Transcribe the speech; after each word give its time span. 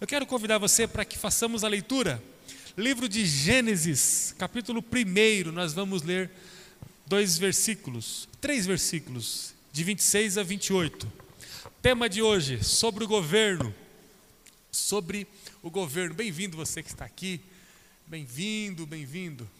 Eu 0.00 0.06
quero 0.06 0.24
convidar 0.26 0.58
você 0.58 0.86
para 0.86 1.04
que 1.04 1.18
façamos 1.18 1.64
a 1.64 1.68
leitura. 1.68 2.22
Livro 2.76 3.08
de 3.08 3.26
Gênesis, 3.26 4.32
capítulo 4.38 4.80
1, 4.80 5.50
nós 5.50 5.72
vamos 5.72 6.04
ler 6.04 6.30
dois 7.04 7.36
versículos, 7.36 8.28
três 8.40 8.64
versículos, 8.64 9.52
de 9.72 9.82
26 9.82 10.38
a 10.38 10.44
28. 10.44 11.12
Tema 11.82 12.08
de 12.08 12.22
hoje, 12.22 12.62
sobre 12.62 13.02
o 13.02 13.08
governo. 13.08 13.74
Sobre 14.70 15.26
o 15.64 15.68
governo. 15.68 16.14
Bem-vindo 16.14 16.56
você 16.56 16.80
que 16.80 16.90
está 16.90 17.04
aqui. 17.04 17.40
Bem-vindo, 18.06 18.86
bem-vindo. 18.86 19.50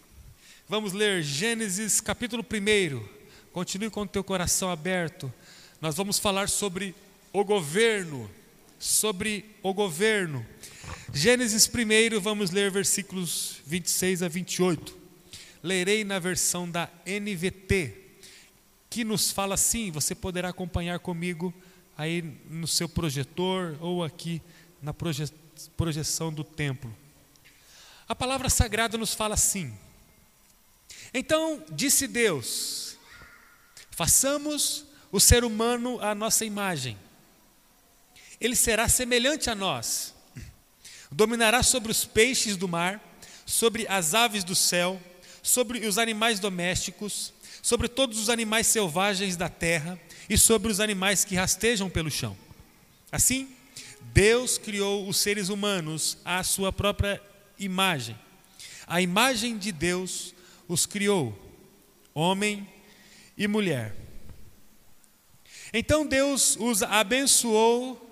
Vamos 0.68 0.92
ler 0.92 1.20
Gênesis 1.20 2.00
capítulo 2.00 2.44
1. 2.44 3.04
Continue 3.52 3.90
com 3.90 4.02
o 4.02 4.06
teu 4.06 4.22
coração 4.22 4.70
aberto. 4.70 5.34
Nós 5.80 5.96
vamos 5.96 6.16
falar 6.16 6.48
sobre 6.48 6.94
o 7.32 7.42
governo. 7.42 8.30
Sobre 8.78 9.44
o 9.60 9.74
governo. 9.74 10.46
Gênesis 11.12 11.68
1, 11.68 12.20
vamos 12.20 12.50
ler 12.50 12.70
versículos 12.70 13.60
26 13.66 14.22
a 14.22 14.28
28. 14.28 14.96
Lerei 15.62 16.04
na 16.04 16.20
versão 16.20 16.70
da 16.70 16.88
NVT, 17.04 17.92
que 18.88 19.04
nos 19.04 19.32
fala 19.32 19.54
assim: 19.54 19.90
você 19.90 20.14
poderá 20.14 20.50
acompanhar 20.50 21.00
comigo 21.00 21.52
aí 21.96 22.22
no 22.48 22.68
seu 22.68 22.88
projetor 22.88 23.76
ou 23.80 24.04
aqui 24.04 24.40
na 24.80 24.94
proje 24.94 25.24
projeção 25.76 26.32
do 26.32 26.44
templo. 26.44 26.94
A 28.08 28.14
palavra 28.14 28.48
sagrada 28.48 28.96
nos 28.96 29.12
fala 29.12 29.34
assim: 29.34 29.76
Então 31.12 31.64
disse 31.72 32.06
Deus: 32.06 32.96
façamos 33.90 34.84
o 35.10 35.18
ser 35.18 35.42
humano 35.42 36.00
à 36.00 36.14
nossa 36.14 36.44
imagem. 36.44 36.96
Ele 38.40 38.54
será 38.54 38.88
semelhante 38.88 39.50
a 39.50 39.54
nós. 39.54 40.14
Dominará 41.10 41.62
sobre 41.62 41.90
os 41.90 42.04
peixes 42.04 42.56
do 42.56 42.68
mar, 42.68 43.02
sobre 43.46 43.86
as 43.88 44.14
aves 44.14 44.44
do 44.44 44.54
céu, 44.54 45.00
sobre 45.42 45.86
os 45.86 45.98
animais 45.98 46.38
domésticos, 46.38 47.32
sobre 47.62 47.88
todos 47.88 48.18
os 48.18 48.28
animais 48.28 48.66
selvagens 48.66 49.36
da 49.36 49.48
terra 49.48 49.98
e 50.28 50.36
sobre 50.36 50.70
os 50.70 50.80
animais 50.80 51.24
que 51.24 51.34
rastejam 51.34 51.88
pelo 51.88 52.10
chão. 52.10 52.36
Assim, 53.10 53.48
Deus 54.12 54.58
criou 54.58 55.08
os 55.08 55.16
seres 55.16 55.48
humanos 55.48 56.18
à 56.24 56.42
sua 56.42 56.72
própria 56.72 57.20
imagem. 57.58 58.18
A 58.86 59.00
imagem 59.00 59.58
de 59.58 59.72
Deus 59.72 60.34
os 60.68 60.86
criou, 60.86 61.36
homem 62.14 62.68
e 63.36 63.48
mulher. 63.48 63.94
Então 65.72 66.06
Deus 66.06 66.56
os 66.56 66.82
abençoou 66.82 68.07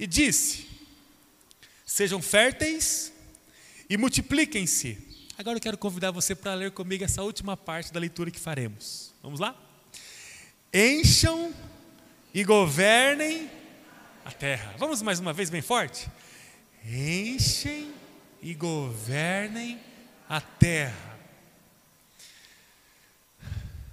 e 0.00 0.06
disse: 0.06 0.66
Sejam 1.84 2.22
férteis 2.22 3.12
e 3.88 3.98
multipliquem-se. 3.98 4.98
Agora 5.36 5.58
eu 5.58 5.60
quero 5.60 5.76
convidar 5.76 6.10
você 6.10 6.34
para 6.34 6.54
ler 6.54 6.70
comigo 6.70 7.04
essa 7.04 7.22
última 7.22 7.54
parte 7.56 7.92
da 7.92 8.00
leitura 8.00 8.30
que 8.30 8.40
faremos. 8.40 9.12
Vamos 9.22 9.38
lá? 9.38 9.54
Encham 10.72 11.54
e 12.32 12.42
governem 12.42 13.50
a 14.24 14.32
terra. 14.32 14.74
Vamos 14.78 15.02
mais 15.02 15.18
uma 15.18 15.34
vez 15.34 15.50
bem 15.50 15.60
forte? 15.60 16.08
Enchem 16.84 17.92
e 18.40 18.54
governem 18.54 19.78
a 20.26 20.40
terra. 20.40 21.18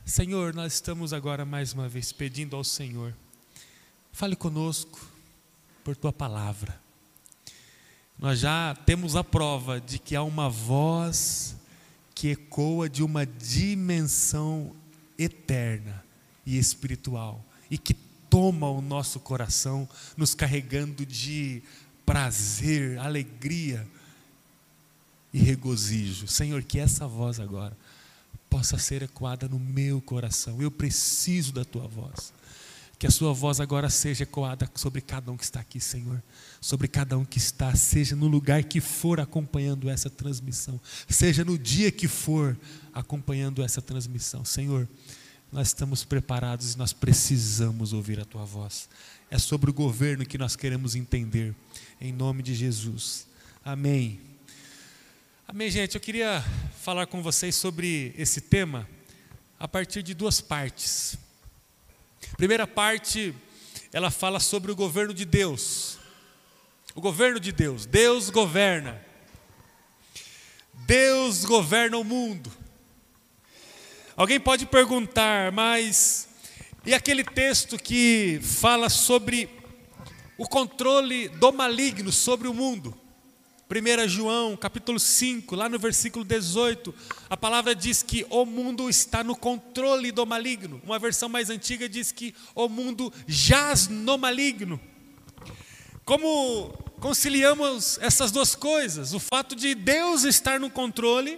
Senhor, 0.06 0.54
nós 0.54 0.74
estamos 0.74 1.12
agora 1.12 1.44
mais 1.44 1.74
uma 1.74 1.90
vez 1.90 2.14
pedindo 2.14 2.56
ao 2.56 2.64
Senhor, 2.64 3.14
fale 4.14 4.38
conosco 4.38 5.17
por 5.88 5.96
tua 5.96 6.12
palavra. 6.12 6.78
Nós 8.20 8.40
já 8.42 8.76
temos 8.86 9.16
a 9.16 9.24
prova 9.24 9.80
de 9.80 9.98
que 9.98 10.18
há 10.18 10.22
uma 10.22 10.50
voz 10.50 11.56
que 12.14 12.32
ecoa 12.32 12.90
de 12.90 13.02
uma 13.02 13.26
dimensão 13.26 14.76
eterna 15.18 16.04
e 16.46 16.58
espiritual 16.58 17.42
e 17.72 17.78
que 17.78 17.94
toma 18.30 18.70
o 18.70 18.82
nosso 18.82 19.18
coração, 19.22 19.88
nos 20.18 20.36
carregando 20.36 21.06
de 21.06 21.64
prazer, 22.06 23.00
alegria 23.00 23.88
e 25.34 25.40
regozijo. 25.40 26.28
Senhor, 26.28 26.64
que 26.64 26.80
essa 26.80 27.08
voz 27.08 27.40
agora 27.40 27.78
possa 28.50 28.78
ser 28.78 29.04
ecoada 29.04 29.48
no 29.48 29.58
meu 29.58 30.02
coração. 30.02 30.62
Eu 30.62 30.70
preciso 30.70 31.54
da 31.54 31.64
tua 31.64 31.88
voz. 31.88 32.34
Que 33.00 33.06
a 33.06 33.12
sua 33.12 33.32
voz 33.32 33.60
agora 33.60 33.90
seja 33.90 34.24
ecoada 34.24 34.70
sobre 34.74 35.02
cada 35.02 35.32
um 35.32 35.38
que 35.38 35.44
está 35.44 35.60
aqui, 35.60 35.80
Senhor. 35.80 36.22
Sobre 36.60 36.88
cada 36.88 37.18
um 37.18 37.24
que 37.24 37.38
está, 37.38 37.76
seja 37.76 38.16
no 38.16 38.28
lugar 38.28 38.64
que 38.64 38.82
for 38.82 39.20
acompanhando 39.20 39.88
essa 39.88 40.10
transmissão, 40.10 40.82
seja 41.08 41.46
no 41.46 41.58
dia 41.58 41.92
que 41.92 42.08
for 42.08 42.58
acompanhando 42.92 43.62
essa 43.62 43.82
transmissão. 43.82 44.44
Senhor, 44.44 44.88
nós 45.52 45.68
estamos 45.68 46.04
preparados 46.04 46.74
e 46.74 46.78
nós 46.78 46.92
precisamos 46.92 47.94
ouvir 47.94 48.20
a 48.20 48.26
tua 48.26 48.46
voz. 48.46 48.90
É 49.30 49.38
sobre 49.38 49.70
o 49.70 49.74
governo 49.74 50.26
que 50.26 50.38
nós 50.38 50.56
queremos 50.56 50.96
entender, 50.96 51.54
em 52.02 52.12
nome 52.12 52.42
de 52.42 52.56
Jesus. 52.56 53.28
Amém. 53.64 54.20
Amém, 55.48 55.70
gente. 55.70 55.96
Eu 55.96 56.02
queria 56.02 56.44
falar 56.82 57.06
com 57.06 57.22
vocês 57.22 57.56
sobre 57.56 58.14
esse 58.18 58.42
tema 58.42 58.90
a 59.60 59.68
partir 59.68 60.02
de 60.02 60.14
duas 60.14 60.42
partes. 60.42 61.18
Primeira 62.36 62.68
parte, 62.68 63.34
ela 63.94 64.12
fala 64.12 64.40
sobre 64.40 64.72
o 64.72 64.76
governo 64.76 65.14
de 65.14 65.26
Deus. 65.26 65.98
O 66.94 67.02
governo 67.02 67.40
de 67.40 67.52
Deus. 67.52 67.86
Deus 67.86 68.30
governa. 68.30 69.00
Deus 70.74 71.46
governa 71.46 71.98
o 71.98 72.04
mundo. 72.04 72.52
Alguém 74.16 74.40
pode 74.40 74.66
perguntar, 74.66 75.52
mas 75.52 76.28
e 76.86 76.94
aquele 76.94 77.24
texto 77.24 77.78
que 77.78 78.40
fala 78.42 78.90
sobre 78.90 79.50
o 80.38 80.48
controle 80.48 81.28
do 81.28 81.52
maligno 81.52 82.12
sobre 82.12 82.48
o 82.48 82.54
mundo? 82.54 82.98
1 83.70 84.08
João, 84.08 84.56
capítulo 84.56 84.98
5, 84.98 85.54
lá 85.54 85.68
no 85.68 85.78
versículo 85.78 86.24
18, 86.24 86.96
a 87.30 87.36
palavra 87.36 87.76
diz 87.76 88.02
que 88.02 88.26
o 88.30 88.46
mundo 88.46 88.90
está 88.90 89.26
no 89.26 89.36
controle 89.36 90.10
do 90.10 90.26
maligno. 90.26 90.82
Uma 90.86 90.98
versão 90.98 91.28
mais 91.28 91.50
antiga 91.50 91.90
diz 91.90 92.14
que 92.14 92.34
o 92.56 92.70
mundo 92.70 93.12
jaz 93.28 93.90
no 93.90 94.18
maligno. 94.18 94.80
Como 96.06 96.70
conciliamos 97.02 98.00
essas 98.02 98.32
duas 98.32 98.56
coisas? 98.56 99.14
O 99.14 99.20
fato 99.20 99.54
de 99.54 99.76
Deus 99.76 100.24
estar 100.24 100.62
no 100.62 100.70
controle 100.70 101.38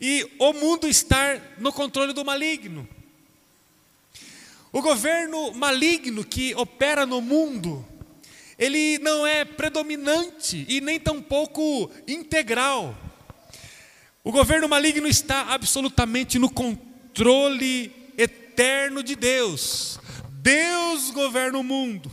e 0.00 0.26
o 0.38 0.54
mundo 0.54 0.88
estar 0.88 1.56
no 1.58 1.70
controle 1.70 2.14
do 2.14 2.24
maligno. 2.24 2.88
O 4.72 4.80
governo 4.80 5.52
maligno 5.52 6.24
que 6.24 6.54
opera 6.54 7.04
no 7.04 7.20
mundo, 7.20 7.86
ele 8.58 8.98
não 8.98 9.26
é 9.26 9.44
predominante 9.44 10.64
e 10.68 10.80
nem 10.80 10.98
tampouco 10.98 11.90
integral. 12.06 12.96
O 14.24 14.32
governo 14.32 14.68
maligno 14.68 15.06
está 15.06 15.52
absolutamente 15.52 16.38
no 16.38 16.50
controle 16.50 17.92
eterno 18.16 19.02
de 19.02 19.14
Deus. 19.14 20.00
Deus 20.30 21.10
governa 21.10 21.58
o 21.58 21.64
mundo, 21.64 22.10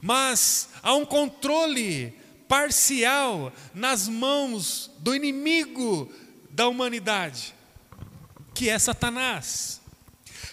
mas 0.00 0.68
há 0.82 0.94
um 0.94 1.04
controle 1.04 2.14
parcial 2.46 3.52
nas 3.72 4.08
mãos 4.08 4.90
do 4.98 5.14
inimigo 5.14 6.12
da 6.50 6.68
humanidade, 6.68 7.54
que 8.54 8.68
é 8.68 8.78
Satanás. 8.78 9.80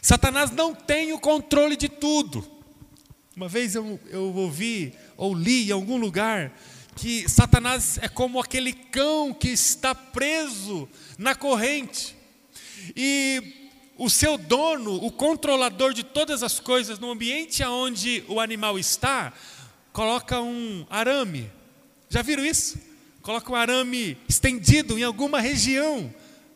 Satanás 0.01 0.49
não 0.51 0.73
tem 0.73 1.11
o 1.11 1.19
controle 1.19 1.75
de 1.75 1.89
tudo. 1.89 2.49
Uma 3.35 3.47
vez 3.47 3.75
eu, 3.75 3.99
eu 4.09 4.33
ouvi 4.35 4.93
ou 5.19 5.35
li 5.35 5.67
em 5.67 5.71
algum 5.73 5.97
lugar 5.97 6.51
que 6.95 7.27
Satanás 7.27 7.99
é 8.01 8.07
como 8.07 8.39
aquele 8.39 8.71
cão 8.71 9.33
que 9.33 9.49
está 9.49 9.93
preso 9.93 10.87
na 11.17 11.35
corrente. 11.35 12.15
E 12.95 13.69
o 13.97 14.09
seu 14.09 14.37
dono, 14.37 14.95
o 14.95 15.11
controlador 15.11 15.93
de 15.93 16.03
todas 16.03 16.41
as 16.41 16.57
coisas 16.59 16.97
no 16.99 17.11
ambiente 17.11 17.61
onde 17.63 18.23
o 18.29 18.39
animal 18.39 18.79
está, 18.79 19.33
coloca 19.91 20.39
um 20.39 20.85
arame. 20.89 21.51
Já 22.09 22.21
viram 22.21 22.45
isso? 22.45 22.79
Coloca 23.21 23.51
um 23.51 23.55
arame 23.55 24.17
estendido 24.27 24.97
em 24.97 25.03
alguma 25.03 25.41
região 25.41 26.13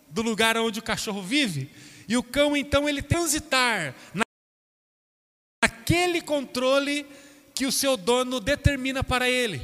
do 0.09 0.21
lugar 0.21 0.57
onde 0.57 0.79
o 0.79 0.83
cachorro 0.83 1.21
vive. 1.21 1.69
E 2.07 2.15
o 2.15 2.23
cão, 2.23 2.55
então, 2.55 2.87
ele 2.87 3.01
transitar 3.01 3.93
naquele 5.61 6.21
controle 6.21 7.05
que 7.53 7.65
o 7.65 7.71
seu 7.71 7.95
dono 7.95 8.39
determina 8.39 9.03
para 9.03 9.29
ele. 9.29 9.61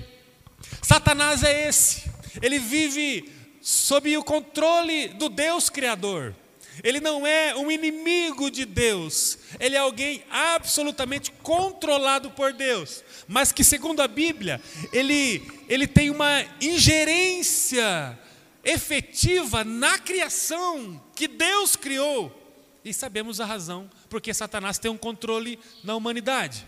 Satanás 0.82 1.44
é 1.44 1.68
esse. 1.68 2.04
Ele 2.42 2.60
vive 2.60 3.32
sob 3.62 4.16
o 4.18 4.24
controle 4.24 5.10
do 5.10 5.30
Deus 5.30 5.70
Criador. 5.70 6.36
Ele 6.84 7.00
não 7.00 7.26
é 7.26 7.56
um 7.56 7.70
inimigo 7.70 8.50
de 8.50 8.64
Deus, 8.66 9.38
ele 9.60 9.76
é 9.76 9.80
alguém 9.80 10.24
absolutamente 10.30 11.32
controlado 11.44 12.32
por 12.32 12.54
Deus, 12.54 13.04
mas 13.28 13.52
que, 13.52 13.66
segundo 13.66 14.02
a 14.02 14.08
Bíblia, 14.08 14.62
ele, 14.94 15.46
ele 15.68 15.86
tem 15.86 16.10
uma 16.10 16.46
ingerência 16.62 18.18
efetiva 18.64 19.64
na 19.64 19.98
criação 20.00 21.02
que 21.16 21.28
Deus 21.28 21.76
criou. 21.76 22.36
E 22.84 22.94
sabemos 22.94 23.42
a 23.42 23.46
razão, 23.46 23.90
porque 24.10 24.34
Satanás 24.34 24.80
tem 24.80 24.90
um 24.90 24.98
controle 24.98 25.60
na 25.84 25.96
humanidade, 25.96 26.66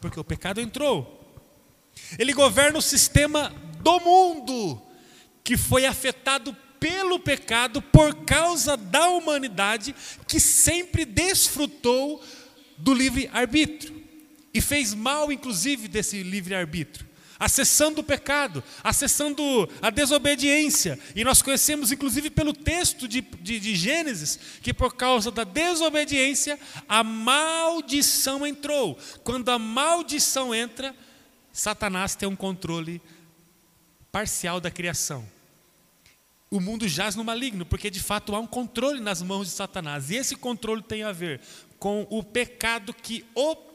porque 0.00 0.18
o 0.18 0.24
pecado 0.24 0.60
entrou. 0.60 1.44
Ele 2.18 2.32
governa 2.32 2.78
o 2.78 2.82
sistema 2.82 3.52
do 3.80 4.00
mundo, 4.00 4.82
que 5.42 5.56
foi 5.56 5.86
afetado 5.86 6.56
pelo 6.78 7.18
pecado 7.18 7.80
por 7.80 8.14
causa 8.24 8.76
da 8.76 9.08
humanidade 9.08 9.94
que 10.28 10.38
sempre 10.38 11.04
desfrutou 11.04 12.22
do 12.76 12.92
livre-arbítrio 12.92 14.04
e 14.52 14.60
fez 14.60 14.94
mal, 14.94 15.30
inclusive, 15.32 15.88
desse 15.88 16.22
livre-arbítrio, 16.22 17.06
acessando 17.38 18.00
o 18.00 18.04
pecado, 18.04 18.62
acessando 18.82 19.68
a 19.80 19.90
desobediência. 19.90 20.98
E 21.14 21.24
nós 21.24 21.42
conhecemos, 21.42 21.92
inclusive, 21.92 22.30
pelo 22.30 22.52
texto 22.52 23.06
de, 23.06 23.20
de, 23.20 23.60
de 23.60 23.74
Gênesis, 23.74 24.38
que 24.62 24.72
por 24.72 24.94
causa 24.94 25.30
da 25.30 25.44
desobediência, 25.44 26.58
a 26.88 27.02
maldição 27.02 28.46
entrou. 28.46 28.98
Quando 29.24 29.50
a 29.50 29.58
maldição 29.58 30.54
entra, 30.54 30.94
Satanás 31.52 32.14
tem 32.14 32.28
um 32.28 32.36
controle 32.36 33.00
parcial 34.10 34.60
da 34.60 34.70
criação 34.70 35.26
o 36.50 36.60
mundo 36.60 36.86
jaz 36.88 37.16
no 37.16 37.24
maligno, 37.24 37.66
porque 37.66 37.90
de 37.90 38.00
fato 38.00 38.34
há 38.34 38.38
um 38.38 38.46
controle 38.46 39.00
nas 39.00 39.20
mãos 39.20 39.48
de 39.48 39.52
Satanás. 39.52 40.10
E 40.10 40.16
esse 40.16 40.36
controle 40.36 40.82
tem 40.82 41.02
a 41.02 41.12
ver 41.12 41.40
com 41.78 42.06
o 42.08 42.22
pecado 42.22 42.94
que 42.94 43.24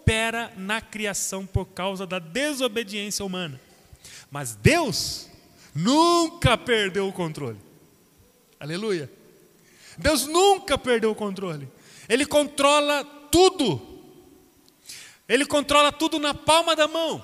opera 0.02 0.52
na 0.58 0.82
criação 0.82 1.46
por 1.46 1.66
causa 1.66 2.08
da 2.08 2.18
desobediência 2.18 3.24
humana. 3.24 3.62
Mas 4.32 4.56
Deus 4.56 5.30
nunca 5.76 6.58
perdeu 6.58 7.08
o 7.08 7.14
controle. 7.14 7.60
Aleluia. 8.60 9.12
Deus 9.98 10.26
nunca 10.26 10.78
perdeu 10.78 11.12
o 11.12 11.16
controle. 11.16 11.70
Ele 12.10 12.26
controla 12.26 13.04
tudo. 13.32 13.80
Ele 15.30 15.46
controla 15.46 15.92
tudo 15.92 16.18
na 16.20 16.34
palma 16.34 16.76
da 16.76 16.88
mão. 16.88 17.24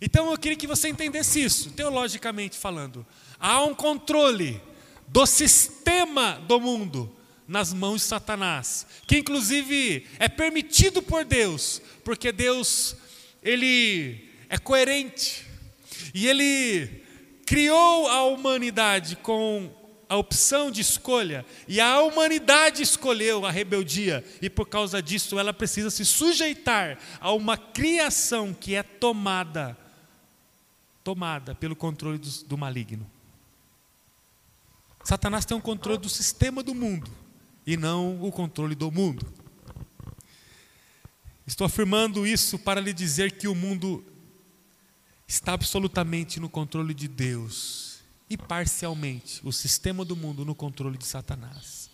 Então 0.00 0.30
eu 0.30 0.38
queria 0.38 0.58
que 0.58 0.66
você 0.66 0.88
entendesse 0.88 1.42
isso, 1.42 1.70
teologicamente 1.70 2.56
falando. 2.58 3.06
Há 3.40 3.64
um 3.64 3.74
controle 3.74 4.60
do 5.08 5.24
sistema 5.24 6.32
do 6.46 6.60
mundo 6.60 7.15
nas 7.46 7.72
mãos 7.72 8.02
de 8.02 8.08
Satanás, 8.08 8.86
que 9.06 9.18
inclusive 9.18 10.06
é 10.18 10.28
permitido 10.28 11.00
por 11.00 11.24
Deus, 11.24 11.80
porque 12.04 12.32
Deus 12.32 12.96
ele 13.42 14.28
é 14.48 14.58
coerente 14.58 15.46
e 16.12 16.26
ele 16.26 17.04
criou 17.44 18.08
a 18.08 18.24
humanidade 18.24 19.16
com 19.16 19.70
a 20.08 20.16
opção 20.16 20.70
de 20.70 20.80
escolha, 20.80 21.44
e 21.66 21.80
a 21.80 22.00
humanidade 22.00 22.80
escolheu 22.80 23.44
a 23.44 23.50
rebeldia, 23.50 24.24
e 24.40 24.48
por 24.48 24.68
causa 24.68 25.02
disso 25.02 25.36
ela 25.36 25.52
precisa 25.52 25.90
se 25.90 26.04
sujeitar 26.04 26.96
a 27.20 27.32
uma 27.32 27.56
criação 27.56 28.54
que 28.54 28.74
é 28.74 28.82
tomada 28.82 29.76
tomada 31.02 31.54
pelo 31.54 31.76
controle 31.76 32.18
do, 32.18 32.28
do 32.46 32.58
maligno. 32.58 33.08
Satanás 35.04 35.44
tem 35.44 35.56
o 35.56 35.58
um 35.58 35.62
controle 35.62 35.98
do 35.98 36.08
sistema 36.08 36.64
do 36.64 36.74
mundo 36.74 37.25
e 37.66 37.76
não 37.76 38.22
o 38.22 38.30
controle 38.30 38.74
do 38.74 38.90
mundo. 38.92 39.26
Estou 41.46 41.64
afirmando 41.64 42.26
isso 42.26 42.58
para 42.58 42.80
lhe 42.80 42.92
dizer 42.92 43.32
que 43.32 43.48
o 43.48 43.54
mundo 43.54 44.04
está 45.26 45.52
absolutamente 45.52 46.38
no 46.38 46.48
controle 46.48 46.94
de 46.94 47.08
Deus 47.08 48.00
e 48.28 48.36
parcialmente 48.36 49.40
o 49.44 49.52
sistema 49.52 50.04
do 50.04 50.16
mundo 50.16 50.44
no 50.44 50.54
controle 50.54 50.96
de 50.96 51.06
Satanás. 51.06 51.90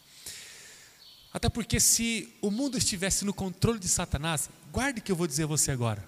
Até 1.32 1.48
porque 1.48 1.80
se 1.80 2.34
o 2.42 2.50
mundo 2.50 2.76
estivesse 2.76 3.24
no 3.24 3.32
controle 3.32 3.78
de 3.78 3.88
Satanás, 3.88 4.50
guarde 4.70 5.00
que 5.00 5.10
eu 5.10 5.16
vou 5.16 5.26
dizer 5.26 5.44
a 5.44 5.46
você 5.46 5.70
agora. 5.70 6.06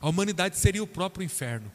A 0.00 0.08
humanidade 0.08 0.58
seria 0.58 0.82
o 0.82 0.86
próprio 0.86 1.24
inferno. 1.24 1.70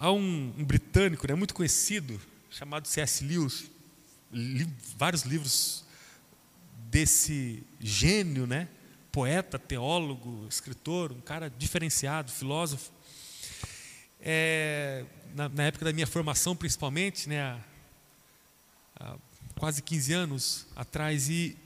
Há 0.00 0.12
um, 0.12 0.54
um 0.56 0.64
britânico 0.64 1.26
né, 1.26 1.34
muito 1.34 1.52
conhecido, 1.52 2.20
chamado 2.48 2.86
C.S. 2.86 3.24
Lewis, 3.24 3.68
li 4.32 4.64
vários 4.96 5.22
livros 5.22 5.84
desse 6.88 7.64
gênio, 7.80 8.46
né? 8.46 8.68
poeta, 9.10 9.58
teólogo, 9.58 10.46
escritor, 10.48 11.10
um 11.10 11.20
cara 11.20 11.50
diferenciado, 11.50 12.30
filósofo. 12.30 12.92
É, 14.20 15.04
na, 15.34 15.48
na, 15.48 15.64
época 15.64 15.84
da 15.84 15.92
minha 15.92 16.06
formação, 16.06 16.54
principalmente, 16.54 17.28
né, 17.28 17.42
há, 17.42 17.60
há 19.00 19.16
quase 19.56 19.82
15 19.82 20.12
anos 20.12 20.66
atrás, 20.76 21.28
e 21.28 21.56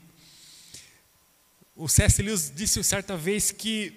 o 1.75 1.87
C.S. 1.87 2.19
Lewis 2.23 2.51
disse 2.55 2.83
certa 2.83 3.15
vez 3.15 3.51
que 3.51 3.93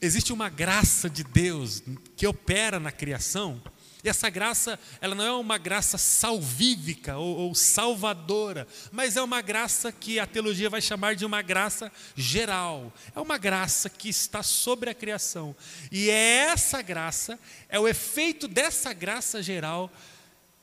existe 0.00 0.32
uma 0.32 0.48
graça 0.48 1.10
de 1.10 1.24
Deus 1.24 1.82
que 2.16 2.24
opera 2.24 2.78
na 2.78 2.92
criação 2.92 3.60
e 4.02 4.08
essa 4.08 4.30
graça, 4.30 4.78
ela 5.00 5.14
não 5.14 5.24
é 5.24 5.32
uma 5.32 5.58
graça 5.58 5.98
salvífica 5.98 7.16
ou, 7.18 7.36
ou, 7.36 7.54
salvadora, 7.54 8.66
mas 8.90 9.16
é 9.16 9.22
uma 9.22 9.42
graça 9.42 9.92
que 9.92 10.18
a 10.18 10.26
teologia 10.26 10.70
vai 10.70 10.80
chamar 10.80 11.14
de 11.14 11.26
uma 11.26 11.42
graça 11.42 11.92
geral. 12.16 12.92
É 13.14 13.20
uma 13.20 13.36
graça 13.36 13.90
que 13.90 14.08
está 14.08 14.42
sobre 14.42 14.88
a 14.88 14.94
criação. 14.94 15.54
E 15.92 16.08
é 16.08 16.48
essa 16.50 16.80
graça, 16.80 17.38
é 17.68 17.78
o 17.78 17.86
efeito 17.86 18.48
dessa 18.48 18.92
graça 18.92 19.42
geral 19.42 19.90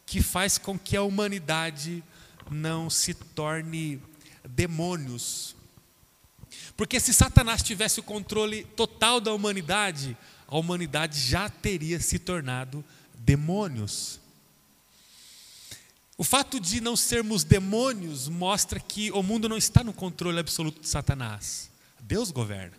que 0.05 0.21
faz 0.21 0.57
com 0.57 0.79
que 0.79 0.95
a 0.95 1.03
humanidade 1.03 2.03
não 2.49 2.89
se 2.89 3.13
torne 3.13 4.01
demônios. 4.47 5.55
Porque 6.75 6.99
se 6.99 7.13
Satanás 7.13 7.61
tivesse 7.61 7.99
o 7.99 8.03
controle 8.03 8.63
total 8.75 9.19
da 9.19 9.33
humanidade, 9.33 10.17
a 10.47 10.57
humanidade 10.57 11.19
já 11.19 11.49
teria 11.49 11.99
se 11.99 12.17
tornado 12.17 12.77
demônios. 12.77 12.96
O 16.17 16.23
fato 16.23 16.59
de 16.59 16.81
não 16.81 16.95
sermos 16.95 17.43
demônios 17.43 18.27
mostra 18.27 18.79
que 18.79 19.11
o 19.11 19.21
mundo 19.21 19.47
não 19.47 19.57
está 19.57 19.83
no 19.83 19.93
controle 19.93 20.39
absoluto 20.39 20.81
de 20.81 20.87
Satanás. 20.87 21.69
Deus 21.99 22.31
governa. 22.31 22.73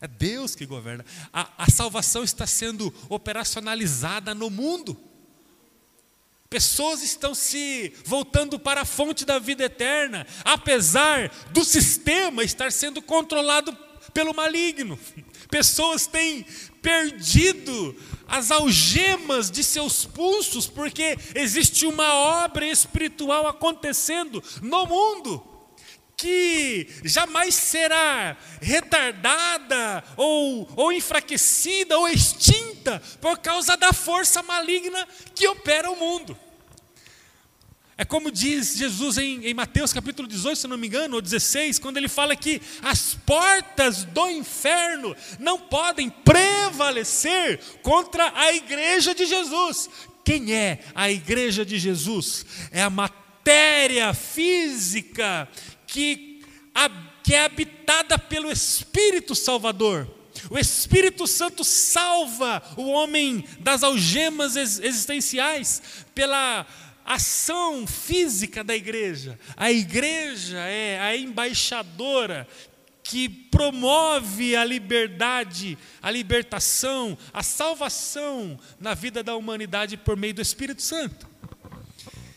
É 0.00 0.06
Deus 0.06 0.54
que 0.54 0.66
governa. 0.66 1.04
A, 1.32 1.64
a 1.64 1.70
salvação 1.70 2.22
está 2.22 2.46
sendo 2.46 2.92
operacionalizada 3.08 4.34
no 4.34 4.50
mundo. 4.50 4.96
Pessoas 6.50 7.02
estão 7.02 7.34
se 7.34 7.92
voltando 8.04 8.58
para 8.58 8.82
a 8.82 8.86
fonte 8.86 9.24
da 9.24 9.38
vida 9.38 9.64
eterna, 9.64 10.26
apesar 10.44 11.30
do 11.50 11.64
sistema 11.64 12.42
estar 12.42 12.72
sendo 12.72 13.02
controlado 13.02 13.76
pelo 14.14 14.34
maligno. 14.34 14.98
Pessoas 15.50 16.06
têm 16.06 16.46
perdido 16.88 17.94
as 18.26 18.50
algemas 18.50 19.50
de 19.50 19.62
seus 19.62 20.06
pulsos, 20.06 20.66
porque 20.66 21.18
existe 21.34 21.84
uma 21.84 22.14
obra 22.14 22.66
espiritual 22.66 23.46
acontecendo 23.46 24.42
no 24.62 24.86
mundo 24.86 25.46
que 26.16 26.88
jamais 27.04 27.54
será 27.54 28.38
retardada 28.62 30.02
ou, 30.16 30.66
ou 30.76 30.90
enfraquecida 30.90 31.98
ou 31.98 32.08
extinta 32.08 33.02
por 33.20 33.36
causa 33.38 33.76
da 33.76 33.92
força 33.92 34.42
maligna 34.42 35.06
que 35.34 35.46
opera 35.46 35.90
o 35.90 35.96
mundo. 35.96 36.36
É 38.00 38.04
como 38.04 38.30
diz 38.30 38.76
Jesus 38.76 39.18
em, 39.18 39.44
em, 39.44 39.52
Mateus 39.52 39.92
capítulo 39.92 40.28
18, 40.28 40.56
se 40.56 40.68
não 40.68 40.78
me 40.78 40.86
engano, 40.86 41.16
ou 41.16 41.20
16, 41.20 41.80
quando 41.80 41.96
ele 41.96 42.06
fala 42.06 42.36
que 42.36 42.62
as 42.80 43.14
portas 43.26 44.04
do 44.04 44.30
inferno 44.30 45.16
não 45.40 45.58
podem 45.58 46.08
prevalecer 46.08 47.58
contra 47.82 48.32
a 48.36 48.52
igreja 48.52 49.12
de 49.12 49.26
Jesus. 49.26 49.90
Quem 50.24 50.54
é 50.54 50.78
a 50.94 51.10
igreja 51.10 51.66
de 51.66 51.76
Jesus? 51.76 52.46
É 52.70 52.82
a 52.82 52.90
matéria 52.90 54.14
física 54.14 55.48
que, 55.84 56.40
que 57.24 57.34
é 57.34 57.46
habitada 57.46 58.16
pelo 58.16 58.48
Espírito 58.48 59.34
Salvador. 59.34 60.08
O 60.50 60.56
Espírito 60.56 61.26
Santo 61.26 61.64
salva 61.64 62.62
o 62.76 62.90
homem 62.90 63.44
das 63.58 63.82
algemas 63.82 64.54
existenciais 64.54 65.82
pela 66.14 66.64
ação 67.14 67.86
física 67.86 68.62
da 68.62 68.76
igreja. 68.76 69.38
A 69.56 69.72
igreja 69.72 70.58
é 70.58 71.00
a 71.00 71.16
embaixadora 71.16 72.46
que 73.02 73.28
promove 73.28 74.54
a 74.54 74.62
liberdade, 74.62 75.78
a 76.02 76.10
libertação, 76.10 77.16
a 77.32 77.42
salvação 77.42 78.60
na 78.78 78.92
vida 78.92 79.22
da 79.22 79.34
humanidade 79.34 79.96
por 79.96 80.14
meio 80.14 80.34
do 80.34 80.42
Espírito 80.42 80.82
Santo. 80.82 81.26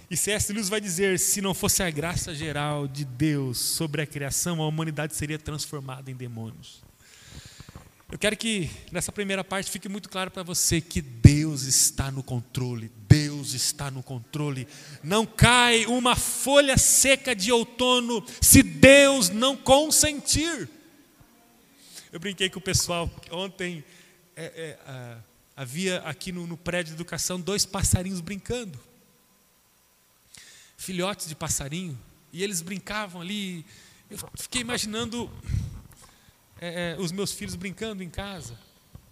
E 0.10 0.16
C.S. 0.16 0.54
Lewis 0.54 0.70
vai 0.70 0.80
dizer: 0.80 1.20
se 1.20 1.42
não 1.42 1.54
fosse 1.54 1.84
a 1.84 1.90
graça 1.90 2.34
geral 2.34 2.88
de 2.88 3.04
Deus 3.04 3.58
sobre 3.58 4.02
a 4.02 4.08
criação, 4.08 4.62
a 4.62 4.68
humanidade 4.68 5.16
seria 5.16 5.38
transformada 5.38 6.10
em 6.10 6.16
demônios. 6.16 6.82
Eu 8.12 8.20
quero 8.20 8.36
que 8.36 8.70
nessa 8.92 9.12
primeira 9.12 9.42
parte 9.42 9.72
fique 9.72 9.88
muito 9.88 10.10
claro 10.10 10.30
para 10.30 10.44
você 10.44 10.82
que 10.82 11.02
Deus 11.02 11.64
está 11.64 12.12
no 12.12 12.22
controle, 12.22 12.92
Deus 13.08 13.54
está 13.54 13.90
no 13.90 14.04
controle. 14.04 14.68
Não 15.02 15.26
cai 15.26 15.86
uma 15.86 16.16
folha 16.16 16.78
seca 16.78 17.34
de 17.34 17.52
outono 17.52 18.24
se 18.42 18.62
Deus 18.62 19.30
não 19.30 19.56
consentir. 19.56 20.70
Eu 22.12 22.20
brinquei 22.20 22.50
com 22.50 22.60
o 22.60 22.62
pessoal 22.62 23.10
ontem, 23.32 23.82
é, 24.36 24.78
é, 24.86 25.18
havia 25.56 26.00
aqui 26.00 26.34
no, 26.34 26.46
no 26.46 26.58
prédio 26.58 26.94
de 26.94 26.98
educação 26.98 27.40
dois 27.40 27.66
passarinhos 27.66 28.20
brincando 28.20 28.78
filhotes 30.82 31.28
de 31.28 31.36
passarinho, 31.36 31.96
e 32.34 32.44
eles 32.44 32.60
brincavam 32.60 33.22
ali. 33.22 33.64
Eu 34.10 34.18
fiquei 34.36 34.62
imaginando 34.62 35.32
é, 36.62 36.92
é, 36.92 36.98
os 36.98 37.12
meus 37.12 37.34
filhos 37.34 37.56
brincando 37.56 38.02
em 38.02 38.10
casa. 38.10 38.58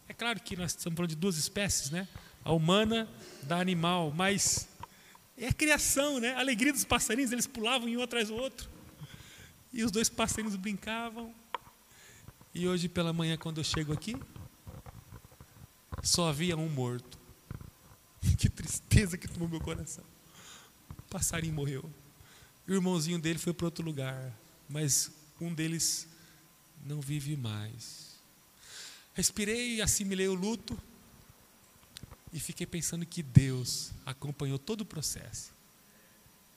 É 0.08 0.14
claro 0.14 0.40
que 0.40 0.56
nós 0.56 0.72
estamos 0.72 0.96
falando 0.96 1.10
de 1.10 1.16
duas 1.16 1.36
espécies, 1.38 1.90
né? 1.90 2.08
A 2.46 2.54
humana 2.54 3.10
da 3.44 3.60
animal, 3.60 4.14
mas 4.16 4.70
é 5.38 5.48
a 5.48 5.54
criação, 5.54 6.20
né? 6.20 6.34
A 6.36 6.40
alegria 6.40 6.72
dos 6.72 6.86
passarinhos, 6.86 7.32
eles 7.32 7.48
pulavam 7.48 7.90
um 7.90 8.02
atrás 8.02 8.30
do 8.30 8.36
outro. 8.36 8.70
E 9.74 9.84
os 9.84 9.92
dois 9.92 10.08
passarinhos 10.08 10.56
brincavam. 10.56 11.34
E 12.54 12.68
hoje 12.68 12.88
pela 12.88 13.12
manhã, 13.12 13.36
quando 13.38 13.58
eu 13.58 13.64
chego 13.64 13.92
aqui, 13.92 14.16
só 16.04 16.30
havia 16.30 16.56
um 16.56 16.70
morto. 16.70 17.18
Que 18.38 18.50
tristeza 18.50 19.18
que 19.18 19.28
tomou 19.28 19.50
meu 19.50 19.60
coração 19.60 20.04
passarinho 21.10 21.54
morreu. 21.54 21.90
O 22.68 22.72
irmãozinho 22.72 23.20
dele 23.20 23.40
foi 23.40 23.52
para 23.52 23.66
outro 23.66 23.84
lugar, 23.84 24.32
mas 24.70 25.12
um 25.42 25.54
deles 25.54 26.08
não 26.86 27.02
vive 27.02 27.36
mais. 27.36 28.10
Respirei 29.14 29.76
e 29.76 29.82
assimilei 29.82 30.28
o 30.28 30.34
luto 30.34 30.80
e 32.32 32.40
fiquei 32.40 32.66
pensando 32.66 33.06
que 33.06 33.24
Deus 33.24 33.92
acompanhou 34.06 34.60
todo 34.60 34.82
o 34.82 34.86
processo. 34.86 35.52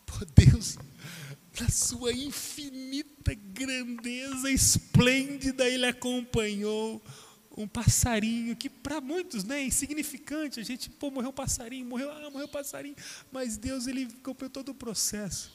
Pô, 0.07 0.25
Deus, 0.37 0.77
na 1.61 1.69
sua 1.69 2.13
infinita 2.13 3.35
grandeza 3.35 4.51
esplêndida, 4.51 5.67
Ele 5.67 5.87
acompanhou 5.87 7.03
um 7.57 7.67
passarinho 7.67 8.57
que 8.57 8.69
para 8.69 9.01
muitos 9.01 9.45
né, 9.45 9.61
é 9.61 9.65
insignificante. 9.65 10.61
A 10.61 10.63
gente, 10.63 10.89
pô, 10.89 11.11
morreu 11.11 11.31
um 11.31 11.35
passarinho, 11.35 11.87
morreu, 11.87 12.11
ah, 12.11 12.31
morreu 12.31 12.47
um 12.47 12.51
passarinho. 12.51 12.97
Mas 13.31 13.57
Deus, 13.57 13.87
ele 13.87 14.09
acompanhou 14.21 14.51
todo 14.51 14.71
o 14.71 14.75
processo. 14.75 15.51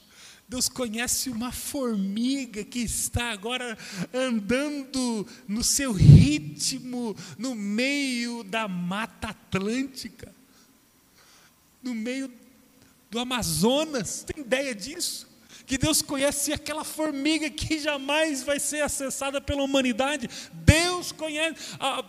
Deus 0.48 0.70
conhece 0.70 1.30
uma 1.30 1.52
formiga 1.52 2.64
que 2.64 2.80
está 2.80 3.32
agora 3.32 3.78
andando 4.14 5.28
no 5.46 5.62
seu 5.62 5.92
ritmo 5.92 7.16
no 7.38 7.54
meio 7.54 8.46
da 8.46 8.66
Mata 8.66 9.28
Atlântica, 9.30 10.34
no 11.84 11.94
meio 11.94 12.32
do 13.12 13.20
Amazonas. 13.20 14.24
Tem 14.24 14.42
ideia 14.42 14.74
disso? 14.74 15.28
que 15.66 15.78
Deus 15.78 16.02
conhece 16.02 16.54
aquela 16.54 16.86
formiga 16.86 17.50
que 17.50 17.78
jamais 17.78 18.42
vai 18.42 18.58
ser 18.58 18.82
acessada 18.82 19.42
pela 19.42 19.62
humanidade. 19.62 20.30
Deus 20.54 21.12
conhece. 21.12 21.76
Ah, 21.78 22.06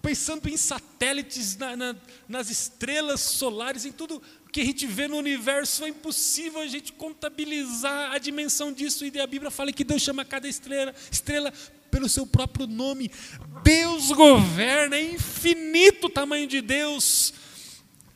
pensando 0.00 0.48
em 0.48 0.56
satélites, 0.56 1.56
na, 1.56 1.76
na, 1.76 1.96
nas 2.28 2.48
estrelas 2.48 3.20
solares, 3.20 3.84
em 3.84 3.90
tudo 3.90 4.22
que 4.52 4.60
a 4.60 4.64
gente 4.64 4.86
vê 4.86 5.06
no 5.06 5.16
universo, 5.16 5.84
é 5.84 5.88
impossível 5.88 6.60
a 6.60 6.66
gente 6.66 6.92
contabilizar 6.92 8.12
a 8.12 8.18
dimensão 8.18 8.72
disso. 8.72 9.04
E 9.04 9.20
a 9.20 9.26
Bíblia 9.26 9.50
fala 9.50 9.72
que 9.72 9.84
Deus 9.84 10.02
chama 10.02 10.24
cada 10.24 10.48
estrela, 10.48 10.94
estrela 11.10 11.52
pelo 11.90 12.08
seu 12.08 12.26
próprio 12.26 12.66
nome. 12.66 13.10
Deus 13.62 14.10
governa, 14.12 14.96
é 14.96 15.12
infinito 15.12 16.06
o 16.06 16.10
tamanho 16.10 16.46
de 16.46 16.60
Deus. 16.60 17.32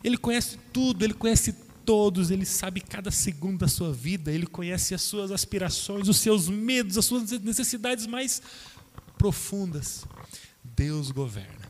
Ele 0.03 0.17
conhece 0.17 0.59
tudo, 0.73 1.05
ele 1.05 1.15
conhece 1.15 1.55
todos, 1.85 2.31
Ele 2.31 2.47
sabe 2.47 2.81
cada 2.81 3.11
segundo 3.11 3.59
da 3.59 3.69
sua 3.69 3.93
vida, 3.93 4.33
Ele 4.33 4.47
conhece 4.47 4.95
as 4.95 5.03
suas 5.03 5.31
aspirações, 5.31 6.09
os 6.09 6.17
seus 6.17 6.49
medos, 6.49 6.97
as 6.97 7.05
suas 7.05 7.31
necessidades 7.41 8.07
mais 8.07 8.43
profundas. 9.19 10.05
Deus 10.63 11.11
governa. 11.11 11.69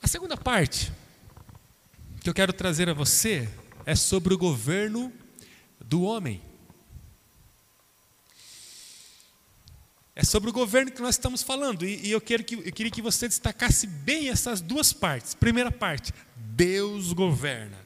A 0.00 0.06
segunda 0.06 0.36
parte 0.36 0.92
que 2.28 2.30
eu 2.30 2.34
quero 2.34 2.52
trazer 2.52 2.90
a 2.90 2.92
você 2.92 3.48
é 3.86 3.94
sobre 3.94 4.34
o 4.34 4.38
governo 4.38 5.10
do 5.80 6.02
homem. 6.02 6.42
É 10.14 10.22
sobre 10.22 10.50
o 10.50 10.52
governo 10.52 10.92
que 10.92 11.00
nós 11.00 11.14
estamos 11.14 11.42
falando. 11.42 11.86
E, 11.86 12.06
e 12.06 12.10
eu, 12.10 12.20
quero 12.20 12.44
que, 12.44 12.56
eu 12.56 12.72
queria 12.72 12.92
que 12.92 13.00
você 13.00 13.26
destacasse 13.26 13.86
bem 13.86 14.28
essas 14.28 14.60
duas 14.60 14.92
partes. 14.92 15.32
Primeira 15.32 15.72
parte, 15.72 16.12
Deus 16.36 17.14
governa. 17.14 17.78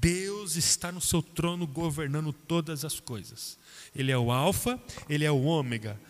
Deus 0.00 0.56
está 0.56 0.90
no 0.90 1.00
seu 1.00 1.22
trono 1.22 1.64
governando 1.64 2.32
todas 2.32 2.84
as 2.84 2.98
coisas. 2.98 3.56
Ele 3.94 4.10
é 4.10 4.18
o 4.18 4.32
Alfa, 4.32 4.82
ele 5.08 5.24
é 5.24 5.30
o 5.30 5.44
Ômega, 5.44 6.00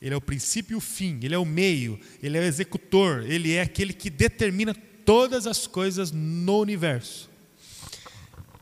ele 0.00 0.14
é 0.14 0.16
o 0.16 0.20
princípio 0.22 0.72
e 0.72 0.76
o 0.76 0.80
fim, 0.80 1.20
ele 1.22 1.34
é 1.34 1.38
o 1.38 1.44
meio, 1.44 2.00
ele 2.22 2.38
é 2.38 2.40
o 2.40 2.44
executor, 2.44 3.22
ele 3.28 3.52
é 3.52 3.60
aquele 3.60 3.92
que 3.92 4.08
determina 4.08 4.74
todas 5.08 5.46
as 5.46 5.66
coisas 5.66 6.12
no 6.12 6.58
universo. 6.60 7.30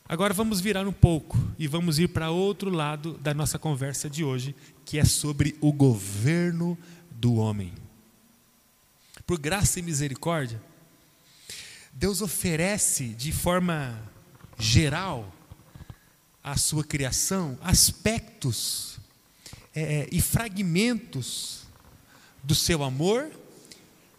Agora 0.09 0.33
vamos 0.33 0.61
virar 0.61 0.87
um 0.87 0.93
pouco 0.93 1.37
e 1.59 1.67
vamos 1.67 1.99
ir 1.99 2.07
para 2.07 2.31
outro 2.31 2.71
lado 2.71 3.15
da 3.15 3.35
nossa 3.35 3.59
conversa 3.59 4.09
de 4.09 4.23
hoje, 4.23 4.55
que 4.85 4.97
é 4.97 5.05
sobre 5.05 5.57
o 5.61 5.73
governo 5.73 6.79
do 7.11 7.35
homem. 7.35 7.73
Por 9.26 9.41
graça 9.41 9.81
e 9.81 9.83
misericórdia, 9.83 10.62
Deus 11.93 12.23
oferece 12.23 13.09
de 13.09 13.33
forma 13.33 14.00
geral 14.57 15.35
à 16.45 16.57
sua 16.57 16.85
criação 16.85 17.59
aspectos 17.61 19.00
é, 19.75 19.83
é, 19.83 20.09
e 20.12 20.21
fragmentos 20.21 21.65
do 22.41 22.55
seu 22.55 22.85
amor 22.85 23.33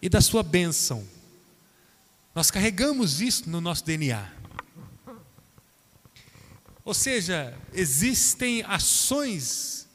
e 0.02 0.10
da 0.10 0.20
sua 0.20 0.42
bênção. 0.42 1.16
Nós 2.38 2.52
carregamos 2.52 3.20
isso 3.20 3.50
no 3.50 3.60
nosso 3.60 3.84
DNA. 3.84 4.32
Ou 6.84 6.94
seja, 6.94 7.52
existem 7.72 8.62
ações 8.62 9.88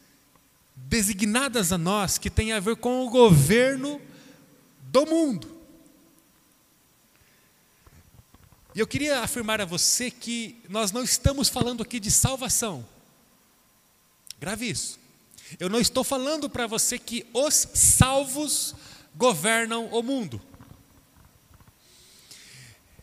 designadas 0.76 1.72
a 1.72 1.78
nós 1.78 2.18
que 2.18 2.30
têm 2.30 2.52
a 2.52 2.60
ver 2.60 2.76
com 2.76 3.08
o 3.08 3.10
governo 3.10 4.02
do 4.92 5.06
mundo. 5.06 5.58
E 8.76 8.80
eu 8.82 8.88
queria 8.88 9.22
afirmar 9.22 9.62
a 9.62 9.66
você 9.66 10.12
que 10.12 10.62
nós 10.68 10.92
não 10.92 11.02
estamos 11.02 11.48
falando 11.48 11.82
aqui 11.82 11.98
de 11.98 12.12
salvação. 12.12 12.86
Grave 14.38 14.70
isso. 14.70 15.00
Eu 15.58 15.70
não 15.70 15.80
estou 15.80 16.04
falando 16.04 16.50
para 16.50 16.68
você 16.68 17.00
que 17.00 17.26
os 17.34 17.70
salvos 17.74 18.76
governam 19.16 19.86
o 19.94 20.04
mundo. 20.04 20.42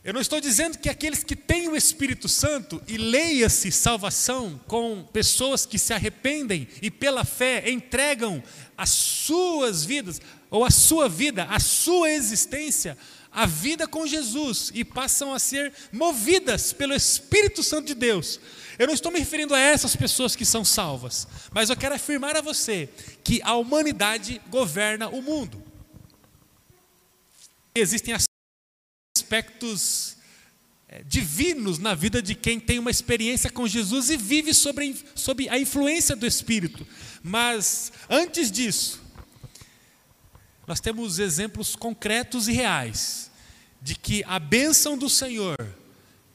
Eu 0.03 0.13
não 0.13 0.21
estou 0.21 0.41
dizendo 0.41 0.79
que 0.79 0.89
aqueles 0.89 1.23
que 1.23 1.35
têm 1.35 1.67
o 1.67 1.75
Espírito 1.75 2.27
Santo, 2.27 2.81
e 2.87 2.97
leia-se 2.97 3.71
salvação 3.71 4.59
com 4.67 5.03
pessoas 5.13 5.65
que 5.65 5.77
se 5.77 5.93
arrependem 5.93 6.67
e 6.81 6.89
pela 6.89 7.23
fé 7.23 7.69
entregam 7.69 8.43
as 8.75 8.89
suas 8.89 9.85
vidas, 9.85 10.19
ou 10.49 10.65
a 10.65 10.71
sua 10.71 11.07
vida, 11.07 11.45
a 11.45 11.59
sua 11.59 12.11
existência 12.11 12.97
a 13.31 13.45
vida 13.45 13.87
com 13.87 14.05
Jesus 14.05 14.71
e 14.73 14.83
passam 14.83 15.33
a 15.33 15.39
ser 15.39 15.73
movidas 15.91 16.73
pelo 16.73 16.93
Espírito 16.93 17.63
Santo 17.63 17.87
de 17.87 17.95
Deus. 17.95 18.39
Eu 18.77 18.87
não 18.87 18.93
estou 18.93 19.11
me 19.11 19.19
referindo 19.19 19.55
a 19.55 19.59
essas 19.59 19.95
pessoas 19.95 20.35
que 20.35 20.43
são 20.43 20.65
salvas, 20.65 21.27
mas 21.51 21.69
eu 21.69 21.77
quero 21.77 21.95
afirmar 21.95 22.35
a 22.35 22.41
você 22.41 22.89
que 23.23 23.41
a 23.43 23.55
humanidade 23.55 24.41
governa 24.49 25.07
o 25.07 25.21
mundo. 25.21 25.63
Existem 27.73 28.13
aspectos 29.31 30.17
é, 30.89 31.03
divinos 31.03 31.79
na 31.79 31.95
vida 31.95 32.21
de 32.21 32.35
quem 32.35 32.59
tem 32.59 32.77
uma 32.77 32.91
experiência 32.91 33.49
com 33.49 33.65
Jesus 33.65 34.09
e 34.09 34.17
vive 34.17 34.53
sobre, 34.53 34.93
sobre 35.15 35.47
a 35.47 35.57
influência 35.57 36.17
do 36.17 36.27
Espírito. 36.27 36.85
Mas 37.23 37.93
antes 38.09 38.51
disso, 38.51 39.01
nós 40.67 40.81
temos 40.81 41.17
exemplos 41.17 41.77
concretos 41.77 42.49
e 42.49 42.51
reais 42.51 43.31
de 43.81 43.95
que 43.95 44.21
a 44.25 44.37
bênção 44.37 44.97
do 44.97 45.09
Senhor 45.09 45.55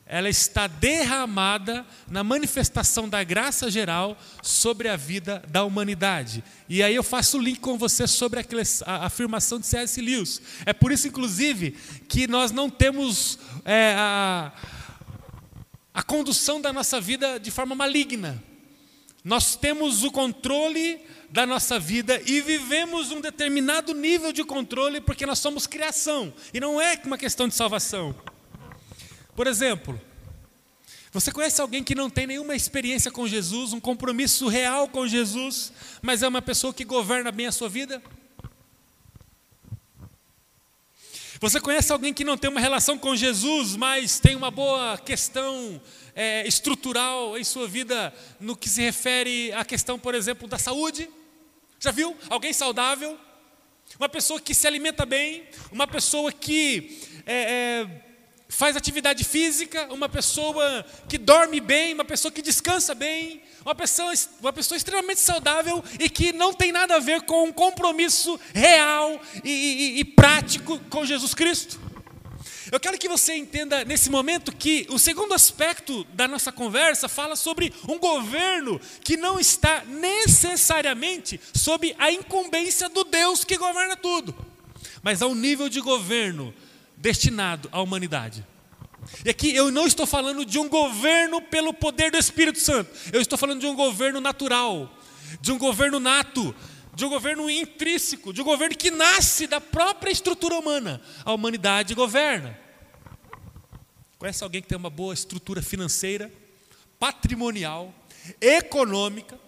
ela 0.08 0.28
está 0.28 0.68
derramada 0.68 1.84
na 2.08 2.22
manifestação 2.22 3.08
da 3.08 3.24
graça 3.24 3.68
geral 3.68 4.16
sobre 4.40 4.88
a 4.88 4.96
vida 4.96 5.42
da 5.48 5.64
humanidade. 5.64 6.44
E 6.68 6.80
aí 6.80 6.94
eu 6.94 7.02
faço 7.02 7.38
o 7.38 7.42
link 7.42 7.58
com 7.58 7.76
você 7.76 8.06
sobre 8.06 8.38
a 8.40 9.06
afirmação 9.06 9.58
de 9.58 9.66
C.S. 9.66 10.00
Lewis. 10.00 10.40
É 10.64 10.72
por 10.72 10.92
isso, 10.92 11.08
inclusive, 11.08 11.72
que 12.08 12.28
nós 12.28 12.52
não 12.52 12.70
temos 12.70 13.40
é, 13.64 13.96
a, 13.98 14.52
a 15.92 16.02
condução 16.04 16.60
da 16.60 16.72
nossa 16.72 17.00
vida 17.00 17.40
de 17.40 17.50
forma 17.50 17.74
maligna. 17.74 18.40
Nós 19.24 19.56
temos 19.56 20.04
o 20.04 20.12
controle 20.12 21.00
da 21.28 21.44
nossa 21.44 21.80
vida 21.80 22.22
e 22.24 22.40
vivemos 22.40 23.10
um 23.10 23.20
determinado 23.20 23.92
nível 23.92 24.32
de 24.32 24.44
controle 24.44 25.00
porque 25.00 25.26
nós 25.26 25.40
somos 25.40 25.66
criação 25.66 26.32
e 26.54 26.60
não 26.60 26.80
é 26.80 26.96
uma 27.04 27.18
questão 27.18 27.48
de 27.48 27.54
salvação. 27.56 28.14
Por 29.36 29.46
exemplo, 29.46 30.00
você 31.12 31.30
conhece 31.30 31.60
alguém 31.60 31.84
que 31.84 31.94
não 31.94 32.08
tem 32.08 32.26
nenhuma 32.26 32.56
experiência 32.56 33.10
com 33.10 33.28
Jesus, 33.28 33.74
um 33.74 33.80
compromisso 33.80 34.48
real 34.48 34.88
com 34.88 35.06
Jesus, 35.06 35.70
mas 36.00 36.22
é 36.22 36.28
uma 36.28 36.40
pessoa 36.40 36.72
que 36.72 36.86
governa 36.86 37.30
bem 37.30 37.46
a 37.46 37.52
sua 37.52 37.68
vida? 37.68 38.02
Você 41.38 41.60
conhece 41.60 41.92
alguém 41.92 42.14
que 42.14 42.24
não 42.24 42.38
tem 42.38 42.50
uma 42.50 42.60
relação 42.60 42.96
com 42.96 43.14
Jesus, 43.14 43.76
mas 43.76 44.18
tem 44.18 44.34
uma 44.34 44.50
boa 44.50 44.96
questão 44.96 45.78
é, 46.14 46.48
estrutural 46.48 47.36
em 47.36 47.44
sua 47.44 47.68
vida 47.68 48.14
no 48.40 48.56
que 48.56 48.70
se 48.70 48.80
refere 48.80 49.52
à 49.52 49.66
questão, 49.66 49.98
por 49.98 50.14
exemplo, 50.14 50.48
da 50.48 50.58
saúde? 50.58 51.10
Já 51.78 51.90
viu? 51.90 52.16
Alguém 52.30 52.54
saudável? 52.54 53.18
Uma 53.98 54.08
pessoa 54.08 54.40
que 54.40 54.54
se 54.54 54.66
alimenta 54.66 55.04
bem, 55.04 55.46
uma 55.70 55.86
pessoa 55.86 56.32
que 56.32 57.02
é, 57.26 57.34
é, 57.34 58.05
faz 58.48 58.76
atividade 58.76 59.24
física, 59.24 59.92
uma 59.92 60.08
pessoa 60.08 60.84
que 61.08 61.18
dorme 61.18 61.60
bem, 61.60 61.94
uma 61.94 62.04
pessoa 62.04 62.30
que 62.30 62.42
descansa 62.42 62.94
bem, 62.94 63.42
uma 63.64 63.74
pessoa, 63.74 64.12
uma 64.40 64.52
pessoa 64.52 64.76
extremamente 64.76 65.20
saudável 65.20 65.82
e 65.98 66.08
que 66.08 66.32
não 66.32 66.52
tem 66.52 66.70
nada 66.70 66.96
a 66.96 67.00
ver 67.00 67.22
com 67.22 67.44
um 67.44 67.52
compromisso 67.52 68.38
real 68.54 69.20
e, 69.42 69.50
e, 69.50 70.00
e 70.00 70.04
prático 70.04 70.78
com 70.90 71.04
Jesus 71.04 71.34
Cristo. 71.34 71.86
Eu 72.70 72.80
quero 72.80 72.98
que 72.98 73.08
você 73.08 73.34
entenda 73.34 73.84
nesse 73.84 74.10
momento 74.10 74.54
que 74.54 74.86
o 74.90 74.98
segundo 74.98 75.34
aspecto 75.34 76.04
da 76.14 76.26
nossa 76.26 76.50
conversa 76.50 77.08
fala 77.08 77.36
sobre 77.36 77.72
um 77.88 77.98
governo 77.98 78.80
que 79.04 79.16
não 79.16 79.38
está 79.38 79.84
necessariamente 79.84 81.40
sob 81.54 81.94
a 81.98 82.10
incumbência 82.10 82.88
do 82.88 83.04
Deus 83.04 83.44
que 83.44 83.56
governa 83.56 83.96
tudo, 83.96 84.34
mas 85.02 85.22
a 85.22 85.26
um 85.26 85.34
nível 85.34 85.68
de 85.68 85.80
governo 85.80 86.52
destinado 86.96 87.68
à 87.72 87.80
humanidade. 87.80 88.44
E 89.24 89.30
aqui 89.30 89.54
eu 89.54 89.70
não 89.70 89.86
estou 89.86 90.06
falando 90.06 90.44
de 90.44 90.58
um 90.58 90.68
governo 90.68 91.40
pelo 91.40 91.72
poder 91.72 92.10
do 92.10 92.18
Espírito 92.18 92.58
Santo, 92.58 92.90
eu 93.12 93.20
estou 93.20 93.38
falando 93.38 93.60
de 93.60 93.66
um 93.66 93.74
governo 93.74 94.20
natural, 94.20 94.92
de 95.40 95.52
um 95.52 95.58
governo 95.58 96.00
nato, 96.00 96.54
de 96.94 97.04
um 97.04 97.08
governo 97.08 97.48
intrínseco, 97.50 98.32
de 98.32 98.40
um 98.40 98.44
governo 98.44 98.74
que 98.74 98.90
nasce 98.90 99.46
da 99.46 99.60
própria 99.60 100.10
estrutura 100.10 100.58
humana. 100.58 101.00
A 101.24 101.32
humanidade 101.32 101.94
governa. 101.94 102.58
Conhece 104.18 104.42
alguém 104.42 104.62
que 104.62 104.68
tem 104.68 104.78
uma 104.78 104.88
boa 104.88 105.12
estrutura 105.12 105.60
financeira, 105.60 106.32
patrimonial, 106.98 107.94
econômica? 108.40 109.38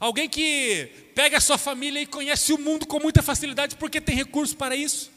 Alguém 0.00 0.26
que 0.28 0.90
pega 1.14 1.36
a 1.36 1.40
sua 1.40 1.58
família 1.58 2.00
e 2.00 2.06
conhece 2.06 2.52
o 2.52 2.58
mundo 2.58 2.86
com 2.86 2.98
muita 2.98 3.22
facilidade 3.22 3.76
porque 3.76 4.00
tem 4.00 4.16
recursos 4.16 4.54
para 4.54 4.74
isso? 4.74 5.10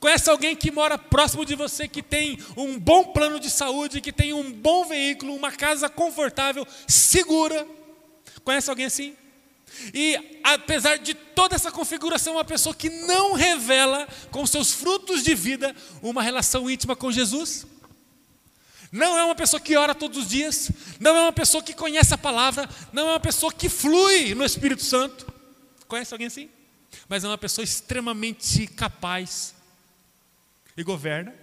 Conhece 0.00 0.30
alguém 0.30 0.54
que 0.54 0.70
mora 0.70 0.96
próximo 0.96 1.44
de 1.44 1.56
você, 1.56 1.88
que 1.88 2.02
tem 2.02 2.38
um 2.56 2.78
bom 2.78 3.04
plano 3.04 3.40
de 3.40 3.50
saúde, 3.50 4.00
que 4.00 4.12
tem 4.12 4.32
um 4.32 4.52
bom 4.52 4.84
veículo, 4.84 5.34
uma 5.34 5.50
casa 5.50 5.88
confortável, 5.88 6.66
segura? 6.86 7.66
Conhece 8.44 8.70
alguém 8.70 8.86
assim? 8.86 9.16
E 9.92 10.40
apesar 10.44 10.98
de 10.98 11.14
toda 11.14 11.56
essa 11.56 11.72
configuração, 11.72 12.34
uma 12.34 12.44
pessoa 12.44 12.74
que 12.74 12.88
não 12.88 13.32
revela 13.32 14.08
com 14.30 14.46
seus 14.46 14.72
frutos 14.72 15.22
de 15.22 15.34
vida 15.34 15.74
uma 16.00 16.22
relação 16.22 16.70
íntima 16.70 16.94
com 16.94 17.10
Jesus? 17.10 17.66
Não 18.90 19.18
é 19.18 19.24
uma 19.24 19.34
pessoa 19.34 19.60
que 19.60 19.76
ora 19.76 19.94
todos 19.94 20.16
os 20.16 20.28
dias, 20.28 20.70
não 20.98 21.14
é 21.16 21.20
uma 21.22 21.32
pessoa 21.32 21.62
que 21.62 21.74
conhece 21.74 22.14
a 22.14 22.18
palavra, 22.18 22.68
não 22.92 23.08
é 23.08 23.12
uma 23.12 23.20
pessoa 23.20 23.52
que 23.52 23.68
flui 23.68 24.34
no 24.34 24.44
Espírito 24.44 24.82
Santo. 24.82 25.30
Conhece 25.88 26.14
alguém 26.14 26.28
assim? 26.28 26.48
Mas 27.08 27.24
é 27.24 27.28
uma 27.28 27.36
pessoa 27.36 27.64
extremamente 27.64 28.66
capaz 28.68 29.57
e 30.80 30.84
governa. 30.84 31.34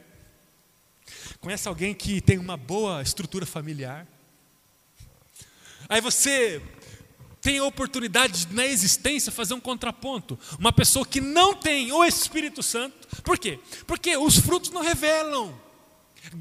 Conhece 1.40 1.68
alguém 1.68 1.94
que 1.94 2.22
tem 2.22 2.38
uma 2.38 2.58
boa 2.58 3.02
estrutura 3.02 3.46
familiar? 3.46 4.08
Aí 5.88 6.02
você 6.02 6.62
tem 7.42 7.60
a 7.60 7.64
oportunidade 7.64 8.48
na 8.52 8.66
existência 8.66 9.32
fazer 9.32 9.54
um 9.54 9.60
contraponto. 9.60 10.40
Uma 10.58 10.74
pessoa 10.74 11.06
que 11.06 11.22
não 11.22 11.54
tem 11.54 11.92
o 11.92 12.04
Espírito 12.04 12.64
Santo. 12.64 13.08
Por 13.22 13.38
quê? 13.38 13.60
Porque 13.86 14.18
os 14.18 14.40
frutos 14.40 14.72
não 14.72 14.82
revelam. 14.82 15.65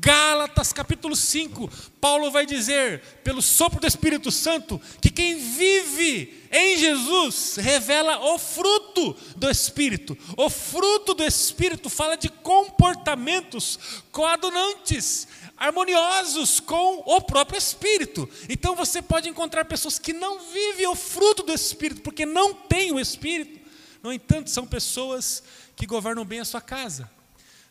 Gálatas 0.01 0.73
capítulo 0.73 1.15
5, 1.15 1.71
Paulo 2.01 2.31
vai 2.31 2.45
dizer, 2.45 3.01
pelo 3.23 3.41
sopro 3.41 3.81
do 3.81 3.87
Espírito 3.87 4.31
Santo, 4.33 4.81
que 5.01 5.11
quem 5.11 5.37
vive 5.37 6.43
em 6.51 6.77
Jesus 6.77 7.57
revela 7.57 8.19
o 8.33 8.39
fruto 8.39 9.17
do 9.37 9.49
Espírito. 9.49 10.17
O 10.37 10.51
fruto 10.51 11.15
do 11.15 11.23
Espírito 11.23 11.89
fala 11.89 12.17
de 12.17 12.29
comportamentos 12.29 13.79
coadunantes, 14.11 15.29
harmoniosos 15.57 16.59
com 16.59 17.03
o 17.07 17.21
próprio 17.21 17.59
Espírito. 17.59 18.29
Então 18.49 18.75
você 18.75 19.01
pode 19.01 19.29
encontrar 19.29 19.65
pessoas 19.65 19.99
que 19.99 20.13
não 20.13 20.41
vivem 20.41 20.89
o 20.89 20.97
fruto 20.97 21.45
do 21.45 21.53
Espírito, 21.53 22.03
porque 22.03 22.27
não 22.27 22.53
têm 22.53 22.91
o 22.91 22.99
Espírito. 22.99 23.63
No 24.03 24.13
entanto, 24.13 24.51
são 24.51 24.67
pessoas 24.67 25.43
que 25.77 25.87
governam 25.87 26.25
bem 26.25 26.41
a 26.41 26.45
sua 26.45 26.61
casa 26.61 27.14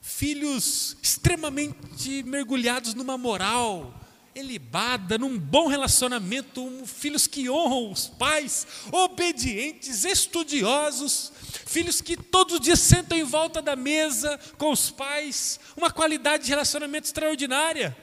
filhos 0.03 0.97
extremamente 1.01 2.21
mergulhados 2.23 2.93
numa 2.93 3.17
moral 3.17 4.01
elibada, 4.35 5.17
num 5.17 5.39
bom 5.39 5.67
relacionamento, 5.67 6.61
um, 6.61 6.85
filhos 6.85 7.25
que 7.25 7.49
honram 7.49 7.89
os 7.89 8.09
pais, 8.09 8.67
obedientes, 8.91 10.03
estudiosos, 10.03 11.31
filhos 11.65 12.01
que 12.01 12.17
todos 12.17 12.55
os 12.55 12.59
dias 12.59 12.79
sentam 12.79 13.17
em 13.17 13.23
volta 13.23 13.61
da 13.61 13.77
mesa 13.77 14.37
com 14.57 14.71
os 14.71 14.91
pais, 14.91 15.57
uma 15.77 15.89
qualidade 15.89 16.43
de 16.43 16.49
relacionamento 16.49 17.05
extraordinária. 17.05 17.95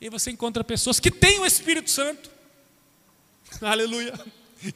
E 0.00 0.10
você 0.10 0.32
encontra 0.32 0.64
pessoas 0.64 0.98
que 0.98 1.10
têm 1.10 1.38
o 1.38 1.46
Espírito 1.46 1.90
Santo, 1.90 2.30
aleluia, 3.62 4.18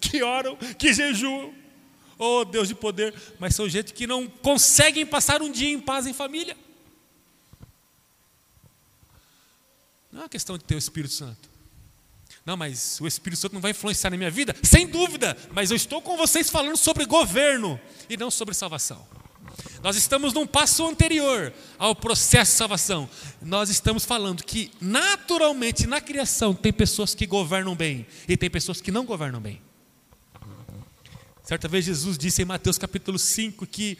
que 0.01 0.23
oram, 0.23 0.57
que 0.79 0.93
jejuam, 0.93 1.53
Oh, 2.25 2.45
Deus 2.45 2.69
de 2.69 2.75
poder, 2.77 3.13
mas 3.41 3.53
são 3.53 3.69
gente 3.69 3.93
que 3.93 4.07
não 4.07 4.29
conseguem 4.29 5.05
passar 5.05 5.43
um 5.43 5.51
dia 5.51 5.69
em 5.69 5.81
paz 5.81 6.07
em 6.07 6.15
família. 6.15 6.57
Não 10.13 10.21
é 10.21 10.23
uma 10.23 10.29
questão 10.29 10.57
de 10.57 10.63
ter 10.63 10.77
o 10.77 10.79
Espírito 10.79 11.13
Santo. 11.13 11.51
Não, 12.47 12.57
mas 12.57 13.01
o 13.01 13.09
Espírito 13.09 13.41
Santo 13.41 13.55
não 13.55 13.61
vai 13.61 13.73
influenciar 13.73 14.09
na 14.09 14.17
minha 14.17 14.31
vida? 14.31 14.55
Sem 14.63 14.87
dúvida, 14.87 15.37
mas 15.51 15.73
eu 15.73 15.77
estou 15.77 16.01
com 16.01 16.17
vocês 16.17 16.49
falando 16.49 16.77
sobre 16.77 17.07
governo 17.07 17.81
e 18.09 18.17
não 18.17 18.31
sobre 18.31 18.55
salvação. 18.55 19.05
Nós 19.83 19.97
estamos 19.97 20.33
num 20.33 20.47
passo 20.47 20.87
anterior 20.87 21.53
ao 21.77 21.93
processo 21.93 22.53
de 22.53 22.57
salvação. 22.57 23.11
Nós 23.41 23.69
estamos 23.69 24.05
falando 24.05 24.45
que 24.45 24.71
naturalmente 24.81 25.89
na 25.89 26.01
criação 26.01 26.55
tem 26.55 26.73
pessoas 26.73 27.17
que 27.17 27.27
governam 27.27 27.75
bem 27.75 28.07
e 28.29 28.37
tem 28.37 28.49
pessoas 28.49 28.81
que 28.81 28.93
não 28.93 29.05
governam 29.05 29.41
bem. 29.41 29.61
Certa 31.43 31.67
vez 31.67 31.85
Jesus 31.85 32.17
disse 32.17 32.41
em 32.41 32.45
Mateus 32.45 32.79
capítulo 32.79 33.19
5 33.19 33.67
que 33.67 33.99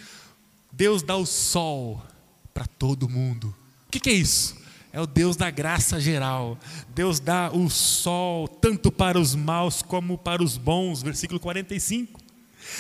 Deus 0.71 1.03
dá 1.03 1.17
o 1.17 1.27
sol 1.27 2.01
para 2.55 2.67
todo 2.67 3.09
mundo. 3.09 3.55
O 3.89 3.91
que, 3.91 3.99
que 3.99 4.11
é 4.11 4.13
isso? 4.13 4.57
É 4.93 5.01
o 5.01 5.07
Deus 5.07 5.37
da 5.37 5.51
graça 5.51 6.01
geral. 6.01 6.57
Deus 6.95 7.19
dá 7.19 7.51
o 7.53 7.69
sol 7.69 8.47
tanto 8.47 8.93
para 8.93 9.19
os 9.19 9.35
maus 9.35 9.83
como 9.83 10.17
para 10.17 10.43
os 10.43 10.57
bons. 10.57 11.03
Versículo 11.03 11.41
45. 11.41 12.21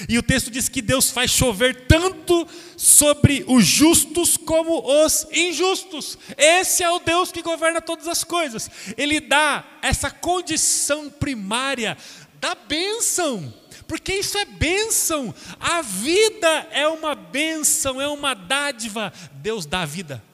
E 0.08 0.16
o 0.16 0.22
texto 0.22 0.48
diz 0.48 0.68
que 0.68 0.80
Deus 0.80 1.10
faz 1.10 1.32
chover 1.32 1.86
tanto 1.88 2.46
sobre 2.76 3.44
os 3.48 3.64
justos 3.64 4.36
como 4.36 5.04
os 5.04 5.26
injustos. 5.32 6.16
Esse 6.38 6.84
é 6.84 6.90
o 6.90 7.00
Deus 7.00 7.32
que 7.32 7.42
governa 7.42 7.80
todas 7.80 8.06
as 8.06 8.22
coisas. 8.22 8.70
Ele 8.96 9.18
dá 9.18 9.64
essa 9.82 10.08
condição 10.08 11.10
primária 11.10 11.98
da 12.40 12.54
bênção 12.54 13.52
porque 13.92 14.14
isso 14.14 14.38
é 14.38 14.46
bênção. 14.46 15.34
A 15.60 15.82
vida 15.82 16.48
é 16.70 16.88
uma 16.88 17.14
bênção, 17.14 18.00
é 18.00 18.08
uma 18.08 18.32
dádiva. 18.32 19.12
Deus 19.34 19.66
dá 19.66 19.82
a 19.82 19.84
vida. 19.84 20.24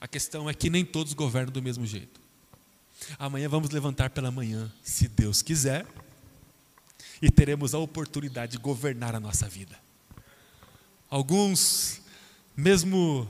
A 0.00 0.06
questão 0.06 0.48
é 0.48 0.54
que 0.54 0.70
nem 0.70 0.84
todos 0.84 1.12
governam 1.14 1.52
do 1.52 1.60
mesmo 1.60 1.84
jeito. 1.84 2.20
Amanhã 3.18 3.48
vamos 3.48 3.70
levantar 3.70 4.10
pela 4.10 4.30
manhã, 4.30 4.72
se 4.84 5.08
Deus 5.08 5.42
quiser, 5.42 5.84
e 7.20 7.28
teremos 7.28 7.74
a 7.74 7.80
oportunidade 7.80 8.52
de 8.52 8.58
governar 8.58 9.16
a 9.16 9.18
nossa 9.18 9.48
vida. 9.48 9.76
Alguns, 11.10 12.02
mesmo 12.56 13.28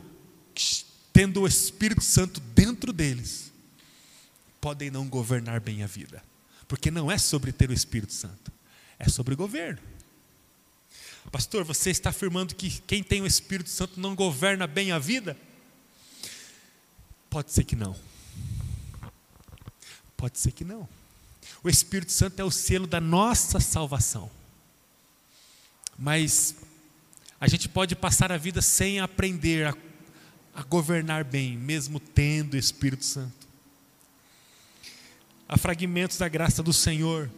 tendo 1.15 1.41
o 1.41 1.47
Espírito 1.47 2.05
Santo 2.05 2.41
dentro 2.41 2.93
deles, 2.93 3.51
podem 4.61 4.91
não 4.91 5.09
governar 5.09 5.61
bem 5.61 5.83
a 5.83 5.87
vida, 5.87 6.23
porque 6.69 6.91
não 6.91 7.11
é 7.11 7.17
sobre 7.17 7.53
ter 7.53 7.71
o 7.71 7.73
Espírito 7.73 8.12
Santo, 8.12 8.55
é 8.99 9.09
sobre 9.09 9.35
o 9.35 9.37
governo. 9.37 9.79
Pastor, 11.31 11.65
você 11.65 11.91
está 11.91 12.11
afirmando 12.11 12.55
que 12.55 12.81
quem 12.87 13.03
tem 13.03 13.21
o 13.21 13.27
Espírito 13.27 13.69
Santo 13.69 14.01
não 14.01 14.15
governa 14.15 14.67
bem 14.67 14.93
a 14.93 14.99
vida? 14.99 15.37
Pode 17.29 17.53
ser 17.53 17.65
que 17.65 17.77
não. 17.77 17.97
Pode 20.17 20.39
ser 20.39 20.53
que 20.53 20.65
não. 20.65 20.89
O 21.63 21.69
Espírito 21.69 22.13
Santo 22.13 22.41
é 22.41 22.45
o 22.45 22.51
selo 22.51 22.87
da 22.87 23.01
nossa 23.01 23.61
salvação. 23.61 24.31
Mas 25.99 26.55
a 27.41 27.49
gente 27.49 27.69
pode 27.69 27.95
passar 27.95 28.31
a 28.31 28.37
vida 28.37 28.63
sem 28.63 29.01
aprender 29.01 29.67
a, 29.67 29.75
a 30.55 30.63
governar 30.63 31.25
bem, 31.25 31.57
mesmo 31.57 31.99
tendo 31.99 32.55
o 32.55 32.59
Espírito 32.59 33.05
Santo. 33.05 33.47
Há 35.49 35.57
fragmentos 35.57 36.19
da 36.19 36.29
graça 36.29 36.63
do 36.63 36.73
Senhor 36.73 37.31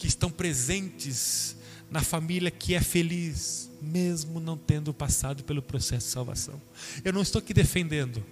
que 0.00 0.06
estão 0.06 0.30
presentes 0.30 1.54
na 1.90 2.02
família 2.02 2.50
que 2.50 2.74
é 2.74 2.80
feliz, 2.80 3.70
mesmo 3.82 4.40
não 4.40 4.56
tendo 4.56 4.94
passado 4.94 5.44
pelo 5.44 5.60
processo 5.60 6.06
de 6.06 6.12
salvação. 6.12 6.60
Eu 7.04 7.12
não 7.12 7.20
estou 7.20 7.38
aqui 7.38 7.52
defendendo 7.52 8.24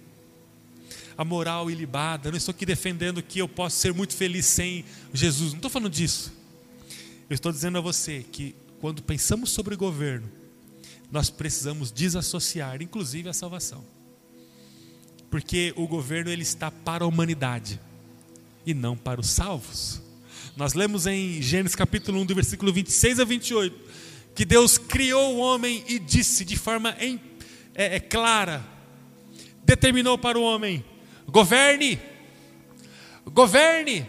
a 1.15 1.23
moral 1.23 1.69
ilibada, 1.69 2.31
não 2.31 2.37
estou 2.37 2.53
aqui 2.53 2.65
defendendo 2.65 3.21
que 3.21 3.37
eu 3.37 3.47
posso 3.47 3.77
ser 3.77 3.93
muito 3.93 4.15
feliz 4.15 4.47
sem 4.47 4.83
Jesus, 5.13 5.51
não 5.51 5.59
estou 5.59 5.69
falando 5.69 5.91
disso. 5.91 6.33
Eu 7.29 7.35
estou 7.35 7.51
dizendo 7.51 7.77
a 7.77 7.81
você 7.81 8.25
que 8.31 8.55
quando 8.81 9.03
pensamos 9.03 9.51
sobre 9.51 9.75
o 9.75 9.77
governo, 9.77 10.27
nós 11.11 11.29
precisamos 11.29 11.91
desassociar, 11.91 12.81
inclusive 12.81 13.29
a 13.29 13.33
salvação. 13.33 13.85
Porque 15.29 15.71
o 15.77 15.87
governo 15.87 16.31
ele 16.31 16.41
está 16.41 16.71
para 16.71 17.03
a 17.03 17.07
humanidade 17.07 17.79
e 18.65 18.73
não 18.73 18.97
para 18.97 19.21
os 19.21 19.27
salvos. 19.27 20.08
Nós 20.59 20.73
lemos 20.73 21.07
em 21.07 21.41
Gênesis 21.41 21.73
capítulo 21.73 22.19
1, 22.19 22.25
do 22.25 22.35
versículo 22.35 22.73
26 22.73 23.21
a 23.21 23.23
28, 23.23 23.79
que 24.35 24.43
Deus 24.43 24.77
criou 24.77 25.35
o 25.35 25.37
homem 25.37 25.85
e 25.87 25.97
disse 25.97 26.43
de 26.43 26.57
forma 26.57 26.93
em, 26.99 27.17
é, 27.73 27.95
é, 27.95 27.99
clara, 28.01 28.61
determinou 29.63 30.17
para 30.17 30.37
o 30.37 30.41
homem: 30.43 30.83
governe, 31.25 31.97
governe, 33.27 34.05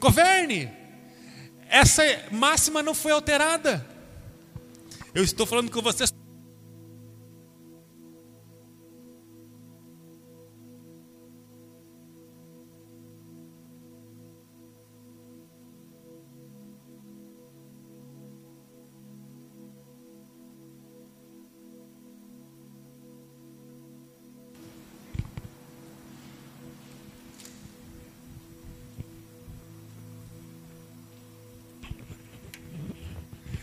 governe. 0.00 0.70
Essa 1.68 2.02
máxima 2.30 2.82
não 2.82 2.94
foi 2.94 3.12
alterada. 3.12 3.86
Eu 5.14 5.22
estou 5.22 5.44
falando 5.44 5.70
com 5.70 5.82
vocês 5.82 6.14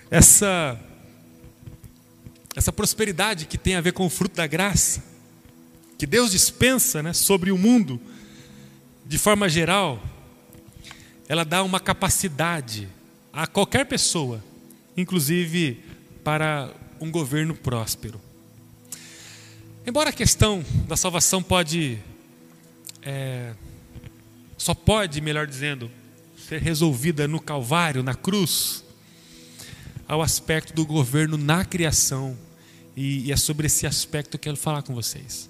essa 0.10 0.80
essa 2.56 2.74
prosperidade 2.74 3.46
que 3.46 3.58
tem 3.58 3.76
a 3.76 3.82
ver 3.82 3.94
com 3.94 4.06
o 4.06 4.10
fruto 4.10 4.36
da 4.36 4.46
graça, 4.48 5.04
que 5.98 6.06
Deus 6.06 6.32
dispensa 6.32 7.02
né, 7.02 7.14
sobre 7.14 7.52
o 7.52 7.58
mundo, 7.58 8.02
de 9.06 9.18
forma 9.18 9.48
geral, 9.48 10.02
ela 11.28 11.46
dá 11.46 11.64
uma 11.64 11.80
capacidade 11.80 12.90
a 13.32 13.48
qualquer 13.48 13.86
pessoa, 13.86 14.44
inclusive 14.98 15.82
para 16.24 16.74
um 17.00 17.10
governo 17.10 17.56
próspero. 17.56 18.20
Embora 19.86 20.10
a 20.10 20.14
questão 20.14 20.66
da 20.88 20.98
salvação 20.98 21.42
pode, 21.42 21.98
é, 23.02 23.54
só 24.58 24.74
pode, 24.74 25.22
melhor 25.22 25.48
dizendo, 25.48 25.90
ser 26.48 26.62
resolvida 26.62 27.28
no 27.28 27.40
Calvário, 27.40 28.04
na 28.04 28.16
cruz, 28.16 28.84
ao 30.10 30.24
aspecto 30.24 30.74
do 30.74 30.84
governo 30.84 31.38
na 31.38 31.64
criação. 31.64 32.36
E, 32.98 33.32
é 33.32 33.38
sobre 33.38 33.68
esse 33.68 33.86
aspecto 33.86 34.32
que 34.32 34.36
eu 34.36 34.40
quero 34.40 34.58
falar 34.58 34.82
com 34.82 34.94
vocês. 34.96 35.48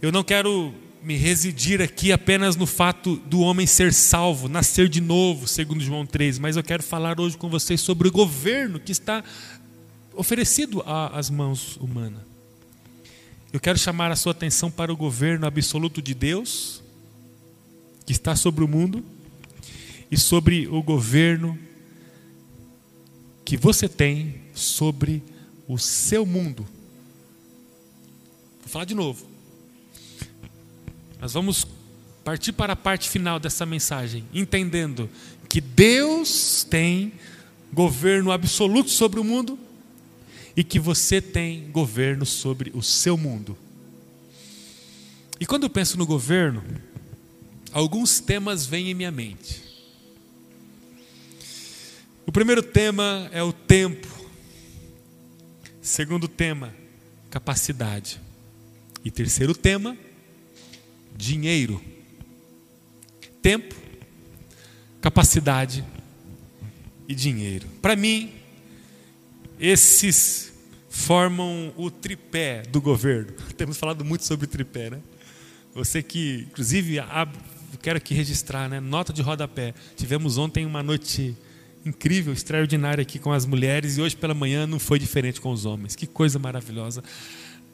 Eu 0.00 0.12
não 0.12 0.22
quero 0.22 0.74
me 1.02 1.16
residir 1.16 1.80
aqui 1.80 2.12
apenas 2.12 2.54
no 2.54 2.66
fato 2.66 3.16
do 3.16 3.40
homem 3.40 3.66
ser 3.66 3.94
salvo, 3.94 4.46
nascer 4.46 4.90
de 4.90 5.00
novo, 5.00 5.48
segundo 5.48 5.82
João 5.82 6.04
3, 6.04 6.38
mas 6.38 6.56
eu 6.58 6.62
quero 6.62 6.82
falar 6.82 7.18
hoje 7.18 7.38
com 7.38 7.48
vocês 7.48 7.80
sobre 7.80 8.08
o 8.08 8.12
governo 8.12 8.78
que 8.78 8.92
está 8.92 9.24
oferecido 10.14 10.84
às 10.86 11.30
mãos 11.30 11.78
humanas. 11.78 12.20
Eu 13.50 13.58
quero 13.58 13.78
chamar 13.78 14.12
a 14.12 14.16
sua 14.16 14.32
atenção 14.32 14.70
para 14.70 14.92
o 14.92 14.96
governo 14.96 15.46
absoluto 15.46 16.02
de 16.02 16.12
Deus, 16.12 16.82
que 18.04 18.12
está 18.12 18.36
sobre 18.36 18.62
o 18.62 18.68
mundo, 18.68 19.02
e 20.10 20.18
sobre 20.18 20.68
o 20.68 20.82
governo 20.82 21.58
que 23.50 23.56
você 23.56 23.88
tem 23.88 24.36
sobre 24.54 25.20
o 25.66 25.76
seu 25.76 26.24
mundo. 26.24 26.64
Vou 28.60 28.68
falar 28.68 28.84
de 28.84 28.94
novo. 28.94 29.26
Nós 31.20 31.32
vamos 31.32 31.66
partir 32.22 32.52
para 32.52 32.74
a 32.74 32.76
parte 32.76 33.08
final 33.08 33.40
dessa 33.40 33.66
mensagem, 33.66 34.24
entendendo 34.32 35.10
que 35.48 35.60
Deus 35.60 36.62
tem 36.62 37.12
governo 37.72 38.30
absoluto 38.30 38.88
sobre 38.88 39.18
o 39.18 39.24
mundo 39.24 39.58
e 40.56 40.62
que 40.62 40.78
você 40.78 41.20
tem 41.20 41.72
governo 41.72 42.24
sobre 42.24 42.70
o 42.72 42.84
seu 42.84 43.16
mundo. 43.16 43.58
E 45.40 45.44
quando 45.44 45.64
eu 45.64 45.70
penso 45.70 45.98
no 45.98 46.06
governo, 46.06 46.62
alguns 47.72 48.20
temas 48.20 48.64
vêm 48.64 48.92
em 48.92 48.94
minha 48.94 49.10
mente. 49.10 49.69
O 52.30 52.32
primeiro 52.32 52.62
tema 52.62 53.28
é 53.32 53.42
o 53.42 53.52
tempo. 53.52 54.06
Segundo 55.82 56.28
tema, 56.28 56.72
capacidade. 57.28 58.20
E 59.04 59.10
terceiro 59.10 59.52
tema, 59.52 59.98
dinheiro. 61.16 61.82
Tempo, 63.42 63.74
capacidade 65.00 65.84
e 67.08 67.16
dinheiro. 67.16 67.66
Para 67.82 67.96
mim, 67.96 68.32
esses 69.58 70.52
formam 70.88 71.74
o 71.76 71.90
tripé 71.90 72.62
do 72.62 72.80
governo. 72.80 73.32
Temos 73.58 73.76
falado 73.76 74.04
muito 74.04 74.24
sobre 74.24 74.46
tripé, 74.46 74.88
né? 74.90 75.00
Você 75.74 76.00
que, 76.00 76.46
inclusive, 76.48 76.98
quero 77.82 77.96
aqui 77.96 78.14
registrar, 78.14 78.68
né? 78.68 78.78
Nota 78.78 79.12
de 79.12 79.20
rodapé. 79.20 79.74
Tivemos 79.96 80.38
ontem 80.38 80.64
uma 80.64 80.80
noite 80.80 81.36
incrível, 81.84 82.32
extraordinária 82.32 83.02
aqui 83.02 83.18
com 83.18 83.32
as 83.32 83.46
mulheres 83.46 83.96
e 83.96 84.02
hoje 84.02 84.16
pela 84.16 84.34
manhã 84.34 84.66
não 84.66 84.78
foi 84.78 84.98
diferente 84.98 85.40
com 85.40 85.50
os 85.50 85.64
homens. 85.64 85.96
Que 85.96 86.06
coisa 86.06 86.38
maravilhosa. 86.38 87.02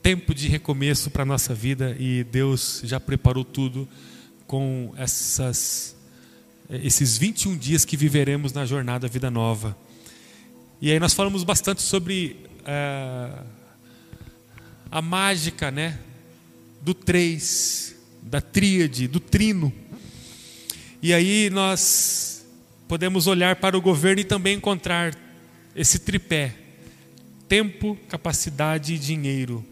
Tempo 0.03 0.35
de 0.35 0.49
recomeço 0.49 1.11
para 1.11 1.23
a 1.23 1.27
nossa 1.27 1.55
vida 1.55 1.97
e 1.99 2.25
Deus 2.25 2.83
já 2.85 3.01
preparou 3.01 3.45
tudo 3.45 3.89
com 4.47 4.95
essas, 4.97 5.97
esses 6.71 7.19
21 7.19 7.57
dias 7.57 7.85
que 7.85 7.97
viveremos 7.97 8.53
na 8.53 8.65
jornada 8.65 9.09
Vida 9.09 9.31
Nova. 9.31 9.77
E 10.81 10.93
aí 10.93 11.01
nós 11.01 11.15
falamos 11.15 11.43
bastante 11.43 11.83
sobre 11.83 12.37
é, 12.65 13.31
a 14.91 15.03
mágica 15.03 15.71
né, 15.71 15.99
do 16.83 16.95
três, 16.95 17.97
da 18.23 18.41
tríade, 18.41 19.09
do 19.09 19.19
trino. 19.19 19.73
E 21.03 21.13
aí 21.13 21.51
nós 21.51 22.36
podemos 22.89 23.27
olhar 23.27 23.57
para 23.57 23.77
o 23.77 23.81
governo 23.81 24.21
e 24.21 24.25
também 24.25 24.57
encontrar 24.57 25.17
esse 25.75 25.99
tripé: 25.99 26.55
tempo, 27.49 27.99
capacidade 28.09 28.95
e 28.95 28.99
dinheiro. 28.99 29.65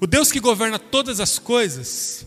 O 0.00 0.06
Deus 0.06 0.30
que 0.30 0.40
governa 0.40 0.78
todas 0.78 1.20
as 1.20 1.38
coisas, 1.38 2.26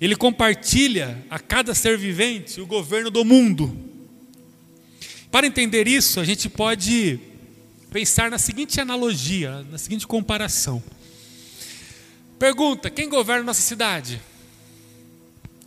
ele 0.00 0.16
compartilha 0.16 1.24
a 1.28 1.38
cada 1.38 1.74
ser 1.74 1.98
vivente 1.98 2.60
o 2.60 2.66
governo 2.66 3.10
do 3.10 3.24
mundo. 3.24 3.76
Para 5.30 5.46
entender 5.46 5.86
isso, 5.86 6.20
a 6.20 6.24
gente 6.24 6.48
pode 6.48 7.18
pensar 7.90 8.30
na 8.30 8.38
seguinte 8.38 8.80
analogia, 8.80 9.64
na 9.70 9.78
seguinte 9.78 10.06
comparação. 10.06 10.82
Pergunta: 12.38 12.90
quem 12.90 13.08
governa 13.08 13.44
nossa 13.44 13.62
cidade? 13.62 14.20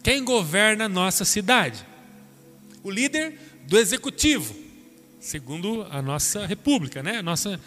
Quem 0.03 0.23
governa 0.23 0.89
nossa 0.89 1.23
cidade? 1.23 1.85
O 2.85 2.91
líder 2.91 3.35
do 3.63 3.79
executivo, 3.79 4.55
segundo 5.19 5.87
a 5.89 6.03
nossa 6.03 6.45
república, 6.45 7.01
né? 7.01 7.17
a 7.17 7.23
nossa 7.23 7.59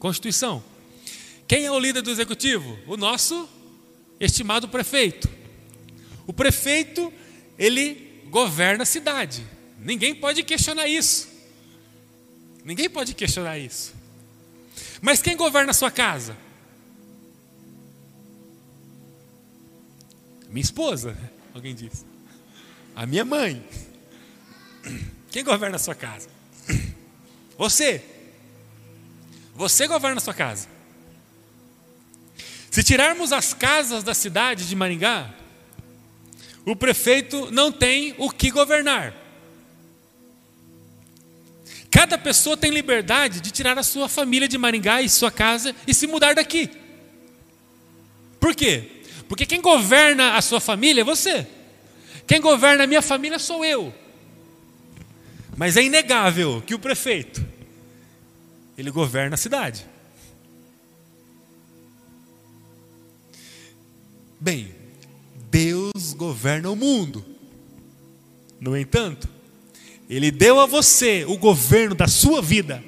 Constituição. 0.00 0.64
Quem 1.46 1.64
é 1.64 1.70
o 1.70 1.78
líder 1.78 2.02
do 2.02 2.10
executivo? 2.10 2.76
O 2.88 2.96
nosso 2.96 3.48
estimado 4.18 4.68
prefeito. 4.68 5.30
O 6.26 6.32
prefeito, 6.32 7.12
ele 7.56 8.20
governa 8.26 8.82
a 8.82 8.86
cidade. 8.86 9.46
Ninguém 9.78 10.12
pode 10.12 10.42
questionar 10.42 10.88
isso. 10.88 11.28
Ninguém 12.64 12.90
pode 12.90 13.14
questionar 13.14 13.56
isso. 13.56 13.94
Mas 15.00 15.22
quem 15.22 15.36
governa 15.36 15.70
a 15.70 15.74
sua 15.74 15.90
casa? 15.90 16.36
Minha 20.48 20.64
esposa, 20.64 21.16
alguém 21.54 21.76
disse. 21.76 22.04
A 22.96 23.06
minha 23.06 23.24
mãe. 23.24 23.64
Quem 25.30 25.44
governa 25.44 25.76
a 25.76 25.78
sua 25.78 25.94
casa? 25.94 26.28
Você. 27.56 28.02
Você 29.54 29.86
governa 29.86 30.18
a 30.18 30.20
sua 30.20 30.34
casa. 30.34 30.68
Se 32.70 32.82
tirarmos 32.82 33.32
as 33.32 33.54
casas 33.54 34.02
da 34.02 34.14
cidade 34.14 34.66
de 34.68 34.74
Maringá, 34.74 35.32
o 36.64 36.74
prefeito 36.74 37.50
não 37.52 37.70
tem 37.70 38.14
o 38.18 38.30
que 38.30 38.50
governar. 38.50 39.14
Cada 41.90 42.18
pessoa 42.18 42.56
tem 42.56 42.72
liberdade 42.72 43.40
de 43.40 43.52
tirar 43.52 43.78
a 43.78 43.82
sua 43.84 44.08
família 44.08 44.48
de 44.48 44.58
Maringá 44.58 45.00
e 45.00 45.08
sua 45.08 45.30
casa 45.30 45.74
e 45.86 45.94
se 45.94 46.08
mudar 46.08 46.34
daqui. 46.34 46.68
Por 48.40 48.54
quê? 48.54 49.02
Porque 49.28 49.46
quem 49.46 49.60
governa 49.60 50.36
a 50.36 50.42
sua 50.42 50.58
família 50.58 51.02
é 51.02 51.04
você. 51.04 51.46
Quem 52.26 52.40
governa 52.40 52.82
a 52.82 52.86
minha 52.86 53.02
família 53.02 53.38
sou 53.38 53.64
eu. 53.64 53.94
Mas 55.56 55.76
é 55.76 55.82
inegável 55.82 56.62
que 56.62 56.74
o 56.74 56.78
prefeito 56.78 57.54
ele 58.76 58.90
governa 58.90 59.34
a 59.34 59.38
cidade. 59.38 59.86
Bem, 64.40 64.74
Deus 65.50 66.12
governa 66.14 66.70
o 66.70 66.76
mundo. 66.76 67.24
No 68.60 68.76
entanto, 68.76 69.28
Ele 70.08 70.30
deu 70.30 70.60
a 70.60 70.66
você 70.66 71.24
o 71.26 71.38
governo 71.38 71.94
da 71.94 72.08
sua 72.08 72.42
vida. 72.42 72.82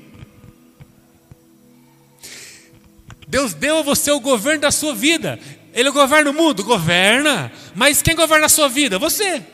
Deus 3.29 3.55
deu 3.55 3.79
a 3.79 3.83
você 3.83 4.11
o 4.11 4.20
governo 4.20 4.62
da 4.62 4.70
sua 4.70 4.94
vida. 4.94 5.38
Ele 5.72 5.90
governa 5.90 6.31
o 6.31 6.35
mundo? 6.35 6.64
Governa. 6.64 7.52
Mas 7.74 8.02
quem 8.02 8.14
governa 8.14 8.46
a 8.46 8.50
sua 8.50 8.68
vida? 8.68 8.98
Você. 8.98 9.44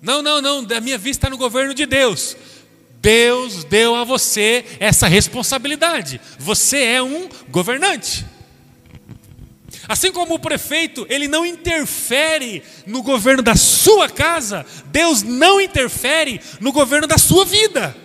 Não, 0.00 0.22
não, 0.22 0.40
não. 0.40 0.64
Da 0.64 0.80
minha 0.80 0.98
vista 0.98 1.26
está 1.26 1.30
no 1.30 1.36
governo 1.36 1.74
de 1.74 1.86
Deus. 1.86 2.36
Deus 3.00 3.64
deu 3.64 3.94
a 3.94 4.04
você 4.04 4.64
essa 4.80 5.06
responsabilidade. 5.06 6.20
Você 6.38 6.78
é 6.78 7.02
um 7.02 7.28
governante. 7.48 8.26
Assim 9.88 10.12
como 10.12 10.34
o 10.34 10.38
prefeito, 10.38 11.06
ele 11.08 11.28
não 11.28 11.46
interfere 11.46 12.62
no 12.86 13.02
governo 13.02 13.42
da 13.42 13.56
sua 13.56 14.08
casa, 14.08 14.66
Deus 14.86 15.22
não 15.22 15.58
interfere 15.58 16.40
no 16.60 16.72
governo 16.72 17.06
da 17.06 17.16
sua 17.16 17.44
vida. 17.44 17.96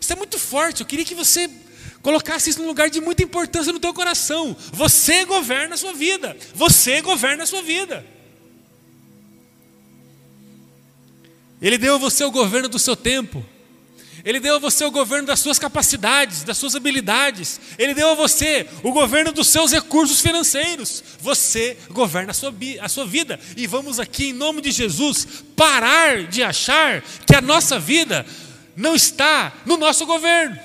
Isso 0.00 0.12
é 0.12 0.16
muito 0.16 0.38
forte. 0.38 0.80
Eu 0.80 0.86
queria 0.86 1.04
que 1.04 1.14
você 1.14 1.50
colocasse 2.02 2.50
isso 2.50 2.60
num 2.60 2.68
lugar 2.68 2.88
de 2.88 3.00
muita 3.00 3.22
importância 3.22 3.72
no 3.72 3.80
teu 3.80 3.92
coração. 3.92 4.56
Você 4.72 5.24
governa 5.24 5.74
a 5.74 5.78
sua 5.78 5.92
vida. 5.92 6.36
Você 6.54 7.00
governa 7.00 7.42
a 7.42 7.46
sua 7.46 7.62
vida. 7.62 8.06
Ele 11.60 11.76
deu 11.76 11.96
a 11.96 11.98
você 11.98 12.24
o 12.24 12.30
governo 12.30 12.68
do 12.68 12.78
seu 12.78 12.96
tempo. 12.96 13.44
Ele 14.24 14.40
deu 14.40 14.56
a 14.56 14.58
você 14.58 14.84
o 14.84 14.90
governo 14.90 15.26
das 15.26 15.40
suas 15.40 15.58
capacidades, 15.58 16.42
das 16.42 16.58
suas 16.58 16.76
habilidades. 16.76 17.60
Ele 17.78 17.94
deu 17.94 18.10
a 18.10 18.14
você 18.14 18.66
o 18.82 18.92
governo 18.92 19.32
dos 19.32 19.48
seus 19.48 19.72
recursos 19.72 20.20
financeiros. 20.20 21.02
Você 21.20 21.76
governa 21.90 22.30
a 22.30 22.34
sua, 22.34 22.54
a 22.80 22.88
sua 22.88 23.06
vida. 23.06 23.40
E 23.56 23.66
vamos 23.66 23.98
aqui, 23.98 24.30
em 24.30 24.32
nome 24.32 24.60
de 24.60 24.70
Jesus, 24.70 25.44
parar 25.56 26.24
de 26.24 26.42
achar 26.42 27.02
que 27.26 27.34
a 27.34 27.40
nossa 27.40 27.78
vida 27.78 28.26
não 28.76 28.94
está 28.94 29.52
no 29.64 29.76
nosso 29.76 30.04
governo. 30.06 30.58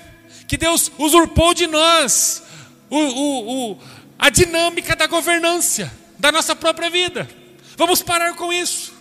Que 0.47 0.57
Deus 0.57 0.91
usurpou 0.97 1.53
de 1.53 1.67
nós 1.67 2.43
o, 2.89 2.97
o, 2.97 3.71
o, 3.71 3.79
a 4.19 4.29
dinâmica 4.29 4.95
da 4.95 5.07
governância 5.07 5.91
da 6.19 6.31
nossa 6.31 6.55
própria 6.55 6.89
vida. 6.89 7.27
Vamos 7.77 8.01
parar 8.01 8.35
com 8.35 8.51
isso. 8.51 8.94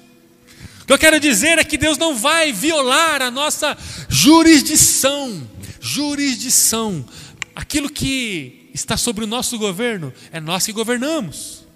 Eu 0.95 0.99
quero 0.99 1.19
dizer 1.19 1.59
é 1.59 1.65
que 1.65 1.77
Deus 1.77 1.99
não 1.99 2.15
vai 2.15 2.53
violar 2.53 3.21
a 3.21 3.29
nossa 3.29 3.77
jurisdição. 4.09 5.43
Jurisdição. 5.81 7.05
Aquilo 7.53 7.91
que 7.91 8.71
está 8.73 8.97
sobre 8.97 9.25
o 9.25 9.27
nosso 9.27 9.59
governo 9.59 10.15
é 10.31 10.39
nós 10.39 10.65
que 10.65 10.73
governamos. 10.73 11.67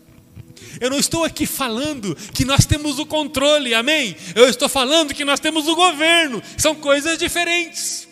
Eu 0.80 0.88
não 0.88 1.00
estou 1.00 1.24
aqui 1.24 1.46
falando 1.46 2.14
que 2.32 2.44
nós 2.44 2.64
temos 2.64 3.00
o 3.00 3.06
controle, 3.06 3.74
amém? 3.74 4.16
Eu 4.36 4.48
estou 4.48 4.68
falando 4.68 5.12
que 5.12 5.24
nós 5.24 5.40
temos 5.40 5.66
o 5.66 5.74
governo. 5.74 6.40
São 6.56 6.76
coisas 6.76 7.18
diferentes. 7.18 8.06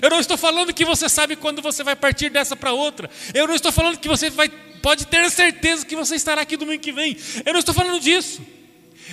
Eu 0.00 0.08
não 0.08 0.20
estou 0.20 0.38
falando 0.38 0.72
que 0.72 0.86
você 0.86 1.06
sabe 1.06 1.36
quando 1.36 1.60
você 1.60 1.84
vai 1.84 1.94
partir 1.94 2.30
dessa 2.30 2.56
para 2.56 2.72
outra. 2.72 3.10
Eu 3.34 3.46
não 3.46 3.54
estou 3.54 3.70
falando 3.70 3.98
que 3.98 4.08
você 4.08 4.30
vai, 4.30 4.48
pode 4.80 5.06
ter 5.06 5.30
certeza 5.30 5.84
que 5.84 5.94
você 5.94 6.16
estará 6.16 6.40
aqui 6.40 6.56
domingo 6.56 6.82
que 6.82 6.92
vem. 6.92 7.14
Eu 7.44 7.52
não 7.52 7.60
estou 7.60 7.74
falando 7.74 8.00
disso. 8.00 8.40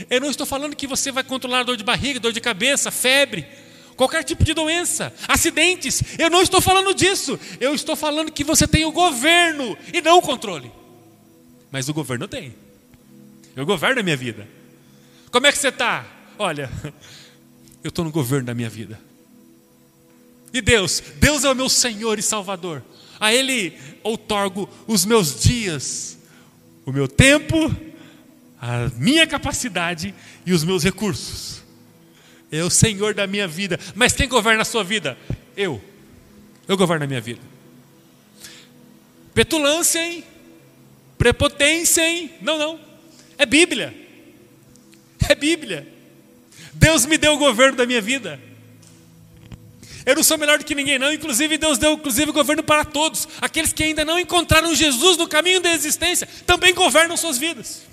Eu 0.09 0.19
não 0.19 0.29
estou 0.29 0.45
falando 0.45 0.75
que 0.75 0.87
você 0.87 1.11
vai 1.11 1.23
controlar 1.23 1.63
dor 1.63 1.77
de 1.77 1.83
barriga, 1.83 2.19
dor 2.19 2.33
de 2.33 2.41
cabeça, 2.41 2.91
febre, 2.91 3.45
qualquer 3.95 4.23
tipo 4.23 4.43
de 4.43 4.53
doença, 4.53 5.13
acidentes. 5.27 6.01
Eu 6.17 6.29
não 6.29 6.41
estou 6.41 6.61
falando 6.61 6.93
disso. 6.93 7.39
Eu 7.59 7.73
estou 7.73 7.95
falando 7.95 8.31
que 8.31 8.43
você 8.43 8.67
tem 8.67 8.85
o 8.85 8.91
governo 8.91 9.77
e 9.93 10.01
não 10.01 10.17
o 10.17 10.21
controle. 10.21 10.71
Mas 11.71 11.89
o 11.89 11.93
governo 11.93 12.27
tem. 12.27 12.55
Eu 13.55 13.65
governo 13.65 13.99
a 13.99 14.03
minha 14.03 14.17
vida. 14.17 14.47
Como 15.31 15.47
é 15.47 15.51
que 15.51 15.57
você 15.57 15.69
está? 15.69 16.05
Olha, 16.37 16.69
eu 17.83 17.89
estou 17.89 18.03
no 18.03 18.11
governo 18.11 18.45
da 18.45 18.53
minha 18.53 18.69
vida. 18.69 18.99
E 20.53 20.61
Deus, 20.61 21.01
Deus 21.15 21.43
é 21.43 21.49
o 21.49 21.55
meu 21.55 21.69
Senhor 21.69 22.19
e 22.19 22.21
Salvador. 22.21 22.83
A 23.19 23.33
Ele 23.33 23.77
outorgo 24.03 24.69
os 24.85 25.05
meus 25.05 25.41
dias, 25.41 26.17
o 26.85 26.91
meu 26.91 27.07
tempo 27.07 27.71
a 28.65 28.89
minha 28.95 29.27
capacidade 29.27 30.15
e 30.45 30.53
os 30.53 30.63
meus 30.63 30.85
recursos. 30.85 31.61
É 32.49 32.63
o 32.63 32.69
Senhor 32.69 33.13
da 33.13 33.27
minha 33.27 33.45
vida. 33.45 33.77
Mas 33.93 34.13
quem 34.13 34.25
governa 34.25 34.61
a 34.61 34.65
sua 34.65 34.85
vida? 34.85 35.17
Eu. 35.57 35.83
Eu 36.65 36.77
governo 36.77 37.03
a 37.03 37.07
minha 37.07 37.19
vida. 37.19 37.41
Petulância, 39.33 39.99
hein? 39.99 40.23
Prepotência, 41.17 42.07
hein? 42.07 42.31
Não, 42.41 42.57
não. 42.57 42.79
É 43.37 43.45
Bíblia. 43.45 43.93
É 45.27 45.35
Bíblia. 45.35 45.85
Deus 46.73 47.05
me 47.05 47.17
deu 47.17 47.33
o 47.33 47.37
governo 47.37 47.75
da 47.75 47.85
minha 47.85 47.99
vida. 47.99 48.39
Eu 50.05 50.15
não 50.15 50.23
sou 50.23 50.37
melhor 50.37 50.57
do 50.57 50.63
que 50.63 50.73
ninguém, 50.73 50.97
não. 50.97 51.11
Inclusive, 51.11 51.57
Deus 51.57 51.77
deu 51.77 51.95
inclusive 51.95 52.31
governo 52.31 52.63
para 52.63 52.85
todos. 52.85 53.27
Aqueles 53.41 53.73
que 53.73 53.83
ainda 53.83 54.05
não 54.05 54.17
encontraram 54.17 54.73
Jesus 54.73 55.17
no 55.17 55.27
caminho 55.27 55.59
da 55.59 55.73
existência 55.73 56.25
também 56.45 56.73
governam 56.73 57.17
suas 57.17 57.37
vidas. 57.37 57.91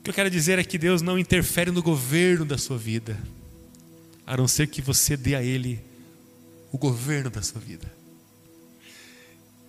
O 0.00 0.02
que 0.02 0.08
eu 0.08 0.14
quero 0.14 0.30
dizer 0.30 0.58
é 0.58 0.64
que 0.64 0.78
Deus 0.78 1.02
não 1.02 1.18
interfere 1.18 1.70
no 1.70 1.82
governo 1.82 2.46
da 2.46 2.56
sua 2.56 2.78
vida, 2.78 3.18
a 4.26 4.34
não 4.34 4.48
ser 4.48 4.66
que 4.66 4.80
você 4.80 5.14
dê 5.14 5.34
a 5.34 5.42
Ele 5.42 5.78
o 6.72 6.78
governo 6.78 7.28
da 7.28 7.42
sua 7.42 7.60
vida. 7.60 7.86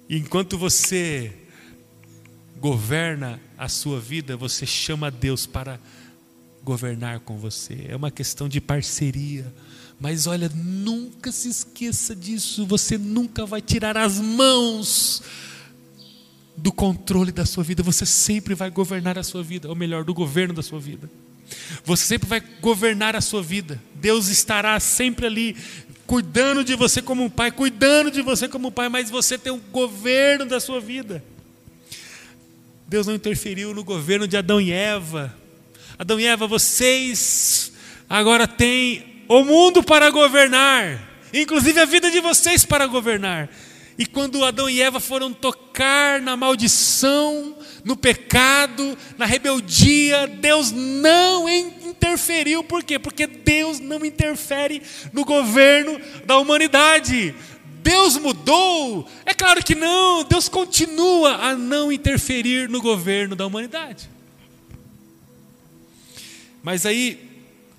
E 0.08 0.16
enquanto 0.16 0.58
você 0.58 1.34
governa 2.58 3.42
a 3.58 3.68
sua 3.68 4.00
vida, 4.00 4.38
você 4.38 4.66
chama 4.66 5.12
Deus 5.12 5.46
para 5.46 5.78
governar 6.64 7.20
com 7.20 7.38
você. 7.38 7.88
É 7.90 7.96
uma 7.96 8.10
questão 8.10 8.48
de 8.48 8.62
parceria. 8.62 9.54
Mas 10.00 10.28
olha, 10.28 10.50
nunca 10.56 11.30
se 11.30 11.50
esqueça 11.50 12.16
disso. 12.16 12.66
Você 12.68 12.98
nunca 12.98 13.46
vai 13.46 13.62
tirar 13.62 13.98
as 13.98 14.18
mãos 14.18 15.22
do 16.56 16.72
controle 16.72 17.32
da 17.32 17.46
sua 17.46 17.64
vida, 17.64 17.82
você 17.82 18.06
sempre 18.06 18.54
vai 18.54 18.70
governar 18.70 19.18
a 19.18 19.24
sua 19.24 19.42
vida, 19.42 19.70
ou 19.70 19.76
melhor, 19.76 20.04
do 20.04 20.14
governo 20.14 20.54
da 20.54 20.62
sua 20.62 20.80
vida. 20.80 21.10
Você 21.84 22.06
sempre 22.06 22.28
vai 22.28 22.42
governar 22.62 23.16
a 23.16 23.22
sua 23.22 23.42
vida. 23.42 23.82
Deus 23.96 24.28
estará 24.28 24.80
sempre 24.80 25.26
ali, 25.26 25.56
cuidando 26.06 26.64
de 26.64 26.76
você 26.76 27.02
como 27.02 27.24
um 27.24 27.30
pai, 27.30 27.52
cuidando 27.52 28.12
de 28.12 28.22
você 28.22 28.48
como 28.48 28.68
um 28.68 28.72
pai, 28.72 28.90
mas 28.90 29.10
você 29.10 29.38
tem 29.38 29.52
o 29.52 29.58
governo 29.58 30.46
da 30.46 30.60
sua 30.60 30.80
vida. 30.80 31.24
Deus 32.88 33.08
não 33.08 33.16
interferiu 33.16 33.74
no 33.74 33.84
governo 33.84 34.28
de 34.28 34.36
Adão 34.36 34.60
e 34.60 34.72
Eva. 34.72 35.34
Adão 35.98 36.20
e 36.20 36.26
Eva, 36.26 36.48
vocês 36.48 37.72
agora 38.10 38.48
têm 38.48 39.24
o 39.30 39.44
mundo 39.44 39.82
para 39.82 40.10
governar, 40.10 41.02
inclusive 41.34 41.80
a 41.80 41.86
vida 41.86 42.12
de 42.12 42.20
vocês 42.20 42.66
para 42.66 42.86
governar. 42.86 43.50
E 44.02 44.06
quando 44.08 44.44
Adão 44.44 44.68
e 44.68 44.82
Eva 44.82 45.00
foram 45.00 45.32
tocar 45.32 46.20
na 46.20 46.36
maldição, 46.36 47.56
no 47.86 47.96
pecado, 47.96 48.98
na 49.16 49.28
rebeldia, 49.28 50.26
Deus 50.26 50.72
não 50.72 51.48
interferiu. 51.48 52.64
Por 52.64 52.84
quê? 52.84 52.98
Porque 52.98 53.28
Deus 53.28 53.80
não 53.80 54.04
interfere 54.04 54.82
no 55.14 55.24
governo 55.24 56.02
da 56.26 56.40
humanidade. 56.40 57.36
Deus 57.84 58.18
mudou? 58.18 59.08
É 59.24 59.36
claro 59.36 59.64
que 59.64 59.76
não. 59.76 60.24
Deus 60.24 60.50
continua 60.50 61.36
a 61.36 61.56
não 61.56 61.92
interferir 61.92 62.68
no 62.70 62.82
governo 62.82 63.36
da 63.36 63.46
humanidade. 63.46 64.10
Mas 66.64 66.88
aí, 66.88 67.20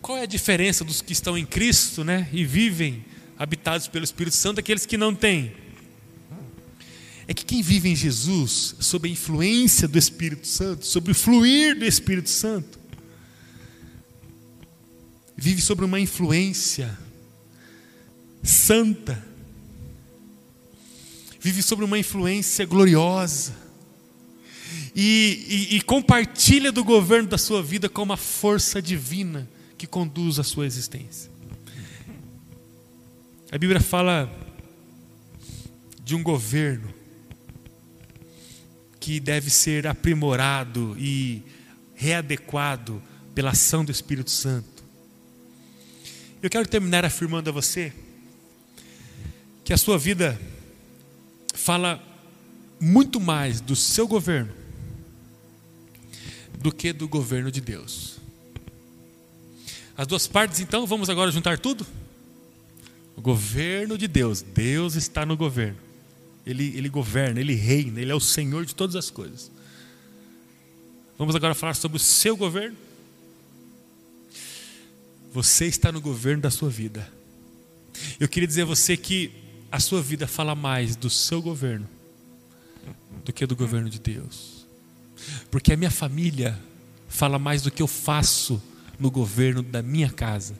qual 0.00 0.18
é 0.18 0.22
a 0.22 0.26
diferença 0.26 0.84
dos 0.84 1.02
que 1.02 1.12
estão 1.12 1.36
em 1.36 1.44
Cristo, 1.44 2.04
né, 2.04 2.28
e 2.32 2.44
vivem 2.44 3.04
habitados 3.36 3.88
pelo 3.88 4.04
Espírito 4.04 4.36
Santo, 4.36 4.56
daqueles 4.58 4.86
que 4.86 4.96
não 4.96 5.12
têm? 5.12 5.61
É 7.26 7.34
que 7.34 7.44
quem 7.44 7.62
vive 7.62 7.88
em 7.88 7.96
Jesus, 7.96 8.74
sob 8.80 9.08
a 9.08 9.12
influência 9.12 9.86
do 9.86 9.98
Espírito 9.98 10.46
Santo, 10.46 10.86
sobre 10.86 11.12
o 11.12 11.14
fluir 11.14 11.78
do 11.78 11.84
Espírito 11.84 12.28
Santo, 12.28 12.80
vive 15.36 15.60
sobre 15.60 15.84
uma 15.84 16.00
influência 16.00 16.98
santa, 18.42 19.24
vive 21.40 21.62
sobre 21.62 21.84
uma 21.84 21.98
influência 21.98 22.66
gloriosa, 22.66 23.62
e, 24.94 25.68
e, 25.72 25.76
e, 25.76 25.80
compartilha 25.80 26.70
do 26.70 26.84
governo 26.84 27.28
da 27.28 27.38
sua 27.38 27.62
vida 27.62 27.88
com 27.88 28.02
uma 28.02 28.16
força 28.16 28.80
divina 28.80 29.48
que 29.78 29.86
conduz 29.86 30.38
a 30.38 30.42
sua 30.42 30.66
existência. 30.66 31.30
A 33.50 33.56
Bíblia 33.56 33.80
fala 33.80 34.30
de 36.04 36.14
um 36.14 36.22
governo 36.22 36.92
que 39.02 39.18
deve 39.18 39.50
ser 39.50 39.84
aprimorado 39.84 40.94
e 40.96 41.42
readequado 41.92 43.02
pela 43.34 43.50
ação 43.50 43.84
do 43.84 43.90
Espírito 43.90 44.30
Santo. 44.30 44.84
Eu 46.40 46.48
quero 46.48 46.68
terminar 46.68 47.04
afirmando 47.04 47.50
a 47.50 47.52
você 47.52 47.92
que 49.64 49.72
a 49.72 49.76
sua 49.76 49.98
vida 49.98 50.40
fala 51.52 52.00
muito 52.80 53.18
mais 53.18 53.60
do 53.60 53.74
seu 53.74 54.06
governo 54.06 54.52
do 56.60 56.70
que 56.70 56.92
do 56.92 57.08
governo 57.08 57.50
de 57.50 57.60
Deus. 57.60 58.18
As 59.96 60.06
duas 60.06 60.28
partes, 60.28 60.60
então, 60.60 60.86
vamos 60.86 61.10
agora 61.10 61.32
juntar 61.32 61.58
tudo? 61.58 61.84
O 63.16 63.20
governo 63.20 63.98
de 63.98 64.06
Deus, 64.06 64.42
Deus 64.42 64.94
está 64.94 65.26
no 65.26 65.36
governo. 65.36 65.91
Ele, 66.46 66.76
ele 66.76 66.88
governa, 66.88 67.40
ele 67.40 67.54
reina, 67.54 68.00
ele 68.00 68.10
é 68.10 68.14
o 68.14 68.20
Senhor 68.20 68.64
de 68.66 68.74
todas 68.74 68.96
as 68.96 69.10
coisas. 69.10 69.50
Vamos 71.16 71.36
agora 71.36 71.54
falar 71.54 71.74
sobre 71.74 71.96
o 71.96 72.00
seu 72.00 72.36
governo. 72.36 72.76
Você 75.32 75.66
está 75.66 75.92
no 75.92 76.00
governo 76.00 76.42
da 76.42 76.50
sua 76.50 76.68
vida. 76.68 77.10
Eu 78.18 78.28
queria 78.28 78.46
dizer 78.46 78.62
a 78.62 78.66
você 78.66 78.96
que 78.96 79.30
a 79.70 79.78
sua 79.78 80.02
vida 80.02 80.26
fala 80.26 80.54
mais 80.54 80.96
do 80.96 81.08
seu 81.08 81.40
governo 81.40 81.88
do 83.24 83.32
que 83.32 83.46
do 83.46 83.56
governo 83.56 83.88
de 83.88 83.98
Deus. 83.98 84.66
Porque 85.50 85.72
a 85.72 85.76
minha 85.76 85.90
família 85.90 86.58
fala 87.08 87.38
mais 87.38 87.62
do 87.62 87.70
que 87.70 87.82
eu 87.82 87.86
faço 87.86 88.60
no 88.98 89.10
governo 89.10 89.62
da 89.62 89.82
minha 89.82 90.10
casa 90.10 90.54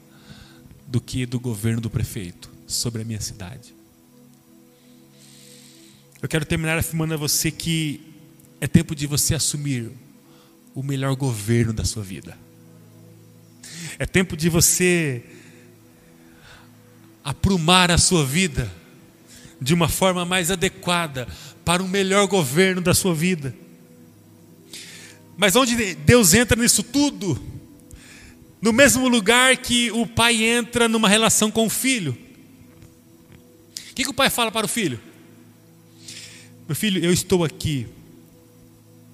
do 0.87 1.01
que 1.01 1.27
do 1.27 1.40
governo 1.40 1.81
do 1.81 1.90
prefeito 1.90 2.51
sobre 2.66 3.03
a 3.03 3.05
minha 3.05 3.21
cidade. 3.21 3.75
Eu 6.22 6.28
quero 6.28 6.46
terminar 6.46 6.78
afirmando 6.78 7.14
a 7.14 7.16
você 7.16 7.50
que 7.50 8.00
é 8.61 8.68
tempo 8.68 8.94
de 8.94 9.08
você 9.08 9.35
assumir 9.35 9.90
o 10.72 10.80
melhor 10.80 11.16
governo 11.16 11.72
da 11.72 11.85
sua 11.85 12.04
vida. 12.04 12.38
É 13.98 14.06
tempo 14.06 14.37
de 14.37 14.48
você 14.48 15.24
aprumar 17.24 17.90
a 17.90 17.98
sua 17.98 18.24
vida 18.24 18.72
de 19.61 19.74
uma 19.74 19.88
forma 19.88 20.24
mais 20.24 20.52
adequada 20.52 21.26
para 21.64 21.82
um 21.82 21.88
melhor 21.88 22.28
governo 22.28 22.80
da 22.80 22.94
sua 22.94 23.12
vida. 23.12 23.52
Mas 25.37 25.56
onde 25.56 25.96
Deus 25.96 26.35
entra 26.35 26.61
nisso 26.61 26.85
tudo? 26.85 27.37
No 28.61 28.72
mesmo 28.72 29.08
lugar 29.08 29.56
que 29.56 29.90
o 29.90 30.06
pai 30.06 30.44
entra 30.44 30.88
numa 30.88 31.08
relação 31.08 31.50
com 31.50 31.66
o 31.66 31.70
filho. 31.70 32.16
O 33.90 33.94
que, 33.94 34.04
que 34.04 34.11
o 34.11 34.14
pai 34.14 34.30
fala 34.30 34.52
para 34.52 34.66
o 34.66 34.68
filho? 34.68 35.00
Meu 36.66 36.77
filho, 36.77 37.05
eu 37.05 37.12
estou 37.12 37.44
aqui 37.44 37.87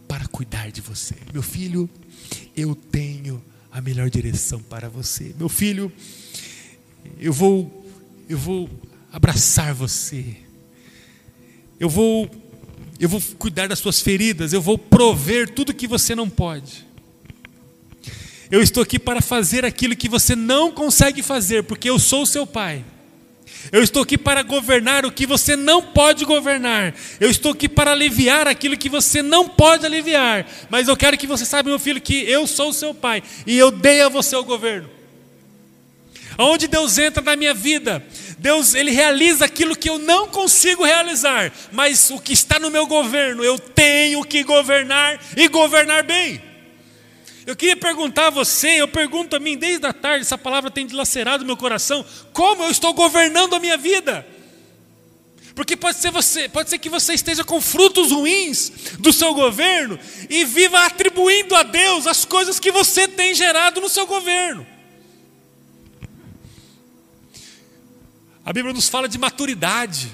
para 0.07 0.27
cuidar 0.27 0.71
de 0.71 0.81
você. 0.81 1.15
Meu 1.33 1.43
filho, 1.43 1.89
eu 2.57 2.75
tenho 2.75 3.43
a 3.71 3.81
melhor 3.81 4.11
direção 4.11 4.61
para 4.61 4.89
você. 4.89 5.35
Meu 5.39 5.49
filho, 5.49 5.93
eu 7.19 7.33
vou 7.33 7.87
eu 8.29 8.37
vou 8.37 8.69
abraçar 9.11 9.73
você. 9.73 10.37
Eu 11.81 11.89
vou 11.89 12.31
eu 13.01 13.09
vou 13.09 13.21
cuidar 13.39 13.69
das 13.69 13.79
suas 13.79 14.01
feridas, 14.01 14.53
eu 14.53 14.61
vou 14.61 14.77
prover 14.77 15.49
tudo 15.49 15.73
que 15.73 15.87
você 15.87 16.15
não 16.15 16.29
pode. 16.29 16.87
Eu 18.51 18.63
estou 18.63 18.83
aqui 18.83 18.99
para 18.99 19.21
fazer 19.21 19.65
aquilo 19.65 19.95
que 19.95 20.09
você 20.09 20.35
não 20.35 20.73
consegue 20.73 21.23
fazer, 21.23 21.65
porque 21.65 21.89
eu 21.89 21.99
sou 21.99 22.27
seu 22.27 22.47
pai. 22.47 22.85
Eu 23.71 23.83
estou 23.83 24.03
aqui 24.03 24.17
para 24.17 24.43
governar 24.43 25.05
o 25.05 25.13
que 25.13 25.27
você 25.27 25.57
não 25.57 25.83
pode 25.83 26.25
governar. 26.25 26.95
Eu 27.21 27.31
estou 27.31 27.53
aqui 27.53 27.69
para 27.69 27.93
aliviar 27.93 28.47
aquilo 28.49 28.77
que 28.77 28.89
você 28.89 29.23
não 29.23 29.49
pode 29.49 29.85
aliviar. 29.85 30.47
Mas 30.71 30.89
eu 30.89 30.97
quero 30.97 31.19
que 31.19 31.27
você 31.27 31.45
saiba, 31.45 31.69
meu 31.69 31.79
filho, 31.79 32.01
que 32.01 32.29
eu 32.31 32.47
sou 32.47 32.71
o 32.71 32.75
seu 32.75 32.95
pai 32.95 33.23
e 33.47 33.59
eu 33.59 33.71
dei 33.71 34.01
a 34.01 34.09
você 34.09 34.37
o 34.37 34.45
governo. 34.45 34.89
Aonde 36.39 36.69
Deus 36.69 36.97
entra 36.99 37.21
na 37.21 37.35
minha 37.35 37.53
vida, 37.53 38.01
Deus 38.39 38.73
ele 38.73 38.93
realiza 38.93 39.45
aquilo 39.45 39.75
que 39.75 39.91
eu 39.91 39.99
não 39.99 40.29
consigo 40.29 40.85
realizar, 40.85 41.53
mas 41.73 42.11
o 42.11 42.21
que 42.21 42.33
está 42.33 42.61
no 42.61 42.71
meu 42.71 42.87
governo, 42.87 43.43
eu 43.43 43.59
tenho 43.59 44.23
que 44.25 44.45
governar 44.45 45.21
e 45.37 45.49
governar 45.49 46.05
bem. 46.05 46.48
Eu 47.49 47.57
queria 47.57 47.79
perguntar 47.79 48.27
a 48.27 48.31
você, 48.31 48.83
eu 48.83 48.87
pergunto 48.87 49.35
a 49.35 49.39
mim 49.39 49.57
desde 49.57 49.87
a 49.87 49.93
tarde, 49.95 50.21
essa 50.21 50.37
palavra 50.37 50.71
tem 50.71 50.87
dilacerado 50.87 51.47
meu 51.47 51.57
coração, 51.57 52.05
como 52.31 52.63
eu 52.63 52.71
estou 52.71 52.93
governando 52.93 53.55
a 53.55 53.59
minha 53.59 53.79
vida? 53.79 54.29
Porque 55.55 55.75
pode 55.75 55.97
ser 55.97 56.11
você, 56.11 56.47
pode 56.47 56.69
ser 56.69 56.79
que 56.79 56.91
você 56.91 57.15
esteja 57.15 57.43
com 57.43 57.59
frutos 57.59 58.13
ruins 58.13 58.71
do 58.99 59.15
seu 59.15 59.33
governo 59.33 59.99
e 60.29 60.45
viva 60.45 60.85
atribuindo 60.85 61.57
a 61.57 61.63
Deus 61.63 62.07
as 62.07 62.23
coisas 62.27 62.61
que 62.61 62.71
você 62.71 63.09
tem 63.09 63.35
gerado 63.35 63.81
no 63.81 63.89
seu 63.89 64.07
governo. 64.07 64.67
A 68.45 68.53
Bíblia 68.53 68.75
nos 68.75 68.91
fala 68.91 69.09
de 69.09 69.17
maturidade. 69.17 70.13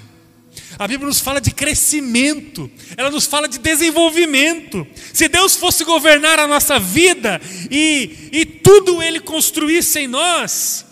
A 0.77 0.87
Bíblia 0.87 1.07
nos 1.07 1.19
fala 1.19 1.39
de 1.39 1.51
crescimento, 1.51 2.69
ela 2.97 3.09
nos 3.09 3.25
fala 3.25 3.47
de 3.47 3.57
desenvolvimento. 3.57 4.85
Se 5.13 5.27
Deus 5.27 5.55
fosse 5.55 5.83
governar 5.83 6.39
a 6.39 6.47
nossa 6.47 6.77
vida 6.77 7.41
e, 7.71 8.29
e 8.31 8.45
tudo 8.45 9.01
Ele 9.01 9.19
construísse 9.19 9.99
em 9.99 10.07
nós, 10.07 10.85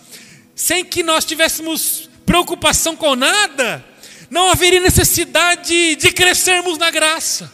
sem 0.54 0.84
que 0.84 1.02
nós 1.02 1.24
tivéssemos 1.24 2.08
preocupação 2.24 2.96
com 2.96 3.14
nada, 3.14 3.84
não 4.30 4.50
haveria 4.50 4.80
necessidade 4.80 5.96
de 5.96 6.12
crescermos 6.12 6.78
na 6.78 6.90
graça. 6.90 7.52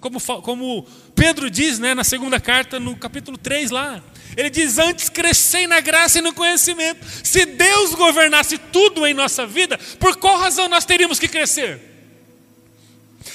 Como, 0.00 0.20
como 0.20 0.86
Pedro 1.14 1.50
diz 1.50 1.78
né, 1.78 1.94
na 1.94 2.04
segunda 2.04 2.38
carta, 2.38 2.78
no 2.78 2.96
capítulo 2.96 3.38
3 3.38 3.70
lá. 3.70 4.02
Ele 4.36 4.50
diz: 4.50 4.78
Antes 4.78 5.08
crescei 5.08 5.66
na 5.66 5.80
graça 5.80 6.18
e 6.18 6.22
no 6.22 6.32
conhecimento. 6.32 7.04
Se 7.22 7.44
Deus 7.44 7.94
governasse 7.94 8.58
tudo 8.58 9.06
em 9.06 9.14
nossa 9.14 9.46
vida, 9.46 9.78
por 9.98 10.16
qual 10.16 10.38
razão 10.38 10.68
nós 10.68 10.84
teríamos 10.84 11.18
que 11.18 11.28
crescer? 11.28 11.94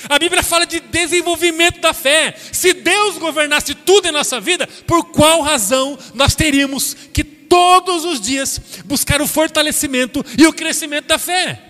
A 0.08 0.20
Bíblia 0.20 0.44
fala 0.44 0.66
de 0.66 0.80
desenvolvimento 0.80 1.82
da 1.82 1.94
fé. 1.94 2.36
Se 2.52 2.74
Deus 2.74 3.18
governasse 3.18 3.74
tudo 3.74 4.08
em 4.08 4.12
nossa 4.12 4.40
vida, 4.40 4.68
por 4.86 5.06
qual 5.06 5.42
razão 5.42 5.98
nós 6.14 6.36
teríamos 6.36 6.94
que 6.94 7.24
todos 7.24 8.06
os 8.06 8.22
dias 8.22 8.62
buscar 8.86 9.22
o 9.22 9.28
fortalecimento 9.28 10.24
e 10.38 10.46
o 10.46 10.54
crescimento 10.54 11.08
da 11.08 11.18
fé? 11.18 11.62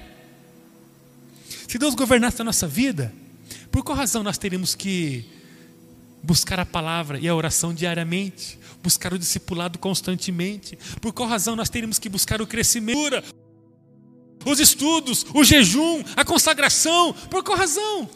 Se 1.68 1.78
Deus 1.78 1.96
governasse 1.96 2.42
a 2.42 2.46
nossa 2.46 2.68
vida, 2.68 3.14
por 3.72 3.84
qual 3.84 3.98
razão 3.98 4.22
nós 4.22 4.38
teríamos 4.38 4.76
que 4.76 5.26
buscar 6.22 6.60
a 6.60 6.66
palavra 6.66 7.18
e 7.20 7.28
a 7.28 7.36
oração 7.36 7.74
diariamente? 7.74 8.59
Buscar 8.82 9.14
o 9.14 9.20
discipulado 9.20 9.78
constantemente. 9.78 10.78
Por 11.02 11.14
qual 11.14 11.28
razão 11.28 11.56
nós 11.56 11.70
teríamos 11.70 12.00
que 12.00 12.10
buscar 12.10 12.42
o 12.42 12.48
crescimento? 12.48 13.24
Os 14.46 14.60
estudos, 14.60 15.26
o 15.34 15.44
jejum, 15.44 16.04
a 16.16 16.24
consagração. 16.24 17.14
Por 17.30 17.44
qual 17.44 17.58
razão? 17.58 18.10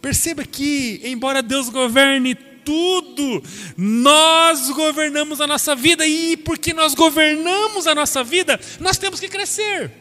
Perceba 0.00 0.44
que, 0.44 1.00
embora 1.04 1.42
Deus 1.42 1.68
governe 1.68 2.34
tudo, 2.34 3.42
nós 3.76 4.70
governamos 4.70 5.40
a 5.40 5.46
nossa 5.46 5.74
vida 5.74 6.06
e 6.06 6.36
porque 6.36 6.74
nós 6.74 6.94
governamos 6.94 7.86
a 7.86 7.94
nossa 7.94 8.24
vida, 8.24 8.58
nós 8.80 8.98
temos 8.98 9.20
que 9.20 9.28
crescer. 9.28 9.92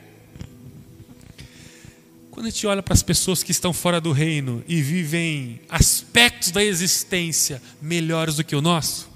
Quando 2.32 2.48
a 2.48 2.50
gente 2.50 2.68
olha 2.68 2.84
para 2.84 2.94
as 2.94 3.04
pessoas 3.04 3.44
que 3.44 3.52
estão 3.52 3.72
fora 3.72 4.02
do 4.02 4.12
reino 4.12 4.62
e 4.68 4.82
vivem 4.82 5.62
aspectos 5.70 6.52
da 6.52 6.62
existência 6.62 7.62
melhores 7.82 8.36
do 8.36 8.44
que 8.44 8.56
o 8.56 8.62
nosso, 8.62 9.15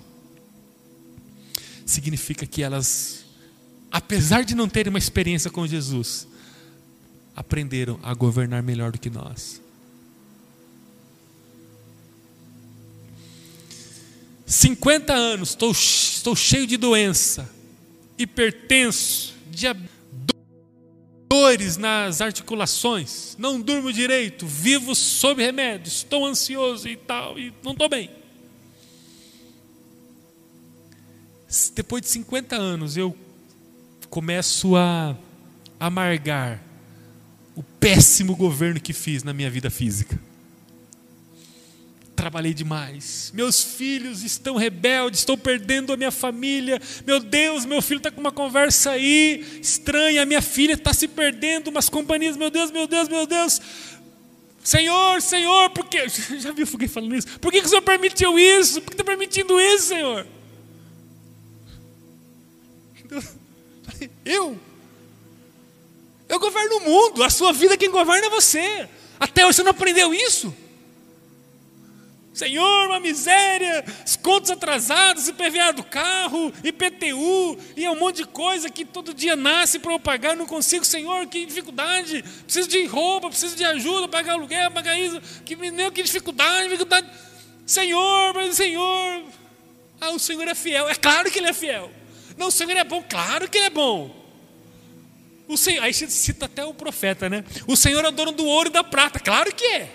significa 1.89 2.45
que 2.45 2.61
elas, 2.61 3.25
apesar 3.91 4.43
de 4.43 4.55
não 4.55 4.69
terem 4.69 4.89
uma 4.89 4.99
experiência 4.99 5.49
com 5.49 5.65
Jesus, 5.65 6.27
aprenderam 7.35 7.99
a 8.03 8.13
governar 8.13 8.61
melhor 8.61 8.91
do 8.91 8.99
que 8.99 9.09
nós. 9.09 9.61
Cinquenta 14.45 15.13
anos, 15.13 15.49
estou, 15.49 15.71
estou 15.71 16.35
cheio 16.35 16.65
de 16.65 16.77
doença, 16.77 17.49
hipertenso, 18.17 19.33
dores 21.29 21.77
nas 21.77 22.21
articulações, 22.21 23.35
não 23.37 23.61
durmo 23.61 23.93
direito, 23.93 24.47
vivo 24.47 24.95
sob 24.95 25.43
remédios, 25.43 25.97
estou 25.97 26.25
ansioso 26.25 26.87
e 26.87 26.95
tal, 26.95 27.37
e 27.37 27.53
não 27.63 27.71
estou 27.71 27.87
bem. 27.87 28.18
Depois 31.73 32.01
de 32.01 32.09
50 32.09 32.55
anos, 32.55 32.97
eu 32.97 33.15
começo 34.09 34.75
a 34.75 35.15
amargar 35.79 36.61
o 37.55 37.63
péssimo 37.63 38.35
governo 38.35 38.79
que 38.79 38.93
fiz 38.93 39.23
na 39.23 39.33
minha 39.33 39.49
vida 39.49 39.69
física 39.69 40.19
trabalhei 42.19 42.53
demais. 42.53 43.31
Meus 43.33 43.63
filhos 43.63 44.23
estão 44.23 44.57
rebeldes, 44.57 45.21
estou 45.21 45.37
perdendo 45.37 45.93
a 45.93 45.97
minha 45.97 46.11
família. 46.11 46.81
Meu 47.07 47.21
Deus, 47.21 47.63
meu 47.63 47.81
filho 47.81 47.99
está 47.99 48.11
com 48.11 48.19
uma 48.19 48.31
conversa 48.31 48.91
aí 48.91 49.59
estranha. 49.61 50.25
Minha 50.25 50.41
filha 50.41 50.73
está 50.73 50.93
se 50.93 51.07
perdendo, 51.07 51.69
umas 51.69 51.87
companhias. 51.87 52.35
Meu 52.35 52.49
Deus, 52.49 52.71
meu 52.71 52.87
Deus, 52.87 53.07
meu 53.07 53.25
Deus. 53.25 53.61
Senhor, 54.61 55.21
Senhor, 55.21 55.69
por 55.69 55.85
que. 55.85 56.09
Já 56.39 56.51
viu 56.51 56.67
alguém 56.69 56.89
falando 56.89 57.15
isso? 57.15 57.39
Por 57.39 57.53
que, 57.53 57.61
que 57.61 57.67
o 57.67 57.69
Senhor 57.69 57.81
permitiu 57.81 58.37
isso? 58.37 58.81
Por 58.81 58.89
que 58.89 58.95
está 58.95 59.03
permitindo 59.05 59.57
isso, 59.57 59.87
Senhor? 59.87 60.27
Eu? 64.23 64.59
Eu 66.27 66.39
governo 66.39 66.77
o 66.77 66.81
mundo, 66.81 67.23
a 67.23 67.29
sua 67.29 67.51
vida 67.51 67.77
quem 67.77 67.89
governa 67.89 68.27
é 68.27 68.29
você. 68.29 68.87
Até 69.19 69.45
hoje 69.45 69.57
você 69.57 69.63
não 69.63 69.71
aprendeu 69.71 70.13
isso? 70.13 70.55
Senhor, 72.39 72.87
uma 72.87 73.01
miséria, 73.01 73.83
os 74.05 74.15
contos 74.15 74.49
atrasados, 74.49 75.27
IPVA 75.27 75.73
do 75.73 75.83
carro, 75.83 76.53
IPTU, 76.63 77.57
e 77.75 77.83
é 77.83 77.91
um 77.91 77.99
monte 77.99 78.17
de 78.17 78.25
coisa 78.25 78.69
que 78.69 78.85
todo 78.85 79.13
dia 79.13 79.35
nasce 79.35 79.77
para 79.77 79.91
eu 79.91 79.99
pagar, 79.99 80.37
não 80.37 80.45
consigo, 80.45 80.85
Senhor, 80.85 81.27
que 81.27 81.45
dificuldade, 81.45 82.23
preciso 82.43 82.69
de 82.69 82.85
roupa, 82.85 83.27
preciso 83.27 83.57
de 83.57 83.65
ajuda, 83.65 84.07
pagar 84.07 84.33
aluguel, 84.33 84.71
pagar 84.71 84.97
isso, 84.97 85.19
que, 85.43 85.55
meu, 85.55 85.91
que 85.91 86.01
dificuldade, 86.01 86.69
dificuldade. 86.69 87.09
Senhor, 87.65 88.33
mas 88.33 88.55
Senhor, 88.55 89.23
ah, 89.99 90.11
o 90.11 90.19
Senhor 90.19 90.47
é 90.47 90.55
fiel, 90.55 90.87
é 90.87 90.95
claro 90.95 91.29
que 91.29 91.39
Ele 91.39 91.49
é 91.49 91.53
fiel. 91.53 91.91
Não, 92.39 92.47
o 92.47 92.51
Senhor 92.51 92.71
é 92.71 92.85
bom, 92.85 93.03
claro 93.03 93.49
que 93.49 93.57
Ele 93.57 93.67
é 93.67 93.69
bom. 93.69 94.15
O 95.45 95.57
Senhor, 95.57 95.83
aí 95.83 95.93
cita 95.93 96.45
até 96.45 96.63
o 96.63 96.73
profeta, 96.73 97.29
né? 97.29 97.43
O 97.67 97.75
Senhor 97.75 98.03
é 98.05 98.07
o 98.07 98.13
dono 98.13 98.31
do 98.31 98.45
ouro 98.45 98.69
e 98.69 98.71
da 98.71 98.81
prata, 98.81 99.19
claro 99.19 99.53
que 99.53 99.65
é. 99.65 99.93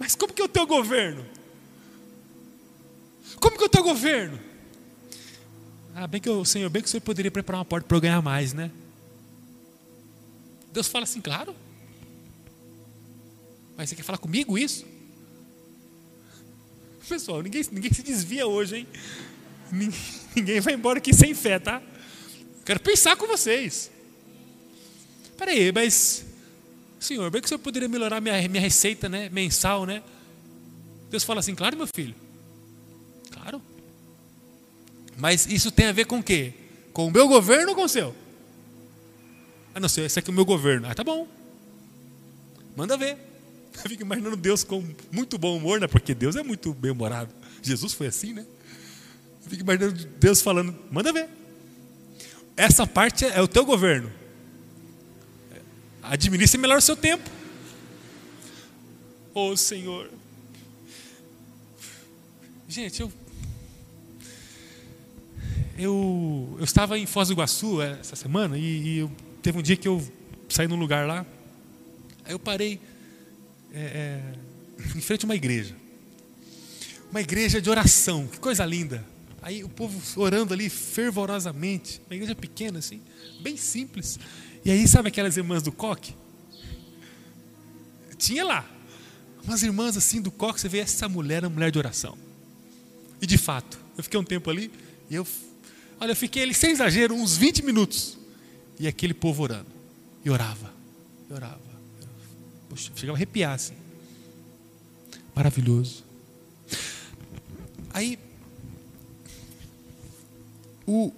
Mas 0.00 0.16
como 0.16 0.32
que 0.32 0.42
é 0.42 0.44
o 0.44 0.48
teu 0.48 0.66
governo? 0.66 1.24
Como 3.38 3.56
que 3.56 3.62
é 3.62 3.66
o 3.66 3.70
teu 3.70 3.84
governo? 3.84 4.40
Ah, 5.94 6.08
bem 6.08 6.20
que 6.20 6.28
o 6.28 6.44
Senhor, 6.44 6.68
bem 6.70 6.82
que 6.82 6.88
o 6.88 6.90
Senhor 6.90 7.02
poderia 7.02 7.30
preparar 7.30 7.60
uma 7.60 7.64
porta 7.64 7.86
para 7.86 7.96
eu 7.96 8.00
ganhar 8.00 8.20
mais, 8.20 8.52
né? 8.52 8.68
Deus 10.72 10.88
fala 10.88 11.04
assim, 11.04 11.20
claro. 11.20 11.54
Mas 13.76 13.90
você 13.90 13.94
quer 13.94 14.02
falar 14.02 14.18
comigo 14.18 14.58
isso? 14.58 14.84
Pessoal, 17.08 17.42
ninguém, 17.42 17.62
ninguém 17.70 17.92
se 17.92 18.02
desvia 18.02 18.46
hoje, 18.46 18.78
hein? 18.78 18.88
Ninguém, 20.34 20.60
vai 20.60 20.74
embora 20.74 20.98
aqui 20.98 21.12
sem 21.12 21.34
fé, 21.34 21.58
tá? 21.58 21.82
Quero 22.64 22.80
pensar 22.80 23.16
com 23.16 23.26
vocês. 23.26 23.90
Peraí, 25.36 25.72
mas 25.72 26.24
Senhor, 27.00 27.30
bem 27.30 27.40
que 27.40 27.46
o 27.46 27.48
Senhor 27.48 27.58
poderia 27.58 27.88
melhorar 27.88 28.20
minha, 28.20 28.46
minha 28.46 28.60
receita 28.60 29.08
né, 29.08 29.30
mensal, 29.30 29.86
né? 29.86 30.02
Deus 31.10 31.24
fala 31.24 31.40
assim, 31.40 31.54
claro, 31.54 31.74
meu 31.74 31.86
filho. 31.86 32.14
Claro. 33.30 33.62
Mas 35.16 35.46
isso 35.46 35.70
tem 35.70 35.86
a 35.86 35.92
ver 35.92 36.04
com 36.04 36.18
o 36.18 36.22
quê? 36.22 36.52
Com 36.92 37.06
o 37.06 37.10
meu 37.10 37.26
governo 37.26 37.70
ou 37.70 37.74
com 37.74 37.84
o 37.84 37.88
seu? 37.88 38.14
Ah, 39.74 39.80
não, 39.80 39.88
sei, 39.88 40.04
esse 40.04 40.18
aqui 40.18 40.30
é 40.30 40.32
o 40.32 40.34
meu 40.34 40.44
governo. 40.44 40.86
Ah, 40.88 40.94
tá 40.94 41.02
bom. 41.02 41.26
Manda 42.76 42.98
ver. 42.98 43.16
Eu 43.82 43.88
fico 43.88 44.02
imaginando 44.02 44.36
Deus 44.36 44.62
com 44.62 44.84
muito 45.10 45.38
bom 45.38 45.56
humor, 45.56 45.80
né? 45.80 45.86
Porque 45.86 46.14
Deus 46.14 46.36
é 46.36 46.42
muito 46.42 46.74
bem-humorado. 46.74 47.32
Jesus 47.62 47.94
foi 47.94 48.08
assim, 48.08 48.34
né? 48.34 48.44
Eu 49.44 49.50
fico 49.50 49.62
imaginando 49.62 50.04
Deus 50.18 50.40
falando, 50.40 50.76
manda 50.90 51.12
ver. 51.12 51.28
Essa 52.56 52.86
parte 52.86 53.24
é 53.24 53.40
o 53.40 53.48
teu 53.48 53.64
governo. 53.64 54.12
Administre 56.02 56.58
melhor 56.60 56.78
o 56.78 56.82
seu 56.82 56.96
tempo. 56.96 57.28
Oh 59.34 59.56
Senhor. 59.56 60.10
Gente, 62.68 63.00
eu, 63.00 63.12
eu, 65.78 66.56
eu 66.58 66.64
estava 66.64 66.98
em 66.98 67.06
Foz 67.06 67.28
do 67.28 67.34
Iguaçu 67.34 67.80
é, 67.82 67.98
essa 68.00 68.14
semana 68.14 68.58
e, 68.58 68.62
e 68.62 68.98
eu, 68.98 69.10
teve 69.42 69.58
um 69.58 69.62
dia 69.62 69.76
que 69.76 69.88
eu 69.88 70.00
saí 70.48 70.68
num 70.68 70.76
lugar 70.76 71.06
lá. 71.06 71.24
Aí 72.24 72.32
eu 72.32 72.38
parei 72.38 72.80
é, 73.72 73.80
é, 73.80 74.34
em 74.96 75.00
frente 75.00 75.24
a 75.24 75.28
uma 75.28 75.34
igreja. 75.34 75.74
Uma 77.10 77.20
igreja 77.20 77.60
de 77.60 77.70
oração, 77.70 78.26
que 78.26 78.38
coisa 78.38 78.64
linda. 78.64 79.04
Aí 79.42 79.64
o 79.64 79.68
povo 79.68 80.00
orando 80.20 80.52
ali 80.52 80.68
fervorosamente. 80.68 82.00
Uma 82.06 82.14
igreja 82.16 82.34
pequena 82.34 82.78
assim, 82.78 83.00
bem 83.40 83.56
simples. 83.56 84.18
E 84.64 84.70
aí, 84.70 84.86
sabe 84.86 85.08
aquelas 85.08 85.36
irmãs 85.36 85.62
do 85.62 85.72
coque? 85.72 86.14
Tinha 88.18 88.44
lá. 88.44 88.70
Umas 89.42 89.62
irmãs 89.62 89.96
assim 89.96 90.20
do 90.20 90.30
coque, 90.30 90.60
você 90.60 90.68
vê 90.68 90.78
essa 90.78 91.08
mulher, 91.08 91.42
uma 91.44 91.50
mulher 91.50 91.70
de 91.70 91.78
oração. 91.78 92.16
E 93.22 93.26
de 93.26 93.38
fato, 93.38 93.78
eu 93.96 94.04
fiquei 94.04 94.20
um 94.20 94.24
tempo 94.24 94.50
ali, 94.50 94.70
e 95.08 95.14
eu, 95.14 95.26
olha, 95.98 96.12
eu 96.12 96.16
fiquei 96.16 96.42
ali, 96.42 96.54
sem 96.54 96.70
exagero, 96.70 97.14
uns 97.14 97.36
20 97.36 97.64
minutos. 97.64 98.18
E 98.78 98.86
aquele 98.86 99.14
povo 99.14 99.42
orando. 99.42 99.70
E 100.24 100.30
orava, 100.30 100.72
e 101.28 101.32
orava. 101.32 101.60
Poxa, 102.68 102.92
chegava 102.94 103.16
a 103.16 103.18
arrepiar 103.18 103.54
assim. 103.54 103.74
Maravilhoso. 105.34 106.04
Aí, 107.92 108.18
o, 110.90 111.12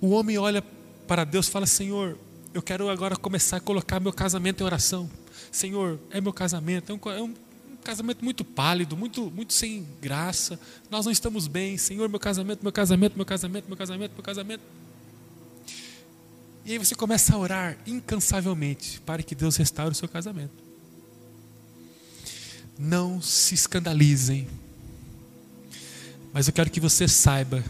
o 0.00 0.10
homem 0.10 0.38
olha 0.38 0.64
para 1.06 1.24
Deus 1.24 1.46
e 1.46 1.50
fala: 1.50 1.66
Senhor, 1.66 2.18
eu 2.54 2.62
quero 2.62 2.88
agora 2.88 3.14
começar 3.14 3.58
a 3.58 3.60
colocar 3.60 4.00
meu 4.00 4.12
casamento 4.12 4.62
em 4.62 4.64
oração. 4.64 5.10
Senhor, 5.52 6.00
é 6.10 6.20
meu 6.20 6.32
casamento, 6.32 6.90
é 6.90 6.94
um, 6.94 7.12
é 7.12 7.22
um 7.22 7.34
casamento 7.84 8.24
muito 8.24 8.42
pálido, 8.42 8.96
muito, 8.96 9.30
muito 9.30 9.52
sem 9.52 9.86
graça. 10.00 10.58
Nós 10.90 11.04
não 11.04 11.12
estamos 11.12 11.46
bem. 11.46 11.76
Senhor, 11.76 12.08
meu 12.08 12.18
casamento, 12.18 12.62
meu 12.62 12.72
casamento, 12.72 13.16
meu 13.16 13.26
casamento, 13.26 13.66
meu 13.68 13.76
casamento, 13.76 14.12
meu 14.14 14.22
casamento. 14.22 14.62
E 16.64 16.72
aí 16.72 16.78
você 16.78 16.94
começa 16.94 17.34
a 17.34 17.38
orar 17.38 17.76
incansavelmente 17.86 18.98
para 19.02 19.22
que 19.22 19.34
Deus 19.34 19.56
restaure 19.56 19.92
o 19.92 19.94
seu 19.94 20.08
casamento. 20.08 20.54
Não 22.78 23.20
se 23.20 23.54
escandalizem. 23.54 24.48
Mas 26.32 26.48
eu 26.48 26.54
quero 26.54 26.70
que 26.70 26.80
você 26.80 27.06
saiba 27.06 27.62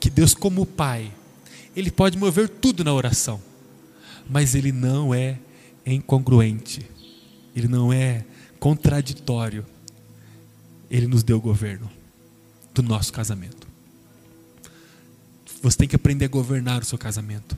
que 0.00 0.10
Deus, 0.10 0.34
como 0.34 0.66
Pai, 0.66 1.12
Ele 1.74 1.90
pode 1.90 2.16
mover 2.16 2.48
tudo 2.48 2.84
na 2.84 2.92
oração 2.92 3.40
mas 4.28 4.54
ele 4.54 4.70
não 4.70 5.14
é 5.14 5.38
incongruente, 5.86 6.86
ele 7.56 7.66
não 7.66 7.92
é 7.92 8.24
contraditório. 8.60 9.64
Ele 10.90 11.06
nos 11.06 11.22
deu 11.22 11.36
o 11.36 11.40
governo 11.40 11.90
do 12.74 12.82
nosso 12.82 13.12
casamento. 13.12 13.66
Você 15.62 15.76
tem 15.76 15.88
que 15.88 15.96
aprender 15.96 16.26
a 16.26 16.28
governar 16.28 16.80
o 16.80 16.84
seu 16.84 16.96
casamento. 16.96 17.56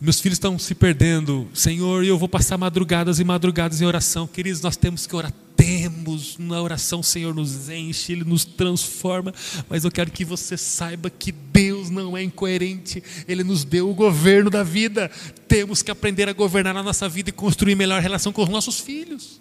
Meus 0.00 0.20
filhos 0.20 0.36
estão 0.36 0.58
se 0.58 0.74
perdendo, 0.74 1.46
Senhor, 1.52 2.02
e 2.02 2.08
eu 2.08 2.16
vou 2.16 2.28
passar 2.28 2.56
madrugadas 2.56 3.20
e 3.20 3.24
madrugadas 3.24 3.82
em 3.82 3.84
oração. 3.84 4.26
Queridos, 4.26 4.62
nós 4.62 4.76
temos 4.76 5.06
que 5.06 5.14
orar 5.14 5.32
temos 5.60 6.38
na 6.38 6.62
oração, 6.62 7.02
Senhor 7.02 7.34
nos 7.34 7.68
enche, 7.68 8.12
Ele 8.12 8.24
nos 8.24 8.46
transforma, 8.46 9.34
mas 9.68 9.84
eu 9.84 9.90
quero 9.90 10.10
que 10.10 10.24
você 10.24 10.56
saiba 10.56 11.10
que 11.10 11.30
Deus 11.30 11.90
não 11.90 12.16
é 12.16 12.22
incoerente, 12.22 13.02
Ele 13.28 13.44
nos 13.44 13.62
deu 13.62 13.90
o 13.90 13.94
governo 13.94 14.48
da 14.48 14.62
vida, 14.62 15.10
temos 15.46 15.82
que 15.82 15.90
aprender 15.90 16.30
a 16.30 16.32
governar 16.32 16.74
a 16.74 16.82
nossa 16.82 17.06
vida 17.10 17.28
e 17.28 17.32
construir 17.32 17.74
melhor 17.74 18.00
relação 18.00 18.32
com 18.32 18.42
os 18.42 18.48
nossos 18.48 18.80
filhos. 18.80 19.38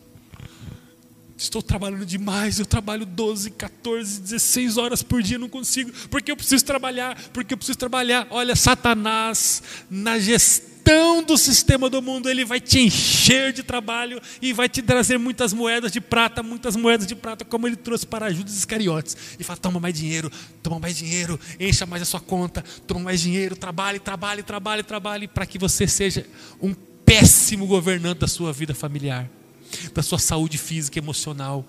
Estou 1.38 1.64
trabalhando 1.64 2.06
demais, 2.06 2.60
eu 2.60 2.66
trabalho 2.66 3.06
12, 3.06 3.52
14, 3.52 4.20
16 4.20 4.76
horas 4.76 5.02
por 5.02 5.24
dia, 5.24 5.40
não 5.40 5.48
consigo, 5.48 5.90
porque 6.10 6.30
eu 6.30 6.36
preciso 6.36 6.66
trabalhar, 6.66 7.18
porque 7.32 7.54
eu 7.54 7.58
preciso 7.58 7.78
trabalhar. 7.78 8.28
Olha, 8.30 8.58
Satanás, 8.58 9.64
na 9.90 10.20
gestão 10.20 10.79
do 11.30 11.38
sistema 11.38 11.90
do 11.90 12.02
mundo, 12.02 12.28
ele 12.28 12.44
vai 12.44 12.60
te 12.60 12.80
encher 12.80 13.54
de 13.54 13.62
trabalho 13.62 14.20
e 14.42 14.52
vai 14.52 14.68
te 14.68 14.82
trazer 14.82 15.20
muitas 15.20 15.54
moedas 15.54 15.92
de 15.92 16.02
prata, 16.02 16.42
muitas 16.42 16.76
moedas 16.76 17.06
de 17.06 17.16
prata, 17.16 17.46
como 17.46 17.68
ele 17.68 17.76
trouxe 17.76 18.06
para 18.08 18.34
Judas 18.34 18.56
Iscariotes. 18.56 19.16
E 19.40 19.44
fala: 19.44 19.58
toma 19.58 19.80
mais 19.80 19.94
dinheiro, 19.94 20.32
toma 20.64 20.80
mais 20.80 20.98
dinheiro, 20.98 21.40
encha 21.60 21.86
mais 21.86 22.02
a 22.02 22.06
sua 22.06 22.20
conta, 22.20 22.64
toma 22.88 23.02
mais 23.02 23.22
dinheiro, 23.22 23.56
trabalhe, 23.56 24.00
trabalhe, 24.00 24.42
trabalhe, 24.42 24.82
trabalhe, 24.82 25.28
para 25.28 25.46
que 25.46 25.60
você 25.60 25.88
seja 25.88 26.26
um 26.60 26.74
péssimo 27.06 27.68
governante 27.68 28.22
da 28.22 28.28
sua 28.28 28.52
vida 28.52 28.74
familiar, 28.74 29.30
da 29.94 30.02
sua 30.02 30.18
saúde 30.18 30.58
física 30.58 30.98
e 30.98 31.02
emocional. 31.02 31.66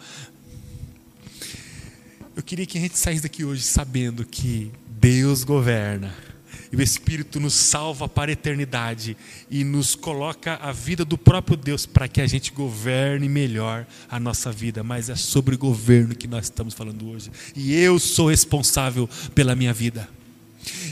Eu 2.34 2.42
queria 2.42 2.64
que 2.64 2.78
a 2.78 2.80
gente 2.80 2.96
saísse 2.96 3.22
daqui 3.22 3.44
hoje 3.44 3.62
sabendo 3.62 4.24
que 4.24 4.72
Deus 4.88 5.44
governa 5.44 6.29
E 6.72 6.76
o 6.76 6.82
Espírito 6.82 7.40
nos 7.40 7.54
salva 7.54 8.08
para 8.08 8.30
a 8.30 8.32
eternidade 8.32 9.16
e 9.50 9.64
nos 9.64 9.96
coloca 9.96 10.54
a 10.62 10.70
vida 10.70 11.04
do 11.04 11.18
próprio 11.18 11.56
Deus 11.56 11.84
para 11.84 12.06
que 12.06 12.20
a 12.20 12.26
gente 12.28 12.52
governe 12.52 13.28
melhor 13.28 13.84
a 14.08 14.20
nossa 14.20 14.52
vida. 14.52 14.84
Mas 14.84 15.08
é 15.08 15.16
sobre 15.16 15.56
governo 15.56 16.14
que 16.14 16.28
nós 16.28 16.44
estamos 16.44 16.72
falando 16.72 17.08
hoje. 17.08 17.30
E 17.56 17.74
eu 17.74 17.98
sou 17.98 18.30
responsável 18.30 19.08
pela 19.34 19.56
minha 19.56 19.72
vida. 19.72 20.08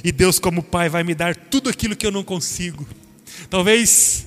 E 0.02 0.10
Deus, 0.10 0.40
como 0.40 0.62
Pai, 0.62 0.88
vai 0.88 1.04
me 1.04 1.14
dar 1.14 1.36
tudo 1.36 1.70
aquilo 1.70 1.94
que 1.94 2.06
eu 2.06 2.10
não 2.10 2.24
consigo. 2.24 2.86
Talvez 3.48 4.26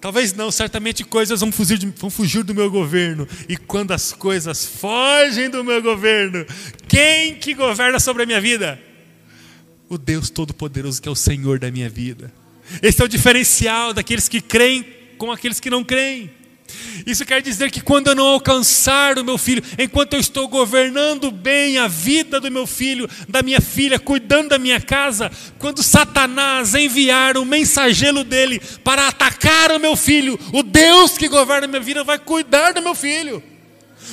Talvez 0.00 0.32
não, 0.32 0.50
certamente 0.50 1.02
coisas 1.02 1.40
vão 1.40 1.50
fugir, 1.50 1.78
vão 1.96 2.08
fugir, 2.08 2.44
do 2.44 2.54
meu 2.54 2.70
governo. 2.70 3.26
E 3.48 3.56
quando 3.56 3.90
as 3.90 4.12
coisas 4.12 4.64
fogem 4.64 5.50
do 5.50 5.64
meu 5.64 5.82
governo, 5.82 6.46
quem 6.86 7.34
que 7.34 7.52
governa 7.52 7.98
sobre 7.98 8.22
a 8.22 8.26
minha 8.26 8.40
vida? 8.40 8.80
O 9.88 9.96
Deus 9.96 10.30
Todo-Poderoso 10.30 11.00
que 11.00 11.08
é 11.08 11.12
o 11.12 11.16
Senhor 11.16 11.58
da 11.58 11.70
minha 11.70 11.88
vida. 11.88 12.32
Esse 12.82 13.00
é 13.00 13.04
o 13.04 13.08
diferencial 13.08 13.94
daqueles 13.94 14.28
que 14.28 14.40
creem 14.40 14.84
com 15.16 15.32
aqueles 15.32 15.58
que 15.58 15.70
não 15.70 15.82
creem. 15.82 16.30
Isso 17.06 17.24
quer 17.24 17.40
dizer 17.40 17.70
que 17.70 17.80
quando 17.80 18.08
eu 18.08 18.14
não 18.14 18.26
alcançar 18.26 19.18
o 19.18 19.24
meu 19.24 19.38
filho, 19.38 19.62
enquanto 19.78 20.12
eu 20.12 20.20
estou 20.20 20.46
governando 20.46 21.30
bem 21.30 21.78
a 21.78 21.88
vida 21.88 22.38
do 22.38 22.50
meu 22.50 22.66
filho, 22.66 23.08
da 23.26 23.42
minha 23.42 23.60
filha, 23.60 23.98
cuidando 23.98 24.50
da 24.50 24.58
minha 24.58 24.80
casa, 24.80 25.30
quando 25.58 25.82
Satanás 25.82 26.74
enviar 26.74 27.38
o 27.38 27.44
mensageiro 27.44 28.22
dele 28.22 28.60
para 28.84 29.08
atacar 29.08 29.72
o 29.72 29.80
meu 29.80 29.96
filho, 29.96 30.38
o 30.52 30.62
Deus 30.62 31.16
que 31.16 31.28
governa 31.28 31.64
a 31.64 31.68
minha 31.68 31.80
vida 31.80 32.04
vai 32.04 32.18
cuidar 32.18 32.72
do 32.72 32.82
meu 32.82 32.94
filho, 32.94 33.42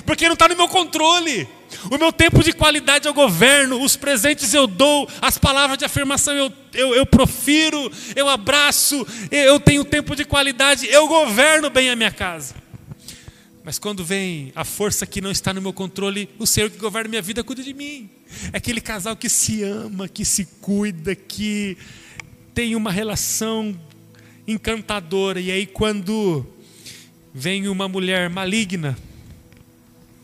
porque 0.06 0.26
não 0.26 0.34
está 0.34 0.48
no 0.48 0.56
meu 0.56 0.70
controle. 0.70 1.48
O 1.92 1.98
meu 1.98 2.12
tempo 2.12 2.44
de 2.44 2.54
qualidade 2.54 3.08
eu 3.08 3.14
governo, 3.14 3.82
os 3.82 3.96
presentes 3.96 4.54
eu 4.54 4.68
dou, 4.68 5.08
as 5.22 5.38
palavras 5.38 5.78
de 5.78 5.86
afirmação 5.86 6.34
eu, 6.34 6.54
eu, 6.74 6.96
eu 6.96 7.06
profiro, 7.06 7.92
eu 8.16 8.28
abraço, 8.30 9.06
eu 9.32 9.60
tenho 9.60 9.84
tempo 9.86 10.16
de 10.16 10.26
qualidade, 10.26 10.88
eu 10.88 11.08
governo 11.08 11.70
bem 11.70 11.90
a 11.90 11.96
minha 11.96 12.12
casa. 12.12 12.56
Mas 13.66 13.80
quando 13.80 14.06
vem 14.06 14.52
a 14.56 14.64
força 14.64 15.08
que 15.08 15.20
não 15.20 15.32
está 15.32 15.52
no 15.52 15.60
meu 15.60 15.74
controle, 15.74 16.30
o 16.38 16.46
Senhor 16.46 16.70
que 16.70 16.78
governa 16.78 17.10
minha 17.10 17.22
vida 17.22 17.44
cuida 17.44 17.64
de 17.64 17.74
mim. 17.74 18.08
É 18.54 18.58
aquele 18.58 18.80
casal 18.80 19.16
que 19.16 19.28
se 19.28 19.64
ama, 19.64 20.08
que 20.08 20.24
se 20.24 20.46
cuida, 20.62 21.16
que 21.16 21.76
tem 22.54 22.76
uma 22.76 22.92
relação 22.92 23.76
encantadora. 24.48 25.40
E 25.40 25.50
aí, 25.50 25.66
quando 25.66 26.46
vem 27.34 27.68
uma 27.68 27.88
mulher 27.88 28.30
maligna, 28.30 28.96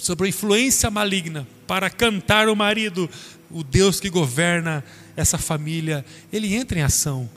sobre 0.01 0.25
a 0.25 0.29
influência 0.29 0.89
maligna, 0.89 1.47
para 1.67 1.89
cantar 1.89 2.49
o 2.49 2.55
marido, 2.55 3.09
o 3.49 3.63
Deus 3.63 3.99
que 3.99 4.09
governa 4.09 4.83
essa 5.15 5.37
família, 5.37 6.05
ele 6.31 6.53
entra 6.55 6.79
em 6.79 6.81
ação 6.81 7.29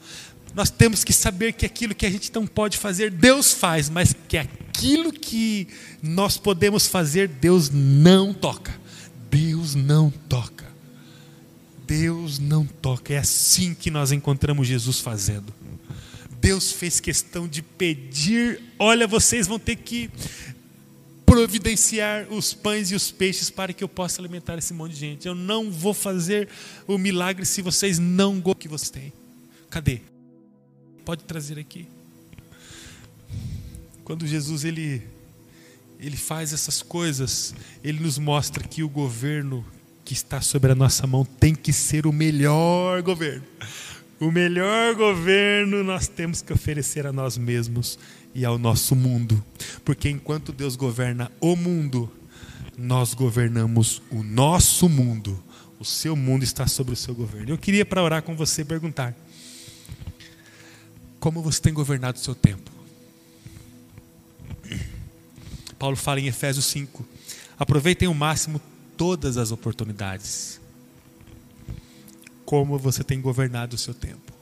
nós 0.55 0.71
temos 0.71 1.03
que 1.03 1.13
saber 1.13 1.53
que 1.53 1.67
aquilo 1.67 1.95
que 1.95 2.07
a 2.07 2.11
gente 2.11 2.33
não 2.33 2.47
pode 2.47 2.79
fazer, 2.79 3.11
Deus 3.11 3.53
faz, 3.53 3.91
mas 3.91 4.15
que 4.29 4.39
aquilo 4.39 5.13
que 5.13 5.67
nós 6.01 6.39
podemos 6.39 6.87
fazer, 6.87 7.27
Deus 7.27 7.71
não 7.71 8.33
toca. 8.33 8.73
Deus 9.29 9.75
não 9.75 10.11
toca. 10.11 10.65
Deus 11.85 12.39
não 12.39 12.65
toca. 12.65 13.15
É 13.15 13.19
assim 13.19 13.75
que 13.75 13.91
nós 13.91 14.13
encontramos 14.13 14.69
Jesus 14.69 15.01
fazendo. 15.01 15.53
Deus 16.41 16.71
fez 16.71 17.01
questão 17.01 17.49
de 17.49 17.61
pedir: 17.61 18.63
olha, 18.79 19.09
vocês 19.09 19.49
vão 19.49 19.59
ter 19.59 19.77
que 19.77 20.09
providenciar 21.35 22.27
os 22.31 22.55
pães 22.55 22.93
e 22.93 22.95
os 22.95 23.11
peixes 23.11 23.51
para 23.51 23.73
que 23.73 23.83
eu 23.83 23.89
possa 23.89 24.21
alimentar 24.21 24.57
esse 24.57 24.73
monte 24.73 24.93
de 24.93 25.01
gente. 25.01 25.27
Eu 25.27 25.35
não 25.35 25.69
vou 25.69 25.93
fazer 25.93 26.49
o 26.87 26.97
milagre 26.97 27.45
se 27.45 27.61
vocês 27.61 27.99
não 27.99 28.41
gostam 28.41 28.55
que 28.55 28.69
vocês 28.69 28.91
têm. 28.91 29.13
Cadê? 29.69 30.01
Pode 31.05 31.25
trazer 31.25 31.59
aqui. 31.59 31.89
Quando 34.05 34.27
Jesus 34.27 34.65
ele 34.65 35.03
ele 35.99 36.17
faz 36.17 36.53
essas 36.53 36.83
coisas, 36.83 37.55
ele 37.83 37.99
nos 37.99 38.19
mostra 38.19 38.63
que 38.63 38.83
o 38.83 38.89
governo 38.89 39.65
que 40.05 40.13
está 40.13 40.41
sobre 40.41 40.71
a 40.71 40.75
nossa 40.75 41.07
mão 41.07 41.25
tem 41.25 41.55
que 41.55 41.73
ser 41.73 42.07
o 42.07 42.13
melhor 42.13 43.03
governo. 43.03 43.45
O 44.25 44.33
melhor 44.33 44.95
governo 44.95 45.85
nós 45.85 46.09
temos 46.09 46.41
que 46.41 46.51
oferecer 46.51 47.07
a 47.07 47.13
nós 47.13 47.37
mesmos 47.37 47.99
e 48.35 48.43
ao 48.43 48.57
nosso 48.57 48.97
mundo. 48.97 49.45
Porque 49.85 50.09
enquanto 50.09 50.51
Deus 50.51 50.77
governa 50.77 51.31
o 51.43 51.55
mundo, 51.55 52.11
nós 52.75 53.13
governamos 53.13 54.01
o 54.11 54.23
nosso 54.23 54.89
mundo. 54.89 55.39
O 55.79 55.85
seu 55.85 56.17
mundo 56.17 56.43
está 56.43 56.67
sobre 56.67 56.95
o 56.95 56.97
seu 56.97 57.15
governo. 57.15 57.51
Eu 57.51 57.59
queria, 57.59 57.85
para 57.85 58.03
orar 58.03 58.23
com 58.23 58.35
você, 58.35 58.65
perguntar: 58.65 59.15
como 61.21 61.43
você 61.43 61.61
tem 61.61 61.75
governado 61.75 62.17
o 62.17 62.23
seu 62.23 62.35
tempo? 62.35 62.71
Paulo 65.79 65.97
fala 65.97 66.19
em 66.19 66.29
Efésios 66.29 66.65
5: 66.65 67.07
aproveitem 67.59 68.09
o 68.09 68.15
máximo 68.15 68.59
todas 68.97 69.37
as 69.37 69.51
oportunidades. 69.51 70.64
Como 72.45 72.79
você 72.79 73.03
tem 73.03 73.21
governado 73.21 73.75
o 73.75 73.79
seu 73.79 73.95
tempo? 73.95 74.33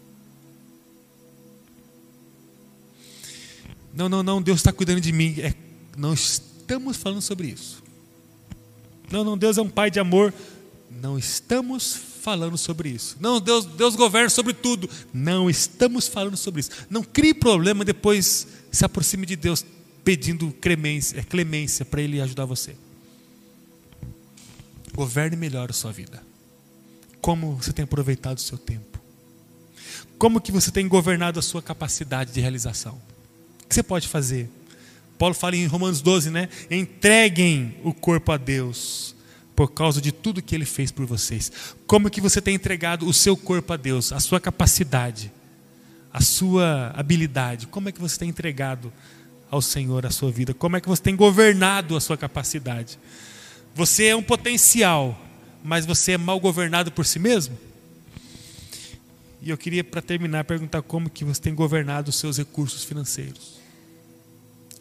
Não, 3.94 4.08
não, 4.08 4.22
não, 4.22 4.40
Deus 4.40 4.60
está 4.60 4.72
cuidando 4.72 5.00
de 5.00 5.12
mim. 5.12 5.36
É, 5.38 5.54
não 5.96 6.14
estamos 6.14 6.96
falando 6.96 7.20
sobre 7.20 7.48
isso. 7.48 7.82
Não, 9.10 9.22
não, 9.22 9.36
Deus 9.36 9.58
é 9.58 9.62
um 9.62 9.68
pai 9.68 9.90
de 9.90 10.00
amor. 10.00 10.32
Não 10.90 11.18
estamos 11.18 11.94
falando 12.22 12.56
sobre 12.56 12.88
isso. 12.88 13.16
Não, 13.20 13.40
Deus, 13.40 13.66
Deus 13.66 13.94
governa 13.94 14.30
sobre 14.30 14.54
tudo. 14.54 14.88
Não 15.12 15.50
estamos 15.50 16.08
falando 16.08 16.36
sobre 16.36 16.60
isso. 16.60 16.70
Não 16.88 17.02
crie 17.02 17.34
problema 17.34 17.84
depois 17.84 18.46
se 18.70 18.84
aproxime 18.84 19.26
de 19.26 19.36
Deus 19.36 19.64
pedindo 20.02 20.50
clemência, 20.60 21.20
é, 21.20 21.22
clemência 21.22 21.84
para 21.84 22.00
Ele 22.00 22.20
ajudar 22.20 22.44
você. 22.44 22.76
Governe 24.94 25.36
melhor 25.36 25.70
a 25.70 25.72
sua 25.72 25.92
vida. 25.92 26.22
Como 27.22 27.54
você 27.54 27.72
tem 27.72 27.84
aproveitado 27.84 28.38
o 28.38 28.40
seu 28.40 28.58
tempo? 28.58 29.00
Como 30.18 30.40
que 30.40 30.50
você 30.50 30.72
tem 30.72 30.86
governado 30.88 31.38
a 31.38 31.42
sua 31.42 31.62
capacidade 31.62 32.32
de 32.32 32.40
realização? 32.40 33.00
O 33.64 33.68
que 33.68 33.74
você 33.74 33.82
pode 33.82 34.08
fazer? 34.08 34.50
Paulo 35.16 35.34
fala 35.34 35.54
em 35.54 35.66
Romanos 35.66 36.02
12, 36.02 36.30
né? 36.30 36.48
Entreguem 36.68 37.76
o 37.84 37.94
corpo 37.94 38.32
a 38.32 38.36
Deus 38.36 39.14
por 39.54 39.68
causa 39.68 40.00
de 40.00 40.10
tudo 40.10 40.42
que 40.42 40.52
ele 40.52 40.64
fez 40.64 40.90
por 40.90 41.06
vocês. 41.06 41.52
Como 41.86 42.10
que 42.10 42.20
você 42.20 42.40
tem 42.40 42.56
entregado 42.56 43.06
o 43.06 43.12
seu 43.12 43.36
corpo 43.36 43.72
a 43.72 43.76
Deus, 43.76 44.12
a 44.12 44.18
sua 44.18 44.40
capacidade, 44.40 45.32
a 46.12 46.20
sua 46.20 46.92
habilidade? 46.96 47.68
Como 47.68 47.88
é 47.88 47.92
que 47.92 48.00
você 48.00 48.18
tem 48.18 48.30
entregado 48.30 48.92
ao 49.48 49.62
Senhor 49.62 50.04
a 50.04 50.10
sua 50.10 50.32
vida? 50.32 50.52
Como 50.54 50.76
é 50.76 50.80
que 50.80 50.88
você 50.88 51.02
tem 51.02 51.14
governado 51.14 51.96
a 51.96 52.00
sua 52.00 52.16
capacidade? 52.16 52.98
Você 53.76 54.06
é 54.06 54.16
um 54.16 54.22
potencial, 54.22 55.16
mas 55.62 55.86
você 55.86 56.12
é 56.12 56.18
mal 56.18 56.38
governado 56.40 56.90
por 56.90 57.06
si 57.06 57.18
mesmo? 57.18 57.56
E 59.40 59.50
eu 59.50 59.58
queria 59.58 59.82
para 59.82 60.00
terminar 60.00 60.44
perguntar 60.44 60.82
como 60.82 61.10
que 61.10 61.24
você 61.24 61.40
tem 61.40 61.54
governado 61.54 62.10
os 62.10 62.16
seus 62.16 62.38
recursos 62.38 62.84
financeiros. 62.84 63.60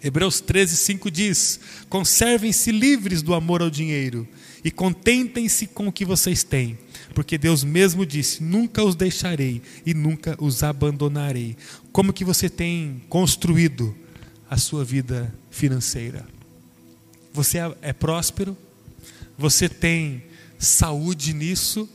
Hebreus 0.03 0.39
13, 0.39 0.77
5 0.77 1.11
diz: 1.11 1.59
Conservem-se 1.89 2.71
livres 2.71 3.21
do 3.21 3.33
amor 3.33 3.61
ao 3.61 3.69
dinheiro 3.69 4.27
e 4.63 4.71
contentem-se 4.71 5.67
com 5.67 5.87
o 5.87 5.91
que 5.91 6.05
vocês 6.05 6.43
têm, 6.43 6.77
porque 7.13 7.37
Deus 7.37 7.63
mesmo 7.63 8.05
disse: 8.05 8.43
nunca 8.43 8.83
os 8.83 8.95
deixarei 8.95 9.61
e 9.85 9.93
nunca 9.93 10.35
os 10.39 10.63
abandonarei. 10.63 11.55
Como 11.91 12.13
que 12.13 12.25
você 12.25 12.49
tem 12.49 13.01
construído 13.09 13.95
a 14.49 14.57
sua 14.57 14.83
vida 14.83 15.33
financeira? 15.49 16.25
Você 17.33 17.59
é, 17.59 17.75
é 17.81 17.93
próspero? 17.93 18.57
Você 19.37 19.69
tem 19.69 20.23
saúde 20.61 21.33
nisso? 21.33 21.89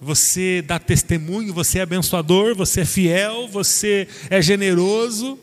Você 0.00 0.62
dá 0.62 0.78
testemunho? 0.78 1.52
Você 1.52 1.78
é 1.78 1.82
abençoador? 1.82 2.54
Você 2.54 2.82
é 2.82 2.84
fiel? 2.84 3.48
Você 3.48 4.06
é 4.30 4.40
generoso? 4.40 5.38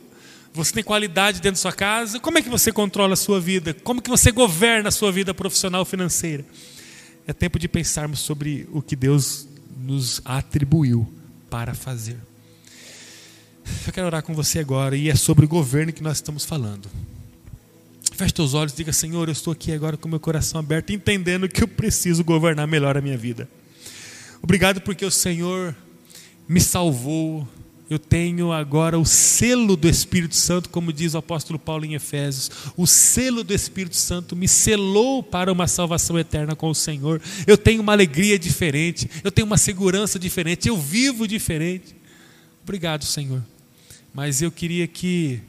Você 0.54 0.72
tem 0.72 0.82
qualidade 0.82 1.42
dentro 1.42 1.58
da 1.58 1.62
sua 1.62 1.72
casa? 1.72 2.18
Como 2.18 2.38
é 2.38 2.42
que 2.42 2.48
você 2.48 2.72
controla 2.72 3.12
a 3.12 3.16
sua 3.16 3.38
vida? 3.38 3.74
Como 3.74 4.00
que 4.00 4.08
você 4.08 4.30
governa 4.30 4.88
a 4.88 4.92
sua 4.92 5.12
vida 5.12 5.34
profissional 5.34 5.84
financeira? 5.84 6.44
É 7.26 7.32
tempo 7.32 7.58
de 7.58 7.68
pensarmos 7.68 8.20
sobre 8.20 8.66
o 8.72 8.80
que 8.80 8.96
Deus 8.96 9.46
nos 9.76 10.22
atribuiu 10.24 11.06
para 11.50 11.74
fazer. 11.74 12.16
Eu 13.86 13.92
quero 13.92 14.06
orar 14.06 14.22
com 14.22 14.32
você 14.32 14.58
agora 14.60 14.96
e 14.96 15.10
é 15.10 15.14
sobre 15.14 15.44
o 15.44 15.48
governo 15.48 15.92
que 15.92 16.02
nós 16.02 16.18
estamos 16.18 16.44
falando. 16.44 16.88
Feche 18.16 18.34
teus 18.34 18.54
olhos 18.54 18.72
diga: 18.72 18.92
Senhor, 18.92 19.28
eu 19.28 19.32
estou 19.32 19.52
aqui 19.52 19.72
agora 19.72 19.96
com 19.96 20.08
meu 20.08 20.20
coração 20.20 20.58
aberto, 20.58 20.90
entendendo 20.92 21.48
que 21.48 21.62
eu 21.62 21.68
preciso 21.68 22.24
governar 22.24 22.66
melhor 22.66 22.96
a 22.96 23.00
minha 23.00 23.16
vida. 23.16 23.48
Obrigado 24.42 24.80
porque 24.80 25.04
o 25.04 25.10
Senhor 25.10 25.74
me 26.48 26.60
salvou 26.60 27.46
eu 27.88 28.00
tenho 28.00 28.50
agora 28.50 28.98
o 28.98 29.06
selo 29.06 29.76
do 29.76 29.88
Espírito 29.88 30.34
Santo, 30.34 30.68
como 30.70 30.92
diz 30.92 31.14
o 31.14 31.18
apóstolo 31.18 31.56
Paulo 31.56 31.84
em 31.84 31.94
Efésios. 31.94 32.50
O 32.76 32.84
selo 32.84 33.44
do 33.44 33.54
Espírito 33.54 33.94
Santo 33.94 34.34
me 34.34 34.48
selou 34.48 35.22
para 35.22 35.52
uma 35.52 35.68
salvação 35.68 36.18
eterna 36.18 36.56
com 36.56 36.68
o 36.68 36.74
Senhor. 36.74 37.22
Eu 37.46 37.56
tenho 37.56 37.80
uma 37.80 37.92
alegria 37.92 38.36
diferente, 38.40 39.08
eu 39.22 39.30
tenho 39.30 39.46
uma 39.46 39.56
segurança 39.56 40.18
diferente, 40.18 40.66
eu 40.66 40.76
vivo 40.76 41.28
diferente. 41.28 41.94
Obrigado, 42.64 43.04
Senhor. 43.04 43.40
Mas 44.12 44.42
eu 44.42 44.50
queria 44.50 44.88
que 44.88 45.40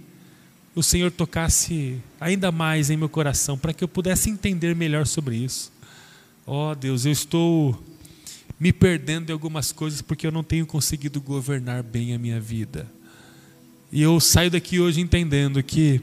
o 0.78 0.84
Senhor 0.84 1.10
tocasse 1.10 2.00
ainda 2.22 2.52
mais 2.52 2.92
em 2.92 2.98
meu 2.98 3.10
coração, 3.10 3.58
para 3.58 3.74
que 3.74 3.84
eu 3.84 3.88
pudesse 3.88 4.30
entender 4.30 4.76
melhor 4.76 5.08
sobre 5.08 5.36
isso. 5.36 5.72
Ó 6.46 6.72
oh, 6.72 6.76
Deus, 6.76 7.04
eu 7.04 7.12
estou 7.12 7.84
me 8.60 8.72
perdendo 8.72 9.32
em 9.32 9.34
algumas 9.34 9.72
coisas 9.72 10.04
porque 10.04 10.28
eu 10.28 10.32
não 10.32 10.44
tenho 10.44 10.68
conseguido 10.68 11.20
governar 11.20 11.82
bem 11.82 12.14
a 12.14 12.20
minha 12.20 12.40
vida. 12.40 12.88
E 13.92 14.04
eu 14.04 14.20
saio 14.20 14.52
daqui 14.52 14.80
hoje 14.80 15.02
entendendo 15.02 15.64
que 15.64 16.00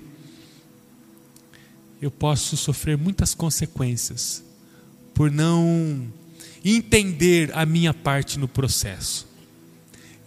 eu 2.03 2.11
posso 2.11 2.57
sofrer 2.57 2.99
muitas 2.99 3.33
consequências 3.33 4.43
por 5.15 5.31
não 5.31 6.05
entender 6.65 7.53
a 7.55 7.65
minha 7.65 7.95
parte 7.95 8.41
no 8.41 8.49
processo. 8.49 9.25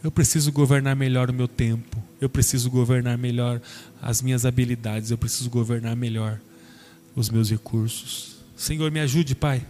Eu 0.02 0.10
preciso 0.10 0.54
governar 0.54 0.95
melhor 0.95 1.30
o 1.30 1.34
meu 1.34 1.50
tempo, 1.50 2.02
eu 2.20 2.30
preciso 2.30 2.70
governar 2.70 3.18
melhor 3.18 3.61
as 4.01 4.22
minhas 4.22 4.45
habilidades, 4.45 5.11
eu 5.11 5.18
preciso 5.18 5.49
governar 5.49 5.95
melhor 5.95 6.39
os 7.15 7.30
meus 7.30 7.49
recursos. 7.49 8.38
Senhor, 8.55 8.91
me 8.91 8.99
ajude, 8.99 9.36
Pai. 9.36 9.65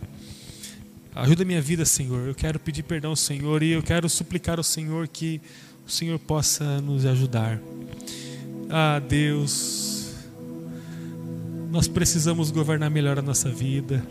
Ajuda 1.13 1.43
a 1.43 1.45
minha 1.45 1.61
vida, 1.61 1.83
Senhor. 1.83 2.27
Eu 2.27 2.35
quero 2.35 2.59
pedir 2.59 2.83
perdão 2.83 3.15
Senhor 3.15 3.63
e 3.63 3.71
eu 3.71 3.81
quero 3.81 4.07
suplicar 4.07 4.57
ao 4.59 4.63
Senhor 4.63 5.07
que 5.07 5.41
o 5.85 5.89
Senhor 5.89 6.19
possa 6.19 6.79
nos 6.79 7.05
ajudar. 7.05 7.59
Ah, 8.69 8.99
Deus, 8.99 10.13
nós 11.71 11.87
precisamos 11.87 12.51
governar 12.51 12.89
melhor 12.89 13.17
a 13.17 13.21
nossa 13.21 13.49
vida. 13.49 14.05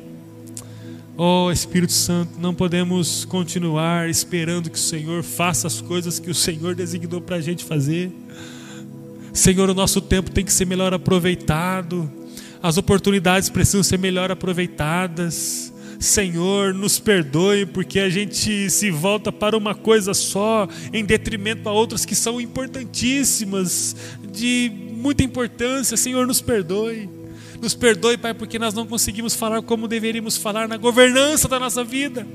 Oh 1.18 1.50
Espírito 1.50 1.94
Santo, 1.94 2.32
não 2.38 2.54
podemos 2.54 3.24
continuar 3.24 4.10
esperando 4.10 4.68
que 4.68 4.76
o 4.76 4.80
Senhor 4.80 5.22
faça 5.22 5.66
as 5.66 5.80
coisas 5.80 6.18
que 6.18 6.30
o 6.30 6.34
Senhor 6.34 6.74
designou 6.74 7.22
para 7.22 7.36
a 7.36 7.40
gente 7.40 7.64
fazer. 7.64 8.12
Senhor, 9.32 9.70
o 9.70 9.74
nosso 9.74 10.02
tempo 10.02 10.30
tem 10.30 10.44
que 10.44 10.52
ser 10.52 10.66
melhor 10.66 10.92
aproveitado, 10.92 12.10
as 12.62 12.76
oportunidades 12.76 13.48
precisam 13.48 13.82
ser 13.82 13.98
melhor 13.98 14.30
aproveitadas. 14.30 15.72
Senhor, 15.98 16.74
nos 16.74 16.98
perdoe 16.98 17.64
porque 17.64 17.98
a 17.98 18.10
gente 18.10 18.68
se 18.68 18.90
volta 18.90 19.32
para 19.32 19.56
uma 19.56 19.74
coisa 19.74 20.12
só, 20.12 20.68
em 20.92 21.02
detrimento 21.02 21.66
a 21.66 21.72
outras 21.72 22.04
que 22.04 22.14
são 22.14 22.38
importantíssimas, 22.38 23.96
de 24.30 24.70
muita 24.92 25.22
importância. 25.22 25.96
Senhor, 25.96 26.26
nos 26.26 26.42
perdoe. 26.42 27.15
Nos 27.60 27.74
perdoe, 27.74 28.16
Pai, 28.16 28.34
porque 28.34 28.58
nós 28.58 28.74
não 28.74 28.86
conseguimos 28.86 29.34
falar 29.34 29.62
como 29.62 29.88
deveríamos 29.88 30.36
falar 30.36 30.68
na 30.68 30.76
governança 30.76 31.48
da 31.48 31.58
nossa 31.58 31.82
vida. 31.82 32.26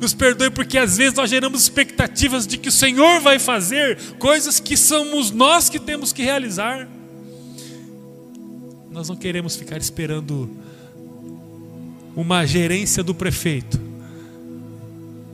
Nos 0.00 0.12
perdoe 0.12 0.50
porque 0.50 0.76
às 0.76 0.96
vezes 0.96 1.14
nós 1.14 1.30
geramos 1.30 1.62
expectativas 1.62 2.46
de 2.46 2.58
que 2.58 2.68
o 2.68 2.72
Senhor 2.72 3.20
vai 3.20 3.38
fazer 3.38 3.98
coisas 4.18 4.60
que 4.60 4.76
somos 4.76 5.30
nós 5.30 5.68
que 5.68 5.78
temos 5.78 6.12
que 6.12 6.22
realizar. 6.22 6.88
Nós 8.90 9.08
não 9.08 9.16
queremos 9.16 9.56
ficar 9.56 9.78
esperando 9.78 10.50
uma 12.14 12.46
gerência 12.46 13.02
do 13.02 13.14
prefeito, 13.14 13.78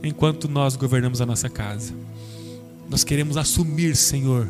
enquanto 0.03 0.49
nós 0.49 0.75
governamos 0.75 1.21
a 1.21 1.25
nossa 1.25 1.49
casa. 1.49 1.93
Nós 2.89 3.05
queremos 3.05 3.37
assumir, 3.37 3.95
Senhor, 3.95 4.49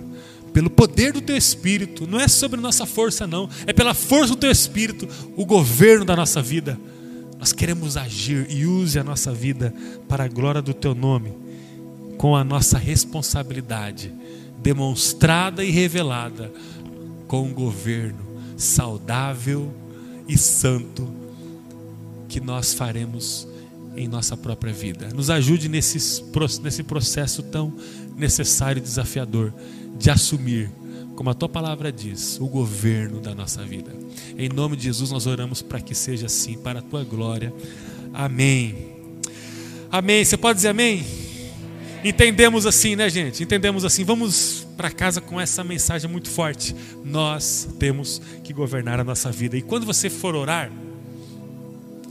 pelo 0.54 0.70
poder 0.70 1.12
do 1.12 1.22
Teu 1.22 1.36
Espírito, 1.36 2.06
não 2.06 2.20
é 2.20 2.28
sobre 2.28 2.62
nossa 2.62 2.86
força, 2.86 3.26
não, 3.26 3.50
é 3.66 3.74
pela 3.74 3.94
força 3.94 4.34
do 4.34 4.40
Teu 4.40 4.52
Espírito, 4.52 5.08
o 5.36 5.46
governo 5.46 6.06
da 6.06 6.16
nossa 6.16 6.42
vida. 6.42 6.80
Nós 7.40 7.52
queremos 7.52 7.98
agir 7.98 8.46
e 8.50 8.66
use 8.66 9.00
a 9.00 9.04
nossa 9.04 9.34
vida 9.34 9.74
para 10.08 10.26
a 10.26 10.28
glória 10.28 10.62
do 10.62 10.74
Teu 10.74 10.94
nome, 10.94 11.34
com 12.18 12.36
a 12.36 12.44
nossa 12.44 12.78
responsabilidade 12.78 14.14
demonstrada 14.62 15.64
e 15.64 15.72
revelada, 15.72 16.54
com 17.28 17.44
um 17.44 17.54
governo 17.54 18.24
saudável 18.56 19.74
e 20.28 20.38
santo 20.38 21.06
que 22.30 22.40
nós 22.40 22.74
faremos 22.74 23.48
em 23.96 24.08
nossa 24.08 24.38
própria 24.38 24.72
vida. 24.72 25.10
Nos 25.14 25.30
ajude 25.30 25.68
nesse, 25.68 26.24
nesse 26.64 26.84
processo 26.84 27.44
tão 27.44 27.74
necessário 28.16 28.80
e 28.80 28.84
desafiador 28.84 29.54
de 29.98 30.10
assumir, 30.10 30.70
como 31.16 31.30
a 31.30 31.34
tua 31.34 31.50
palavra 31.50 31.92
diz, 31.92 32.40
o 32.40 32.48
governo 32.48 33.20
da 33.20 33.36
nossa 33.36 33.64
vida. 33.64 33.92
Em 34.38 34.50
nome 34.50 34.76
de 34.76 34.84
Jesus 34.84 35.12
nós 35.12 35.28
oramos 35.28 35.62
para 35.62 35.80
que 35.80 35.94
seja 35.94 36.26
assim, 36.26 36.58
para 36.58 36.80
a 36.80 36.82
tua 36.82 37.04
glória. 37.04 37.54
Amém. 38.14 38.94
Amém. 39.92 40.26
Você 40.26 40.38
pode 40.38 40.58
dizer 40.58 40.70
amém? 40.70 41.06
Entendemos 42.04 42.66
assim, 42.66 42.96
né, 42.96 43.10
gente? 43.10 43.44
Entendemos 43.44 43.86
assim. 43.86 44.04
Vamos 44.04 44.68
para 44.76 44.92
casa 44.92 45.22
com 45.22 45.40
essa 45.40 45.64
mensagem 45.64 46.10
muito 46.10 46.30
forte. 46.30 46.76
Nós 47.06 47.70
temos 47.80 48.22
que 48.44 48.52
governar 48.52 49.00
a 49.00 49.04
nossa 49.04 49.32
vida. 49.32 49.56
E 49.56 49.62
quando 49.62 49.86
você 49.86 50.10
for 50.10 50.36
orar, 50.36 50.72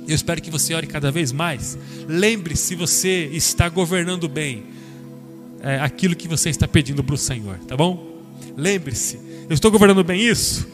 eu 0.08 0.14
espero 0.14 0.40
que 0.40 0.50
você 0.50 0.74
ore 0.74 0.86
cada 0.86 1.10
vez 1.10 1.30
mais. 1.30 1.76
Lembre 2.08 2.56
se 2.56 2.74
você 2.74 3.28
está 3.32 3.68
governando 3.68 4.28
bem 4.28 4.64
é, 5.62 5.78
aquilo 5.78 6.16
que 6.16 6.26
você 6.26 6.50
está 6.50 6.66
pedindo 6.66 7.02
para 7.04 7.14
o 7.14 7.18
Senhor, 7.18 7.58
tá 7.60 7.76
bom? 7.76 8.20
Lembre-se, 8.56 9.18
eu 9.48 9.54
estou 9.54 9.70
governando 9.70 10.02
bem 10.04 10.20
isso? 10.20 10.66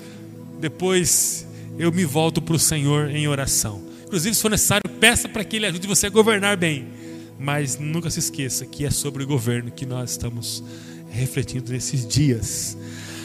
Depois 0.59 1.47
eu 1.78 1.93
me 1.93 2.05
volto 2.05 2.41
para 2.41 2.57
o 2.57 2.59
Senhor 2.59 3.11
em 3.11 3.28
oração. 3.28 3.82
Inclusive, 4.07 4.34
se 4.34 4.43
for 4.43 4.51
necessário, 4.51 4.91
peça 4.99 5.28
para 5.28 5.45
que 5.45 5.57
Ele 5.57 5.66
ajude 5.66 5.86
você 5.86 6.07
a 6.07 6.11
governar 6.11 6.57
bem. 6.57 6.89
Mas 7.39 7.78
nunca 7.78 8.11
se 8.11 8.18
esqueça 8.18 8.66
que 8.66 8.84
é 8.84 8.91
sobre 8.91 9.22
o 9.22 9.26
governo 9.26 9.70
que 9.70 9.86
nós 9.86 10.12
estamos 10.12 10.64
refletindo 11.11 11.70
nesses 11.70 12.07
dias. 12.07 12.76